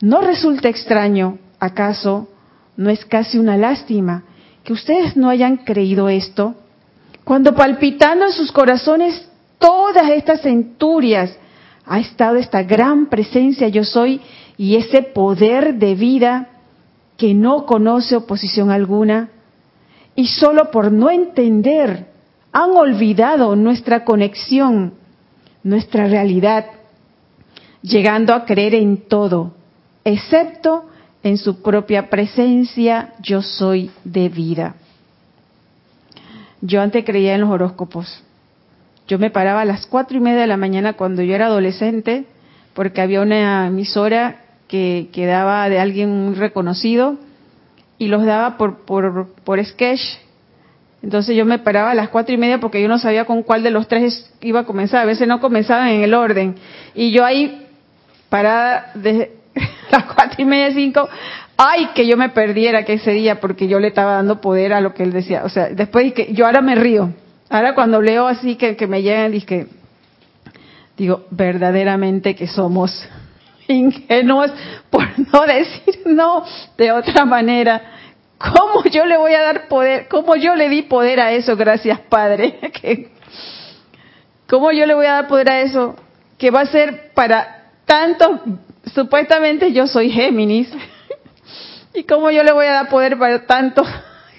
¿No 0.00 0.20
resulta 0.20 0.68
extraño, 0.68 1.38
acaso, 1.60 2.28
no 2.76 2.90
es 2.90 3.04
casi 3.04 3.38
una 3.38 3.56
lástima, 3.56 4.24
que 4.64 4.72
ustedes 4.72 5.16
no 5.16 5.28
hayan 5.28 5.58
creído 5.58 6.08
esto, 6.08 6.54
cuando 7.24 7.54
palpitando 7.54 8.26
en 8.26 8.32
sus 8.32 8.50
corazones 8.50 9.28
todas 9.58 10.10
estas 10.10 10.40
centurias 10.40 11.36
ha 11.86 12.00
estado 12.00 12.36
esta 12.36 12.62
gran 12.62 13.06
presencia 13.06 13.68
yo 13.68 13.84
soy 13.84 14.20
y 14.56 14.76
ese 14.76 15.02
poder 15.02 15.74
de 15.74 15.94
vida 15.94 16.48
que 17.16 17.34
no 17.34 17.66
conoce 17.66 18.16
oposición 18.16 18.70
alguna 18.70 19.30
y 20.14 20.26
solo 20.26 20.70
por 20.70 20.92
no 20.92 21.10
entender 21.10 22.06
han 22.52 22.72
olvidado 22.72 23.56
nuestra 23.56 24.04
conexión, 24.04 24.94
nuestra 25.62 26.06
realidad, 26.06 26.66
llegando 27.80 28.34
a 28.34 28.44
creer 28.44 28.74
en 28.74 29.08
todo, 29.08 29.54
excepto 30.04 30.84
en 31.22 31.38
su 31.38 31.62
propia 31.62 32.10
presencia, 32.10 33.14
yo 33.22 33.42
soy 33.42 33.90
de 34.04 34.28
vida. 34.28 34.74
Yo 36.60 36.80
antes 36.80 37.04
creía 37.04 37.34
en 37.34 37.40
los 37.40 37.50
horóscopos. 37.50 38.22
Yo 39.12 39.18
me 39.18 39.28
paraba 39.28 39.60
a 39.60 39.66
las 39.66 39.84
cuatro 39.84 40.16
y 40.16 40.20
media 40.20 40.40
de 40.40 40.46
la 40.46 40.56
mañana 40.56 40.94
cuando 40.94 41.20
yo 41.20 41.34
era 41.34 41.44
adolescente, 41.44 42.24
porque 42.72 43.02
había 43.02 43.20
una 43.20 43.66
emisora 43.66 44.40
que, 44.68 45.08
que 45.12 45.26
daba 45.26 45.68
de 45.68 45.78
alguien 45.78 46.08
muy 46.08 46.34
reconocido 46.34 47.18
y 47.98 48.08
los 48.08 48.24
daba 48.24 48.56
por, 48.56 48.86
por, 48.86 49.34
por 49.44 49.62
sketch. 49.62 50.00
Entonces 51.02 51.36
yo 51.36 51.44
me 51.44 51.58
paraba 51.58 51.90
a 51.90 51.94
las 51.94 52.08
cuatro 52.08 52.34
y 52.34 52.38
media 52.38 52.58
porque 52.58 52.80
yo 52.80 52.88
no 52.88 52.98
sabía 52.98 53.26
con 53.26 53.42
cuál 53.42 53.62
de 53.62 53.70
los 53.70 53.86
tres 53.86 54.32
iba 54.40 54.60
a 54.60 54.64
comenzar. 54.64 55.02
A 55.02 55.04
veces 55.04 55.28
no 55.28 55.40
comenzaban 55.40 55.88
en 55.88 56.04
el 56.04 56.14
orden. 56.14 56.54
Y 56.94 57.10
yo 57.10 57.22
ahí 57.22 57.66
parada 58.30 58.92
de, 58.94 59.32
las 59.90 60.04
cuatro 60.04 60.42
y 60.42 60.46
media, 60.46 60.72
cinco, 60.72 61.06
ay, 61.58 61.90
que 61.94 62.06
yo 62.06 62.16
me 62.16 62.30
perdiera 62.30 62.86
que 62.86 62.94
ese 62.94 63.10
día 63.10 63.40
porque 63.40 63.68
yo 63.68 63.78
le 63.78 63.88
estaba 63.88 64.14
dando 64.14 64.40
poder 64.40 64.72
a 64.72 64.80
lo 64.80 64.94
que 64.94 65.02
él 65.02 65.12
decía. 65.12 65.42
O 65.44 65.50
sea, 65.50 65.68
después 65.68 66.14
que 66.14 66.32
yo 66.32 66.46
ahora 66.46 66.62
me 66.62 66.76
río. 66.76 67.12
Ahora 67.52 67.74
cuando 67.74 68.00
leo 68.00 68.26
así 68.28 68.56
que, 68.56 68.74
me 68.86 69.02
llegan, 69.02 69.38
que 69.42 69.66
digo, 70.96 71.26
verdaderamente 71.30 72.34
que 72.34 72.46
somos 72.46 73.06
ingenuos, 73.68 74.50
por 74.88 75.04
no 75.18 75.42
decir 75.42 76.00
no 76.06 76.46
de 76.78 76.92
otra 76.92 77.26
manera. 77.26 77.82
¿Cómo 78.38 78.82
yo 78.84 79.04
le 79.04 79.18
voy 79.18 79.34
a 79.34 79.42
dar 79.42 79.68
poder? 79.68 80.08
¿Cómo 80.08 80.34
yo 80.34 80.56
le 80.56 80.70
di 80.70 80.80
poder 80.80 81.20
a 81.20 81.32
eso? 81.32 81.54
Gracias, 81.54 82.00
Padre. 82.00 82.58
¿Cómo 84.48 84.72
yo 84.72 84.86
le 84.86 84.94
voy 84.94 85.04
a 85.04 85.12
dar 85.12 85.28
poder 85.28 85.50
a 85.50 85.60
eso? 85.60 85.94
Que 86.38 86.50
va 86.50 86.62
a 86.62 86.66
ser 86.66 87.12
para 87.12 87.66
tanto, 87.84 88.40
supuestamente 88.94 89.72
yo 89.72 89.86
soy 89.86 90.10
Géminis. 90.10 90.72
¿Y 91.94 92.04
cómo 92.04 92.30
yo 92.30 92.44
le 92.44 92.52
voy 92.52 92.64
a 92.64 92.72
dar 92.72 92.88
poder 92.88 93.18
para 93.18 93.44
tanto 93.44 93.84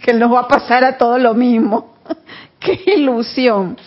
que 0.01 0.14
nos 0.14 0.34
va 0.34 0.39
a 0.39 0.47
pasar 0.47 0.84
a 0.84 0.97
todos 0.97 1.22
lo 1.22 1.36
mismo? 1.36 1.93
¡Qué 2.64 2.93
ilusión! 2.95 3.78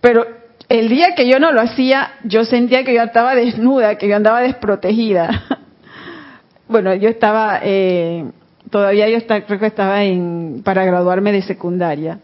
Pero 0.00 0.26
el 0.68 0.88
día 0.88 1.14
que 1.14 1.28
yo 1.28 1.38
no 1.38 1.52
lo 1.52 1.60
hacía, 1.60 2.12
yo 2.24 2.44
sentía 2.44 2.84
que 2.84 2.94
yo 2.94 3.02
estaba 3.02 3.34
desnuda, 3.34 3.96
que 3.96 4.08
yo 4.08 4.16
andaba 4.16 4.40
desprotegida. 4.40 5.44
Bueno, 6.70 6.94
yo 6.94 7.08
estaba, 7.08 7.60
eh, 7.62 8.26
todavía 8.70 9.08
yo 9.08 9.16
estaba, 9.16 9.40
creo 9.40 9.58
que 9.58 9.64
estaba 9.68 10.04
en, 10.04 10.60
para 10.62 10.84
graduarme 10.84 11.32
de 11.32 11.40
secundaria, 11.40 12.18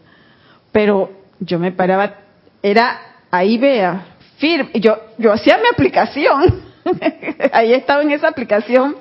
pero 0.71 1.09
yo 1.39 1.57
me 1.57 1.71
paraba, 1.71 2.13
era, 2.61 2.99
ahí 3.31 3.57
vea, 3.57 4.05
firme, 4.37 4.69
yo, 4.75 4.99
yo 5.17 5.33
hacía 5.33 5.57
mi 5.57 5.63
aplicación, 5.73 6.61
ahí 7.53 7.73
estaba 7.73 8.03
en 8.03 8.11
esa 8.11 8.27
aplicación, 8.27 8.95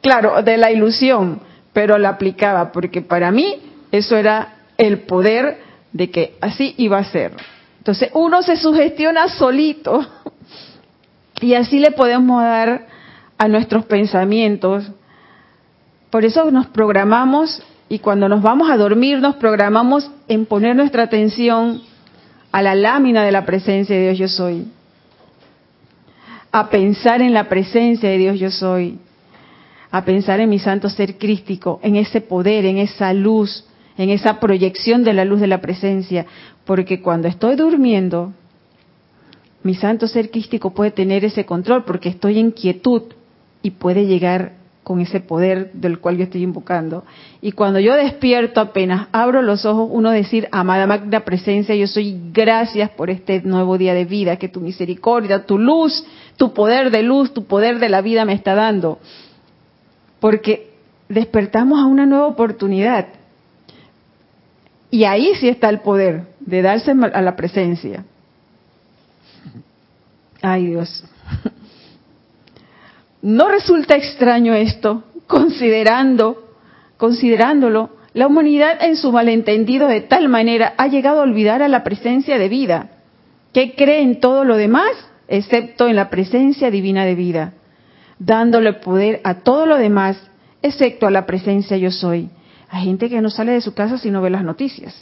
claro, 0.00 0.40
de 0.42 0.56
la 0.56 0.70
ilusión, 0.70 1.40
pero 1.72 1.98
la 1.98 2.10
aplicaba, 2.10 2.70
porque 2.70 3.02
para 3.02 3.32
mí 3.32 3.56
eso 3.90 4.16
era 4.16 4.55
el 4.78 5.00
poder 5.00 5.58
de 5.92 6.10
que 6.10 6.36
así 6.40 6.74
iba 6.76 6.98
a 6.98 7.04
ser. 7.04 7.32
Entonces 7.78 8.10
uno 8.14 8.42
se 8.42 8.56
sugestiona 8.56 9.28
solito 9.28 10.06
y 11.40 11.54
así 11.54 11.78
le 11.78 11.92
podemos 11.92 12.42
dar 12.42 12.86
a 13.38 13.48
nuestros 13.48 13.84
pensamientos. 13.84 14.90
Por 16.10 16.24
eso 16.24 16.50
nos 16.50 16.66
programamos 16.66 17.62
y 17.88 18.00
cuando 18.00 18.28
nos 18.28 18.42
vamos 18.42 18.70
a 18.70 18.76
dormir 18.76 19.20
nos 19.20 19.36
programamos 19.36 20.10
en 20.28 20.46
poner 20.46 20.74
nuestra 20.74 21.04
atención 21.04 21.82
a 22.52 22.62
la 22.62 22.74
lámina 22.74 23.24
de 23.24 23.32
la 23.32 23.44
presencia 23.44 23.94
de 23.94 24.02
Dios 24.02 24.18
yo 24.18 24.28
soy. 24.28 24.66
A 26.50 26.70
pensar 26.70 27.20
en 27.20 27.34
la 27.34 27.48
presencia 27.48 28.08
de 28.08 28.18
Dios 28.18 28.38
yo 28.38 28.50
soy. 28.50 28.98
A 29.90 30.04
pensar 30.04 30.40
en 30.40 30.50
mi 30.50 30.58
santo 30.58 30.88
ser 30.88 31.18
crístico, 31.18 31.80
en 31.82 31.96
ese 31.96 32.20
poder, 32.20 32.64
en 32.64 32.78
esa 32.78 33.12
luz, 33.12 33.64
en 33.98 34.10
esa 34.10 34.40
proyección 34.40 35.04
de 35.04 35.12
la 35.12 35.24
luz 35.24 35.40
de 35.40 35.46
la 35.46 35.60
presencia, 35.60 36.26
porque 36.64 37.00
cuando 37.00 37.28
estoy 37.28 37.56
durmiendo, 37.56 38.32
mi 39.62 39.74
santo 39.74 40.06
ser 40.06 40.30
crístico 40.30 40.70
puede 40.70 40.90
tener 40.90 41.24
ese 41.24 41.44
control 41.44 41.84
porque 41.84 42.08
estoy 42.08 42.38
en 42.38 42.52
quietud 42.52 43.02
y 43.62 43.70
puede 43.70 44.06
llegar 44.06 44.52
con 44.86 45.00
ese 45.00 45.18
poder 45.18 45.72
del 45.72 45.98
cual 45.98 46.16
yo 46.16 46.22
estoy 46.22 46.44
invocando. 46.44 47.04
Y 47.42 47.50
cuando 47.50 47.80
yo 47.80 47.96
despierto 47.96 48.60
apenas, 48.60 49.08
abro 49.10 49.42
los 49.42 49.64
ojos, 49.64 49.88
uno 49.90 50.12
decir, 50.12 50.46
amada 50.52 50.86
magna 50.86 51.24
presencia, 51.24 51.74
yo 51.74 51.88
soy 51.88 52.16
gracias 52.32 52.90
por 52.90 53.10
este 53.10 53.42
nuevo 53.42 53.78
día 53.78 53.94
de 53.94 54.04
vida, 54.04 54.36
que 54.36 54.48
tu 54.48 54.60
misericordia, 54.60 55.44
tu 55.44 55.58
luz, 55.58 56.06
tu 56.36 56.54
poder 56.54 56.92
de 56.92 57.02
luz, 57.02 57.34
tu 57.34 57.46
poder 57.46 57.80
de 57.80 57.88
la 57.88 58.00
vida 58.00 58.24
me 58.24 58.34
está 58.34 58.54
dando. 58.54 59.00
Porque 60.20 60.70
despertamos 61.08 61.80
a 61.80 61.86
una 61.86 62.06
nueva 62.06 62.28
oportunidad. 62.28 63.08
Y 64.96 65.04
ahí 65.04 65.34
sí 65.38 65.46
está 65.46 65.68
el 65.68 65.80
poder 65.80 66.22
de 66.40 66.62
darse 66.62 66.92
a 66.92 67.20
la 67.20 67.36
presencia. 67.36 68.06
Ay 70.40 70.68
Dios. 70.68 71.04
No 73.20 73.48
resulta 73.50 73.94
extraño 73.94 74.54
esto, 74.54 75.04
considerando, 75.26 76.48
considerándolo, 76.96 77.90
la 78.14 78.26
humanidad 78.26 78.82
en 78.82 78.96
su 78.96 79.12
malentendido 79.12 79.86
de 79.86 80.00
tal 80.00 80.30
manera 80.30 80.72
ha 80.78 80.86
llegado 80.86 81.20
a 81.20 81.24
olvidar 81.24 81.60
a 81.60 81.68
la 81.68 81.84
presencia 81.84 82.38
de 82.38 82.48
vida, 82.48 82.88
que 83.52 83.74
cree 83.74 84.00
en 84.00 84.18
todo 84.18 84.44
lo 84.44 84.56
demás, 84.56 84.92
excepto 85.28 85.88
en 85.88 85.96
la 85.96 86.08
presencia 86.08 86.70
divina 86.70 87.04
de 87.04 87.16
vida, 87.16 87.52
dándole 88.18 88.72
poder 88.72 89.20
a 89.24 89.34
todo 89.40 89.66
lo 89.66 89.76
demás, 89.76 90.16
excepto 90.62 91.06
a 91.06 91.10
la 91.10 91.26
presencia 91.26 91.76
yo 91.76 91.90
soy. 91.90 92.30
Hay 92.70 92.84
gente 92.84 93.08
que 93.08 93.20
no 93.20 93.30
sale 93.30 93.52
de 93.52 93.60
su 93.60 93.74
casa 93.74 93.98
si 93.98 94.10
no 94.10 94.22
ve 94.22 94.30
las 94.30 94.42
noticias. 94.42 94.94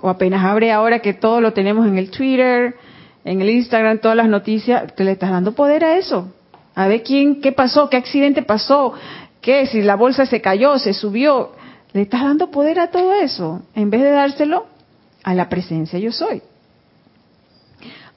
O 0.00 0.08
apenas 0.08 0.44
abre 0.44 0.72
ahora 0.72 1.00
que 1.00 1.14
todo 1.14 1.40
lo 1.40 1.52
tenemos 1.52 1.86
en 1.86 1.98
el 1.98 2.10
Twitter, 2.10 2.76
en 3.24 3.40
el 3.40 3.50
Instagram, 3.50 3.98
todas 3.98 4.16
las 4.16 4.28
noticias, 4.28 4.94
te 4.94 5.04
le 5.04 5.12
estás 5.12 5.30
dando 5.30 5.52
poder 5.52 5.84
a 5.84 5.96
eso. 5.96 6.32
A 6.74 6.88
ver 6.88 7.02
quién, 7.02 7.40
qué 7.40 7.52
pasó, 7.52 7.88
qué 7.88 7.96
accidente 7.96 8.42
pasó, 8.42 8.94
qué, 9.40 9.66
si 9.66 9.82
la 9.82 9.96
bolsa 9.96 10.26
se 10.26 10.40
cayó, 10.40 10.78
se 10.78 10.92
subió. 10.92 11.52
Le 11.92 12.02
estás 12.02 12.22
dando 12.22 12.50
poder 12.50 12.80
a 12.80 12.90
todo 12.90 13.14
eso, 13.14 13.62
en 13.74 13.90
vez 13.90 14.02
de 14.02 14.10
dárselo 14.10 14.66
a 15.22 15.34
la 15.34 15.48
presencia 15.48 15.98
yo 15.98 16.12
soy. 16.12 16.42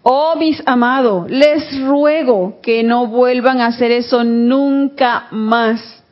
Oh 0.03 0.35
mis 0.37 0.63
amados, 0.65 1.29
les 1.29 1.81
ruego 1.85 2.59
que 2.61 2.83
no 2.83 3.07
vuelvan 3.07 3.61
a 3.61 3.67
hacer 3.67 3.91
eso 3.91 4.23
nunca 4.23 5.27
más 5.31 6.03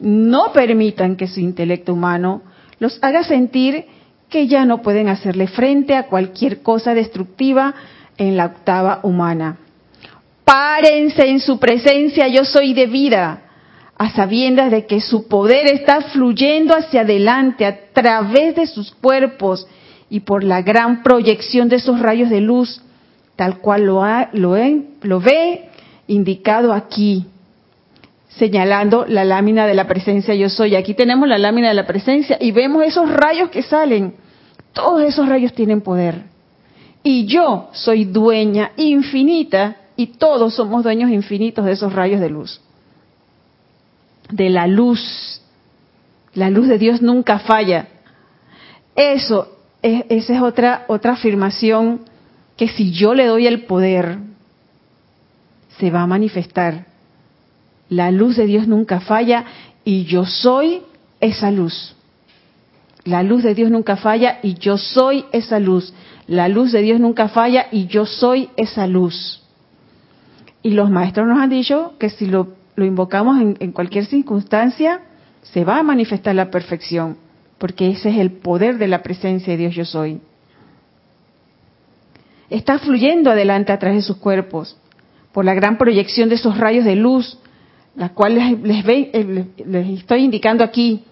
no 0.00 0.52
permitan 0.52 1.16
que 1.16 1.28
su 1.28 1.40
intelecto 1.40 1.92
humano 1.92 2.42
los 2.78 2.98
haga 3.02 3.22
sentir 3.22 3.84
que 4.30 4.46
ya 4.46 4.64
no 4.64 4.80
pueden 4.80 5.08
hacerle 5.08 5.46
frente 5.46 5.94
a 5.94 6.06
cualquier 6.06 6.62
cosa 6.62 6.94
destructiva 6.94 7.74
en 8.16 8.36
la 8.36 8.46
octava 8.46 9.00
humana. 9.02 9.58
Párense 10.44 11.28
en 11.28 11.40
su 11.40 11.58
presencia, 11.58 12.28
yo 12.28 12.44
soy 12.44 12.72
de 12.72 12.86
vida, 12.86 13.42
a 13.98 14.10
sabiendas 14.12 14.70
de 14.70 14.86
que 14.86 15.00
su 15.00 15.28
poder 15.28 15.66
está 15.66 16.00
fluyendo 16.00 16.74
hacia 16.74 17.02
adelante 17.02 17.66
a 17.66 17.92
través 17.92 18.56
de 18.56 18.66
sus 18.66 18.92
cuerpos 18.92 19.66
y 20.08 20.20
por 20.20 20.42
la 20.42 20.62
gran 20.62 21.02
proyección 21.02 21.68
de 21.68 21.76
esos 21.76 22.00
rayos 22.00 22.30
de 22.30 22.40
luz, 22.40 22.80
tal 23.36 23.58
cual 23.58 23.84
lo, 23.84 24.02
lo, 24.32 24.56
lo 25.02 25.20
ve 25.20 25.68
indicado 26.06 26.72
aquí 26.72 27.26
señalando 28.36 29.04
la 29.06 29.24
lámina 29.24 29.66
de 29.66 29.74
la 29.74 29.86
presencia 29.86 30.34
yo 30.34 30.48
soy. 30.48 30.76
Aquí 30.76 30.94
tenemos 30.94 31.28
la 31.28 31.38
lámina 31.38 31.68
de 31.68 31.74
la 31.74 31.86
presencia 31.86 32.38
y 32.40 32.52
vemos 32.52 32.84
esos 32.84 33.10
rayos 33.10 33.50
que 33.50 33.62
salen. 33.62 34.14
Todos 34.72 35.02
esos 35.02 35.28
rayos 35.28 35.52
tienen 35.52 35.80
poder. 35.80 36.22
Y 37.02 37.26
yo 37.26 37.68
soy 37.72 38.04
dueña 38.04 38.72
infinita 38.76 39.76
y 39.96 40.08
todos 40.18 40.54
somos 40.54 40.84
dueños 40.84 41.10
infinitos 41.10 41.64
de 41.64 41.72
esos 41.72 41.92
rayos 41.92 42.20
de 42.20 42.30
luz. 42.30 42.60
De 44.30 44.48
la 44.48 44.66
luz. 44.66 45.42
La 46.34 46.50
luz 46.50 46.68
de 46.68 46.78
Dios 46.78 47.02
nunca 47.02 47.40
falla. 47.40 47.88
Eso, 48.94 49.48
esa 49.82 50.34
es 50.34 50.42
otra, 50.42 50.84
otra 50.88 51.12
afirmación 51.14 52.02
que 52.56 52.68
si 52.68 52.92
yo 52.92 53.14
le 53.14 53.26
doy 53.26 53.46
el 53.46 53.64
poder, 53.64 54.18
se 55.78 55.90
va 55.90 56.02
a 56.02 56.06
manifestar 56.06 56.89
la 57.90 58.12
luz 58.12 58.36
de 58.36 58.46
Dios 58.46 58.66
nunca 58.68 59.00
falla 59.00 59.44
y 59.84 60.04
yo 60.04 60.24
soy 60.24 60.82
esa 61.20 61.50
luz. 61.50 61.96
La 63.04 63.22
luz 63.22 63.42
de 63.42 63.54
Dios 63.54 63.70
nunca 63.70 63.96
falla 63.96 64.38
y 64.42 64.54
yo 64.54 64.78
soy 64.78 65.24
esa 65.32 65.58
luz. 65.58 65.92
La 66.26 66.48
luz 66.48 66.70
de 66.70 66.82
Dios 66.82 67.00
nunca 67.00 67.28
falla 67.28 67.66
y 67.72 67.86
yo 67.86 68.06
soy 68.06 68.48
esa 68.56 68.86
luz. 68.86 69.42
Y 70.62 70.70
los 70.70 70.90
maestros 70.90 71.26
nos 71.26 71.40
han 71.40 71.50
dicho 71.50 71.94
que 71.98 72.10
si 72.10 72.26
lo, 72.26 72.54
invocamos 72.76 73.40
en, 73.40 73.56
en 73.58 73.72
cualquier 73.72 74.06
circunstancia, 74.06 75.00
se 75.42 75.64
va 75.64 75.78
a 75.78 75.82
manifestar 75.82 76.34
la 76.34 76.50
perfección, 76.50 77.16
porque 77.58 77.90
ese 77.90 78.10
es 78.10 78.18
el 78.18 78.30
poder 78.30 78.78
de 78.78 78.86
la 78.86 79.02
presencia 79.02 79.52
de 79.52 79.56
Dios 79.56 79.74
yo 79.74 79.84
soy. 79.84 80.20
Está 82.50 82.78
fluyendo 82.78 83.30
adelante 83.30 83.72
a 83.72 83.78
través 83.78 83.98
de 83.98 84.02
sus 84.02 84.18
cuerpos, 84.18 84.76
por 85.32 85.44
la 85.44 85.54
gran 85.54 85.78
proyección 85.78 86.28
de 86.28 86.34
esos 86.36 86.58
rayos 86.58 86.84
de 86.84 86.96
luz 86.96 87.38
las 88.00 88.12
cuales 88.12 88.58
les, 88.62 88.82
eh, 88.88 89.44
les 89.66 89.98
estoy 89.98 90.24
indicando 90.24 90.64
aquí 90.64 91.04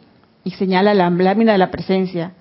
y 0.42 0.52
señala 0.52 0.94
la 0.94 1.10
lámina 1.10 1.52
de 1.52 1.58
la 1.58 1.70
presencia. 1.70 2.32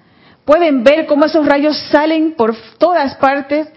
Pueden 0.45 0.85
ver 0.85 1.05
cómo 1.05 1.25
esos 1.25 1.45
rayos 1.45 1.77
salen 1.91 2.31
por 2.31 2.55
todas 2.77 3.15
partes 3.15 3.67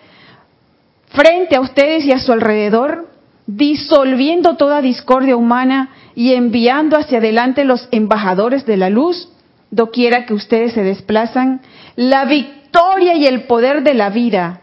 frente 1.08 1.56
a 1.56 1.60
ustedes 1.60 2.04
y 2.04 2.12
a 2.12 2.20
su 2.20 2.30
alrededor, 2.30 3.08
disolviendo 3.48 4.56
toda 4.56 4.80
discordia 4.80 5.34
humana 5.34 5.90
y 6.14 6.34
enviando 6.34 6.96
hacia 6.96 7.18
adelante 7.18 7.64
los 7.64 7.88
embajadores 7.90 8.64
de 8.64 8.76
la 8.76 8.90
luz, 8.90 9.28
doquiera 9.72 10.24
que 10.24 10.34
ustedes 10.34 10.72
se 10.72 10.84
desplazan, 10.84 11.62
la 11.96 12.26
victoria 12.26 13.14
y 13.16 13.26
el 13.26 13.42
poder 13.48 13.82
de 13.82 13.94
la 13.94 14.10
vida. 14.10 14.60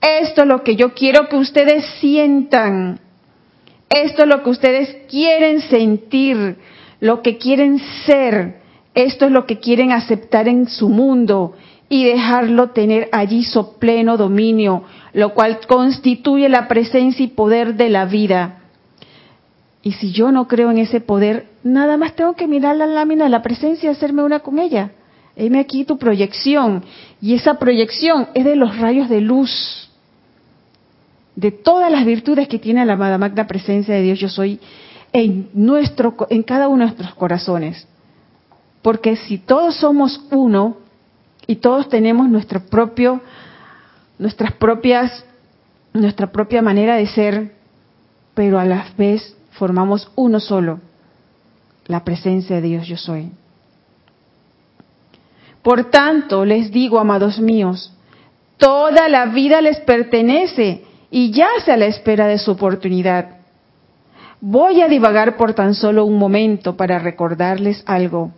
Esto 0.00 0.42
es 0.42 0.48
lo 0.48 0.64
que 0.64 0.76
yo 0.76 0.94
quiero 0.94 1.28
que 1.28 1.36
ustedes 1.36 1.84
sientan 2.00 3.01
esto 3.94 4.22
es 4.22 4.28
lo 4.28 4.42
que 4.42 4.50
ustedes 4.50 4.96
quieren 5.08 5.60
sentir, 5.60 6.56
lo 7.00 7.22
que 7.22 7.38
quieren 7.38 7.78
ser. 8.06 8.60
Esto 8.94 9.26
es 9.26 9.32
lo 9.32 9.46
que 9.46 9.58
quieren 9.58 9.92
aceptar 9.92 10.48
en 10.48 10.68
su 10.68 10.88
mundo 10.88 11.54
y 11.88 12.04
dejarlo 12.04 12.70
tener 12.70 13.08
allí 13.12 13.44
su 13.44 13.78
pleno 13.78 14.16
dominio, 14.16 14.82
lo 15.12 15.34
cual 15.34 15.60
constituye 15.66 16.48
la 16.48 16.66
presencia 16.68 17.24
y 17.24 17.28
poder 17.28 17.74
de 17.74 17.90
la 17.90 18.06
vida, 18.06 18.60
Y 19.82 19.92
si 19.92 20.12
yo 20.12 20.30
no 20.30 20.46
creo 20.46 20.70
en 20.70 20.78
ese 20.78 21.00
poder, 21.00 21.48
nada 21.64 21.96
más 21.96 22.14
tengo 22.14 22.34
que 22.34 22.46
mirar 22.46 22.76
la 22.76 22.86
lámina 22.86 23.24
de 23.24 23.30
la 23.30 23.42
presencia 23.42 23.88
y 23.88 23.92
hacerme 23.92 24.22
una 24.22 24.38
con 24.38 24.58
ella. 24.58 24.92
Heme 25.34 25.58
aquí 25.58 25.84
tu 25.84 25.98
proyección. 25.98 26.84
Y 27.20 27.34
esa 27.34 27.58
proyección 27.58 28.28
es 28.32 28.44
de 28.44 28.56
los 28.56 28.78
rayos 28.78 29.08
de 29.08 29.20
luz, 29.20 29.90
de 31.36 31.50
todas 31.50 31.90
las 31.90 32.04
virtudes 32.04 32.48
que 32.48 32.58
tiene 32.58 32.84
la 32.84 32.94
amada 32.94 33.18
magna 33.18 33.46
presencia 33.46 33.94
de 33.94 34.02
Dios. 34.02 34.18
Yo 34.18 34.28
soy 34.28 34.60
en, 35.12 35.48
nuestro, 35.54 36.14
en 36.30 36.42
cada 36.42 36.68
uno 36.68 36.84
de 36.84 36.90
nuestros 36.90 37.14
corazones. 37.14 37.86
Porque 38.82 39.16
si 39.16 39.38
todos 39.38 39.76
somos 39.76 40.24
uno 40.30 40.76
y 41.46 41.56
todos 41.56 41.88
tenemos 41.88 42.28
nuestro 42.28 42.60
propio, 42.60 43.20
nuestras 44.18 44.52
propias, 44.52 45.24
nuestra 45.92 46.32
propia 46.32 46.62
manera 46.62 46.96
de 46.96 47.06
ser, 47.06 47.54
pero 48.34 48.58
a 48.58 48.64
la 48.64 48.86
vez 48.96 49.36
formamos 49.52 50.10
uno 50.16 50.40
solo, 50.40 50.80
la 51.86 52.04
presencia 52.04 52.56
de 52.56 52.62
Dios 52.62 52.86
yo 52.86 52.96
soy. 52.96 53.30
Por 55.62 55.90
tanto, 55.90 56.44
les 56.44 56.72
digo, 56.72 56.98
amados 56.98 57.38
míos, 57.38 57.92
toda 58.56 59.08
la 59.08 59.26
vida 59.26 59.60
les 59.60 59.78
pertenece 59.80 60.84
y 61.12 61.30
yace 61.30 61.70
a 61.70 61.76
la 61.76 61.86
espera 61.86 62.26
de 62.26 62.38
su 62.38 62.50
oportunidad. 62.52 63.36
Voy 64.40 64.80
a 64.80 64.88
divagar 64.88 65.36
por 65.36 65.52
tan 65.52 65.74
solo 65.74 66.06
un 66.06 66.18
momento 66.18 66.74
para 66.74 66.98
recordarles 66.98 67.84
algo. 67.86 68.32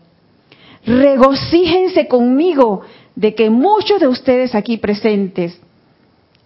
Regocíjense 0.84 2.08
conmigo 2.08 2.82
de 3.14 3.34
que 3.34 3.48
muchos 3.48 4.00
de 4.00 4.08
ustedes 4.08 4.56
aquí 4.56 4.76
presentes 4.76 5.58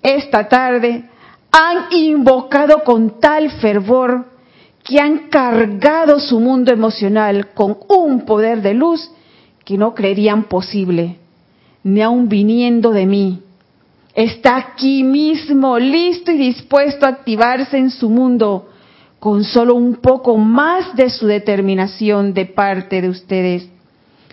esta 0.02 0.48
tarde 0.48 1.04
han 1.50 1.92
invocado 1.92 2.84
con 2.84 3.18
tal 3.20 3.50
fervor 3.52 4.26
que 4.84 5.00
han 5.00 5.28
cargado 5.30 6.20
su 6.20 6.40
mundo 6.40 6.70
emocional 6.70 7.48
con 7.54 7.78
un 7.88 8.26
poder 8.26 8.60
de 8.60 8.74
luz 8.74 9.10
que 9.64 9.78
no 9.78 9.94
creerían 9.94 10.44
posible, 10.44 11.16
ni 11.82 12.02
aun 12.02 12.28
viniendo 12.28 12.90
de 12.90 13.06
mí. 13.06 13.42
Está 14.18 14.56
aquí 14.56 15.04
mismo, 15.04 15.78
listo 15.78 16.32
y 16.32 16.38
dispuesto 16.38 17.06
a 17.06 17.10
activarse 17.10 17.78
en 17.78 17.88
su 17.88 18.10
mundo, 18.10 18.68
con 19.20 19.44
solo 19.44 19.76
un 19.76 19.94
poco 19.94 20.36
más 20.36 20.96
de 20.96 21.08
su 21.08 21.28
determinación 21.28 22.34
de 22.34 22.46
parte 22.46 23.00
de 23.00 23.10
ustedes, 23.10 23.70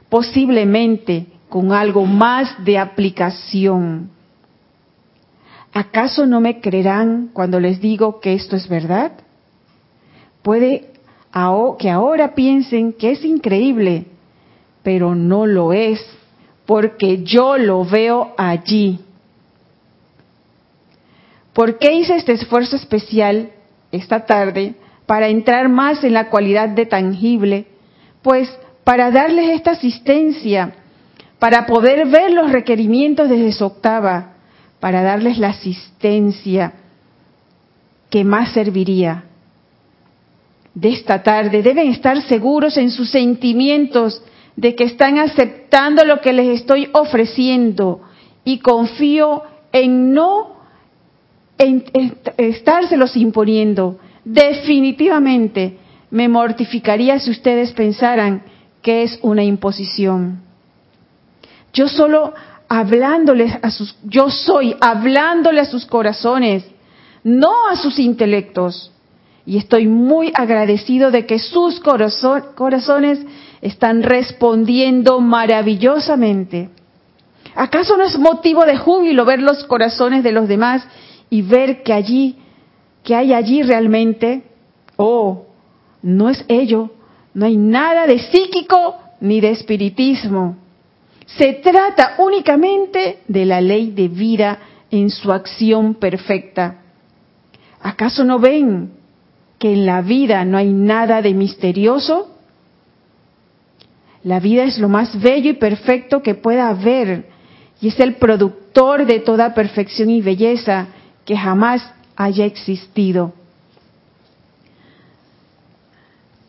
posiblemente 0.10 1.28
con 1.50 1.72
algo 1.72 2.04
más 2.08 2.66
de 2.66 2.80
aplicación. 2.80 4.10
¿Acaso 5.72 6.26
no 6.26 6.42
me 6.42 6.62
creerán 6.62 7.30
cuando 7.32 7.60
les 7.60 7.80
digo 7.80 8.20
que 8.20 8.34
esto 8.34 8.56
es 8.56 8.68
verdad? 8.68 9.12
Puede 10.42 10.94
que 11.78 11.92
ahora 11.92 12.34
piensen 12.34 12.92
que 12.92 13.12
es 13.12 13.24
increíble, 13.24 14.08
pero 14.82 15.14
no 15.14 15.46
lo 15.46 15.74
es, 15.74 16.04
porque 16.66 17.22
yo 17.22 17.60
lo 17.60 17.86
veo 17.86 18.34
allí. 18.36 19.05
¿Por 21.56 21.78
qué 21.78 21.93
hice 21.93 22.18
este 22.18 22.34
esfuerzo 22.34 22.76
especial 22.76 23.51
esta 23.89 24.26
tarde 24.26 24.76
para 25.06 25.30
entrar 25.30 25.70
más 25.70 26.03
en 26.03 26.14
la 26.14 26.30
cualidad 26.30 26.68
de 26.68 26.86
tangible? 26.86 27.66
Pues 28.22 28.49
para 28.84 29.10
darles 29.10 29.51
esta 29.51 29.72
asistencia, 29.72 30.76
para 31.39 31.66
poder 31.66 32.08
ver 32.08 32.34
los 32.34 32.51
requerimientos 32.51 33.30
desde 33.30 33.53
su 33.53 33.64
octava, 33.64 34.34
para 34.82 35.01
darles 35.01 35.38
la 35.38 35.51
asistencia 35.51 36.74
que 38.10 38.26
más 38.26 38.51
serviría. 38.51 39.24
De 40.74 40.89
esta 40.89 41.24
tarde 41.24 41.64
deben 41.64 41.89
estar 41.89 42.22
seguros 42.24 42.76
en 42.76 42.91
sus 42.91 43.10
sentimientos 43.10 44.22
de 44.58 44.76
que 44.76 44.84
están 44.84 45.20
aceptando 45.20 46.03
lo 46.03 46.20
que 46.20 46.34
les 46.34 46.60
estoy 46.60 46.89
ofreciendo 46.91 48.01
y 48.43 48.60
confío 48.60 49.43
en 49.72 50.14
no 50.14 50.55
estárselos 51.58 53.16
imponiendo. 53.16 53.99
Definitivamente 54.24 55.78
me 56.12 56.28
mortificaría 56.28 57.20
si 57.20 57.32
ustedes 57.32 57.72
pensaran 57.74 58.43
que 58.82 59.03
es 59.03 59.20
una 59.22 59.43
imposición. 59.43 60.41
Yo 61.74 61.88
solo 61.88 62.34
hablándoles 62.68 63.53
a 63.62 63.70
sus, 63.70 63.95
yo 64.03 64.30
soy 64.30 64.76
hablándole 64.80 65.62
a 65.62 65.66
sus 65.66 65.86
corazones, 65.86 66.66
no 67.24 67.68
a 67.70 67.76
sus 67.76 67.99
intelectos. 67.99 68.91
Y 69.45 69.58
estoy 69.58 69.88
muy 69.88 70.32
agradecido 70.34 71.12
de 71.12 71.28
que 71.28 71.38
sus 71.38 71.80
corazones 71.80 73.20
están 73.62 74.01
respondiendo 74.01 75.20
maravillosamente. 75.20 76.70
¿Acaso 77.53 77.95
no 77.95 78.03
es 78.03 78.18
motivo 78.18 78.66
de 78.66 78.78
júbilo 78.78 79.24
ver 79.24 79.41
los 79.41 79.64
corazones 79.66 80.24
de 80.24 80.32
los 80.32 80.47
demás 80.47 80.84
y 81.30 81.42
ver 81.42 81.84
que 81.84 81.94
allí, 81.94 82.36
que 83.04 83.16
hay 83.16 83.34
allí 83.34 83.64
realmente, 83.64 84.44
oh, 84.98 85.46
no 86.02 86.30
es 86.30 86.44
ello, 86.48 86.92
no 87.34 87.46
hay 87.46 87.58
nada 87.58 88.08
de 88.08 88.20
psíquico 88.20 88.96
ni 89.20 89.42
de 89.42 89.52
espiritismo. 89.52 90.58
Se 91.26 91.54
trata 91.54 92.16
únicamente 92.20 93.20
de 93.28 93.46
la 93.46 93.60
ley 93.60 93.92
de 93.92 94.08
vida 94.08 94.60
en 94.92 95.10
su 95.10 95.32
acción 95.32 95.96
perfecta. 95.96 96.82
¿Acaso 97.82 98.24
no 98.24 98.40
ven 98.40 98.92
que 99.60 99.74
en 99.74 99.86
la 99.86 100.02
vida 100.02 100.46
no 100.46 100.58
hay 100.58 100.72
nada 100.72 101.22
de 101.22 101.34
misterioso? 101.34 102.32
La 104.24 104.40
vida 104.40 104.64
es 104.64 104.80
lo 104.80 104.90
más 104.90 105.20
bello 105.22 105.52
y 105.52 105.54
perfecto 105.54 106.22
que 106.22 106.36
pueda 106.36 106.70
haber 106.70 107.26
y 107.82 107.90
es 107.90 108.00
el 108.00 108.16
productor 108.16 109.06
de 109.06 109.20
toda 109.20 109.54
perfección 109.54 110.10
y 110.10 110.22
belleza 110.22 110.88
que 111.26 111.36
jamás 111.36 111.82
haya 112.16 112.46
existido. 112.46 113.34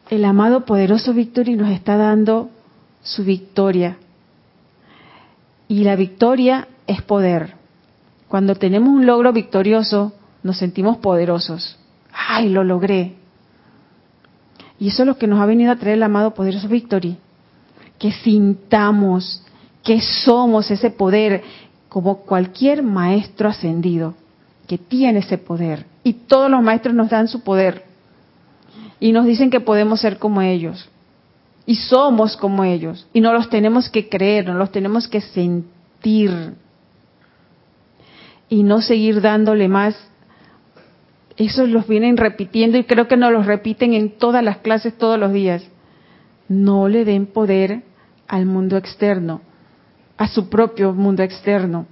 El 0.08 0.24
amado 0.24 0.64
poderoso 0.64 1.12
Victory 1.14 1.56
nos 1.56 1.70
está 1.70 1.96
dando 1.96 2.50
su 3.02 3.24
victoria. 3.24 3.96
Y 5.66 5.82
la 5.82 5.96
victoria 5.96 6.68
es 6.86 7.02
poder. 7.02 7.54
Cuando 8.28 8.54
tenemos 8.54 8.90
un 8.90 9.06
logro 9.06 9.32
victorioso, 9.32 10.12
nos 10.44 10.58
sentimos 10.58 10.98
poderosos. 10.98 11.76
¡Ay, 12.12 12.50
lo 12.50 12.62
logré! 12.62 13.14
Y 14.78 14.88
eso 14.88 15.02
es 15.02 15.06
lo 15.06 15.18
que 15.18 15.26
nos 15.26 15.40
ha 15.40 15.46
venido 15.46 15.72
a 15.72 15.76
traer 15.76 15.96
el 15.96 16.02
amado 16.02 16.34
poderoso 16.34 16.68
Victory. 16.68 17.16
Que 17.98 18.12
sintamos 18.12 19.42
que 19.82 20.00
somos 20.00 20.70
ese 20.70 20.90
poder 20.90 21.42
como 21.88 22.18
cualquier 22.18 22.82
maestro 22.82 23.48
ascendido 23.48 24.14
que 24.66 24.78
tiene 24.78 25.20
ese 25.20 25.38
poder. 25.38 25.86
Y 26.02 26.12
todos 26.12 26.50
los 26.50 26.62
maestros 26.62 26.94
nos 26.94 27.10
dan 27.10 27.28
su 27.28 27.42
poder. 27.42 27.84
Y 29.00 29.12
nos 29.12 29.26
dicen 29.26 29.50
que 29.50 29.60
podemos 29.60 30.00
ser 30.00 30.18
como 30.18 30.42
ellos. 30.42 30.88
Y 31.66 31.76
somos 31.76 32.36
como 32.36 32.64
ellos. 32.64 33.06
Y 33.12 33.20
no 33.20 33.32
los 33.32 33.48
tenemos 33.50 33.90
que 33.90 34.08
creer, 34.08 34.46
no 34.46 34.54
los 34.54 34.72
tenemos 34.72 35.08
que 35.08 35.20
sentir. 35.20 36.54
Y 38.48 38.62
no 38.62 38.80
seguir 38.80 39.20
dándole 39.20 39.68
más. 39.68 39.96
Eso 41.36 41.66
los 41.66 41.86
vienen 41.86 42.16
repitiendo 42.16 42.78
y 42.78 42.84
creo 42.84 43.08
que 43.08 43.16
nos 43.16 43.32
los 43.32 43.46
repiten 43.46 43.92
en 43.92 44.16
todas 44.16 44.42
las 44.42 44.58
clases 44.58 44.96
todos 44.96 45.18
los 45.18 45.32
días. 45.32 45.62
No 46.48 46.88
le 46.88 47.04
den 47.04 47.26
poder 47.26 47.82
al 48.26 48.46
mundo 48.46 48.76
externo, 48.76 49.42
a 50.16 50.28
su 50.28 50.48
propio 50.48 50.92
mundo 50.94 51.22
externo 51.22 51.86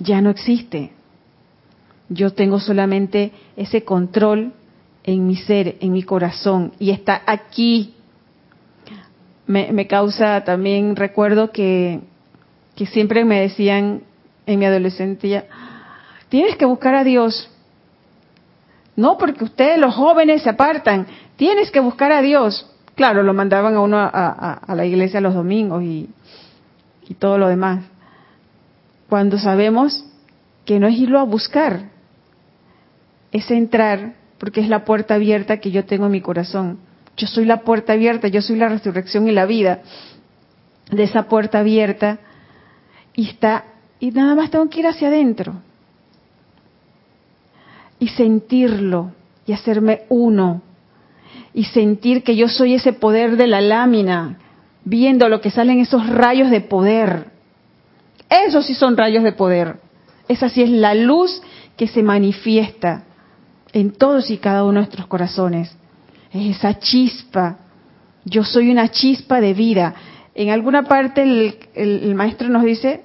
ya 0.00 0.20
no 0.20 0.30
existe. 0.30 0.90
Yo 2.08 2.32
tengo 2.32 2.58
solamente 2.58 3.32
ese 3.56 3.84
control 3.84 4.52
en 5.04 5.26
mi 5.26 5.36
ser, 5.36 5.76
en 5.80 5.92
mi 5.92 6.02
corazón, 6.02 6.72
y 6.78 6.90
está 6.90 7.22
aquí. 7.26 7.94
Me, 9.46 9.86
causa 9.86 10.44
también, 10.44 10.94
recuerdo 10.94 11.50
que, 11.50 12.00
que 12.76 12.86
siempre 12.86 13.24
me 13.24 13.40
decían 13.40 14.02
en 14.46 14.58
mi 14.58 14.64
adolescencia, 14.64 15.46
tienes 16.28 16.56
que 16.56 16.66
buscar 16.66 16.94
a 16.94 17.04
Dios. 17.04 17.50
No 18.94 19.18
porque 19.18 19.44
ustedes 19.44 19.78
los 19.78 19.94
jóvenes 19.94 20.42
se 20.42 20.50
apartan, 20.50 21.06
tienes 21.36 21.70
que 21.70 21.80
buscar 21.80 22.12
a 22.12 22.22
Dios. 22.22 22.70
Claro, 22.94 23.22
lo 23.22 23.34
mandaban 23.34 23.74
a 23.74 23.80
uno 23.80 23.98
a, 23.98 24.60
la 24.68 24.84
iglesia 24.84 25.20
los 25.20 25.34
domingos 25.34 25.82
y, 25.82 26.08
y 27.08 27.14
todo 27.14 27.38
lo 27.38 27.48
demás 27.48 27.80
cuando 29.10 29.38
sabemos 29.38 30.04
que 30.64 30.78
no 30.78 30.86
es 30.86 30.96
irlo 30.96 31.18
a 31.18 31.24
buscar, 31.24 31.90
es 33.32 33.50
entrar, 33.50 34.14
porque 34.38 34.60
es 34.60 34.68
la 34.68 34.84
puerta 34.84 35.16
abierta 35.16 35.58
que 35.58 35.72
yo 35.72 35.84
tengo 35.84 36.06
en 36.06 36.12
mi 36.12 36.20
corazón. 36.20 36.78
Yo 37.16 37.26
soy 37.26 37.44
la 37.44 37.62
puerta 37.62 37.92
abierta, 37.92 38.28
yo 38.28 38.40
soy 38.40 38.56
la 38.56 38.68
resurrección 38.68 39.28
y 39.28 39.32
la 39.32 39.46
vida 39.46 39.82
de 40.92 41.02
esa 41.02 41.24
puerta 41.24 41.58
abierta 41.58 42.20
y 43.14 43.28
está 43.28 43.64
y 43.98 44.12
nada 44.12 44.36
más 44.36 44.50
tengo 44.50 44.70
que 44.70 44.80
ir 44.80 44.86
hacia 44.86 45.08
adentro 45.08 45.54
y 47.98 48.08
sentirlo, 48.08 49.12
y 49.46 49.52
hacerme 49.52 50.02
uno 50.08 50.62
y 51.52 51.64
sentir 51.64 52.22
que 52.22 52.36
yo 52.36 52.48
soy 52.48 52.74
ese 52.74 52.92
poder 52.92 53.36
de 53.36 53.48
la 53.48 53.60
lámina, 53.60 54.38
viendo 54.84 55.28
lo 55.28 55.40
que 55.40 55.50
salen 55.50 55.80
esos 55.80 56.08
rayos 56.08 56.48
de 56.50 56.60
poder. 56.60 57.29
Esos 58.30 58.66
sí 58.66 58.74
son 58.74 58.96
rayos 58.96 59.24
de 59.24 59.32
poder. 59.32 59.80
Esa 60.28 60.48
sí 60.48 60.62
es 60.62 60.70
la 60.70 60.94
luz 60.94 61.42
que 61.76 61.88
se 61.88 62.02
manifiesta 62.02 63.02
en 63.72 63.90
todos 63.90 64.30
y 64.30 64.38
cada 64.38 64.62
uno 64.62 64.74
de 64.74 64.78
nuestros 64.86 65.06
corazones. 65.08 65.76
Es 66.32 66.56
esa 66.56 66.78
chispa. 66.78 67.58
Yo 68.24 68.44
soy 68.44 68.70
una 68.70 68.88
chispa 68.88 69.40
de 69.40 69.52
vida. 69.52 69.94
En 70.34 70.50
alguna 70.50 70.84
parte 70.84 71.22
el, 71.22 71.58
el 71.74 72.14
maestro 72.14 72.48
nos 72.48 72.62
dice, 72.62 73.02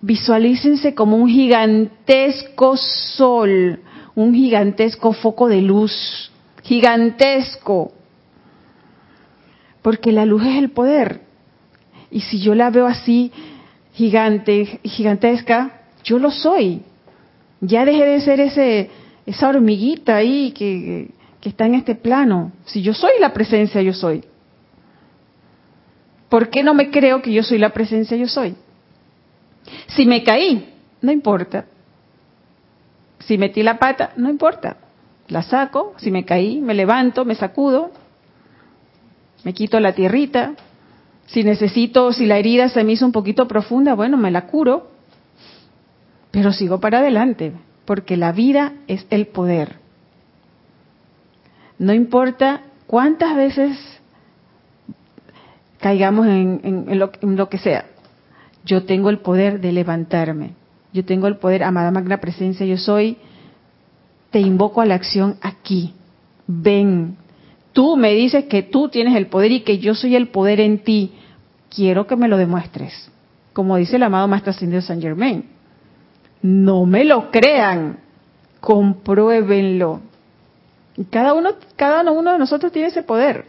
visualícense 0.00 0.94
como 0.94 1.16
un 1.16 1.28
gigantesco 1.28 2.76
sol, 2.76 3.80
un 4.16 4.34
gigantesco 4.34 5.12
foco 5.12 5.48
de 5.48 5.62
luz, 5.62 6.32
gigantesco. 6.64 7.92
Porque 9.80 10.10
la 10.10 10.26
luz 10.26 10.42
es 10.44 10.56
el 10.56 10.70
poder. 10.70 11.20
Y 12.10 12.20
si 12.20 12.40
yo 12.40 12.54
la 12.54 12.70
veo 12.70 12.86
así, 12.86 13.32
gigante, 13.94 14.80
gigantesca, 14.84 15.82
yo 16.04 16.18
lo 16.18 16.30
soy. 16.30 16.82
Ya 17.60 17.84
dejé 17.84 18.04
de 18.04 18.20
ser 18.20 18.40
ese, 18.40 18.90
esa 19.26 19.48
hormiguita 19.48 20.16
ahí 20.16 20.52
que, 20.52 21.10
que 21.40 21.48
está 21.48 21.66
en 21.66 21.74
este 21.74 21.94
plano. 21.94 22.52
Si 22.64 22.82
yo 22.82 22.94
soy 22.94 23.12
la 23.20 23.32
presencia, 23.32 23.80
yo 23.82 23.92
soy. 23.92 24.24
¿Por 26.28 26.48
qué 26.48 26.62
no 26.62 26.74
me 26.74 26.90
creo 26.90 27.20
que 27.20 27.32
yo 27.32 27.42
soy 27.42 27.58
la 27.58 27.70
presencia, 27.70 28.16
yo 28.16 28.26
soy? 28.26 28.54
Si 29.88 30.06
me 30.06 30.22
caí, 30.24 30.74
no 31.00 31.12
importa. 31.12 31.66
Si 33.20 33.38
metí 33.38 33.62
la 33.62 33.78
pata, 33.78 34.12
no 34.16 34.30
importa. 34.30 34.76
La 35.28 35.42
saco, 35.42 35.94
si 35.98 36.10
me 36.10 36.24
caí, 36.24 36.60
me 36.60 36.74
levanto, 36.74 37.24
me 37.24 37.34
sacudo, 37.34 37.90
me 39.44 39.52
quito 39.52 39.78
la 39.80 39.92
tierrita. 39.92 40.54
Si 41.32 41.44
necesito, 41.44 42.12
si 42.12 42.26
la 42.26 42.38
herida 42.38 42.68
se 42.68 42.84
me 42.84 42.92
hizo 42.92 43.06
un 43.06 43.12
poquito 43.12 43.48
profunda, 43.48 43.94
bueno, 43.94 44.18
me 44.18 44.30
la 44.30 44.46
curo, 44.46 44.90
pero 46.30 46.52
sigo 46.52 46.78
para 46.78 46.98
adelante, 46.98 47.52
porque 47.86 48.18
la 48.18 48.32
vida 48.32 48.74
es 48.86 49.06
el 49.08 49.26
poder. 49.28 49.76
No 51.78 51.94
importa 51.94 52.62
cuántas 52.86 53.34
veces 53.34 53.78
caigamos 55.80 56.26
en, 56.26 56.98
lo, 56.98 57.10
en 57.22 57.36
lo 57.36 57.48
que 57.48 57.58
sea, 57.58 57.86
yo 58.66 58.84
tengo 58.84 59.08
el 59.08 59.18
poder 59.18 59.60
de 59.60 59.72
levantarme. 59.72 60.50
Yo 60.92 61.04
tengo 61.06 61.28
el 61.28 61.38
poder, 61.38 61.64
amada 61.64 61.90
magna 61.90 62.20
presencia, 62.20 62.66
yo 62.66 62.76
soy, 62.76 63.16
te 64.30 64.40
invoco 64.40 64.82
a 64.82 64.86
la 64.86 64.96
acción 64.96 65.36
aquí. 65.40 65.94
Ven. 66.46 67.16
Tú 67.72 67.96
me 67.96 68.12
dices 68.12 68.44
que 68.44 68.62
tú 68.62 68.90
tienes 68.90 69.16
el 69.16 69.28
poder 69.28 69.50
y 69.50 69.60
que 69.60 69.78
yo 69.78 69.94
soy 69.94 70.14
el 70.14 70.28
poder 70.28 70.60
en 70.60 70.80
ti. 70.80 71.12
Quiero 71.74 72.06
que 72.06 72.16
me 72.16 72.28
lo 72.28 72.36
demuestres. 72.36 73.10
Como 73.52 73.76
dice 73.76 73.96
el 73.96 74.02
amado 74.02 74.28
Maestro 74.28 74.50
Ascendido 74.50 74.82
San 74.82 75.00
Germain. 75.00 75.44
No 76.42 76.86
me 76.86 77.04
lo 77.04 77.30
crean. 77.30 77.98
Compruébenlo. 78.60 80.00
Y 80.96 81.04
cada 81.04 81.34
uno, 81.34 81.50
cada 81.76 82.10
uno 82.10 82.32
de 82.32 82.38
nosotros 82.38 82.72
tiene 82.72 82.88
ese 82.88 83.02
poder. 83.02 83.46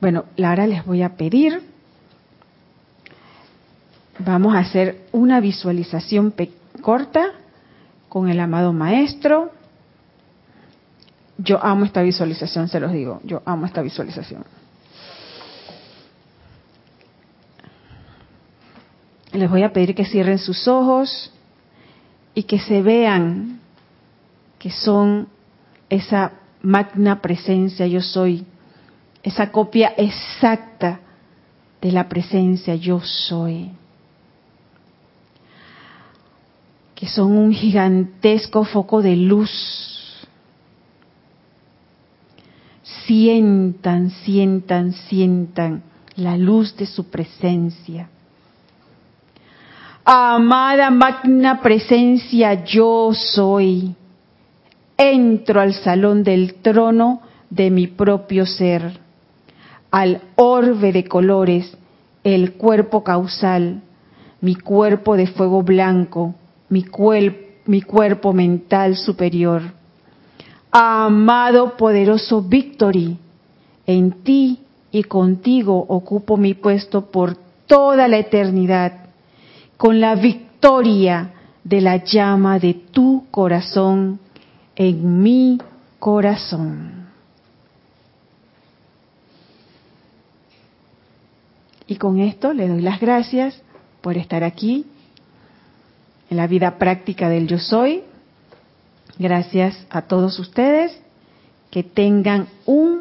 Bueno, 0.00 0.24
ahora 0.42 0.66
les 0.66 0.84
voy 0.84 1.02
a 1.02 1.16
pedir 1.16 1.62
Vamos 4.18 4.54
a 4.54 4.60
hacer 4.60 5.06
una 5.12 5.40
visualización 5.40 6.34
corta 6.80 7.32
con 8.08 8.28
el 8.28 8.38
amado 8.40 8.72
maestro. 8.72 9.50
Yo 11.38 11.62
amo 11.64 11.84
esta 11.86 12.02
visualización, 12.02 12.68
se 12.68 12.78
los 12.78 12.92
digo, 12.92 13.20
yo 13.24 13.42
amo 13.44 13.66
esta 13.66 13.82
visualización. 13.82 14.44
Les 19.32 19.48
voy 19.48 19.62
a 19.62 19.72
pedir 19.72 19.94
que 19.94 20.04
cierren 20.04 20.38
sus 20.38 20.68
ojos 20.68 21.32
y 22.34 22.42
que 22.44 22.58
se 22.58 22.82
vean 22.82 23.60
que 24.58 24.70
son 24.70 25.28
esa 25.88 26.32
magna 26.60 27.20
presencia 27.20 27.86
yo 27.86 28.00
soy, 28.00 28.46
esa 29.22 29.50
copia 29.50 29.94
exacta 29.96 31.00
de 31.80 31.92
la 31.92 32.08
presencia 32.08 32.74
yo 32.76 33.00
soy. 33.00 33.70
que 37.02 37.08
son 37.08 37.32
un 37.32 37.52
gigantesco 37.52 38.62
foco 38.62 39.02
de 39.02 39.16
luz. 39.16 39.50
Sientan, 42.84 44.10
sientan, 44.10 44.92
sientan 44.92 45.82
la 46.14 46.38
luz 46.38 46.76
de 46.76 46.86
su 46.86 47.10
presencia. 47.10 48.08
Amada 50.04 50.90
magna 50.90 51.60
presencia, 51.60 52.64
yo 52.64 53.10
soy. 53.14 53.94
Entro 54.96 55.60
al 55.60 55.74
salón 55.74 56.24
del 56.24 56.54
trono 56.54 57.22
de 57.50 57.70
mi 57.70 57.86
propio 57.86 58.44
ser, 58.44 58.98
al 59.92 60.22
orbe 60.34 60.92
de 60.92 61.04
colores, 61.04 61.76
el 62.24 62.54
cuerpo 62.54 63.04
causal, 63.04 63.80
mi 64.40 64.56
cuerpo 64.56 65.16
de 65.16 65.28
fuego 65.28 65.62
blanco, 65.62 66.34
mi, 66.68 66.82
cuerpo 66.82 68.32
mental 68.32 68.96
superior. 68.96 69.62
Amado 70.72 71.76
poderoso 71.76 72.42
Victory, 72.42 73.18
en 73.86 74.10
ti 74.24 74.58
y 74.90 75.04
contigo 75.04 75.78
ocupo 75.88 76.36
mi 76.36 76.54
puesto 76.54 77.12
por 77.12 77.36
toda 77.66 78.08
la 78.08 78.18
eternidad, 78.18 79.01
con 79.82 80.00
la 80.00 80.14
victoria 80.14 81.32
de 81.64 81.80
la 81.80 82.04
llama 82.04 82.60
de 82.60 82.72
tu 82.72 83.26
corazón 83.32 84.20
en 84.76 85.20
mi 85.24 85.58
corazón. 85.98 87.08
Y 91.88 91.96
con 91.96 92.20
esto 92.20 92.52
le 92.52 92.68
doy 92.68 92.80
las 92.80 93.00
gracias 93.00 93.60
por 94.02 94.16
estar 94.16 94.44
aquí 94.44 94.86
en 96.30 96.36
la 96.36 96.46
vida 96.46 96.78
práctica 96.78 97.28
del 97.28 97.48
yo 97.48 97.58
soy. 97.58 98.04
Gracias 99.18 99.84
a 99.90 100.02
todos 100.02 100.38
ustedes. 100.38 100.96
Que 101.72 101.82
tengan 101.82 102.46
un 102.66 103.00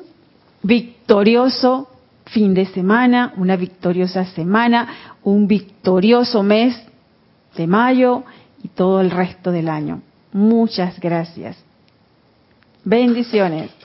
victorioso 0.63 1.89
fin 2.31 2.53
de 2.53 2.65
semana, 2.65 3.33
una 3.37 3.55
victoriosa 3.55 4.25
semana, 4.25 4.87
un 5.23 5.47
victorioso 5.47 6.43
mes 6.43 6.75
de 7.55 7.67
mayo 7.67 8.23
y 8.63 8.69
todo 8.69 9.01
el 9.01 9.11
resto 9.11 9.51
del 9.51 9.69
año. 9.69 10.01
Muchas 10.31 10.99
gracias. 10.99 11.57
Bendiciones. 12.83 13.80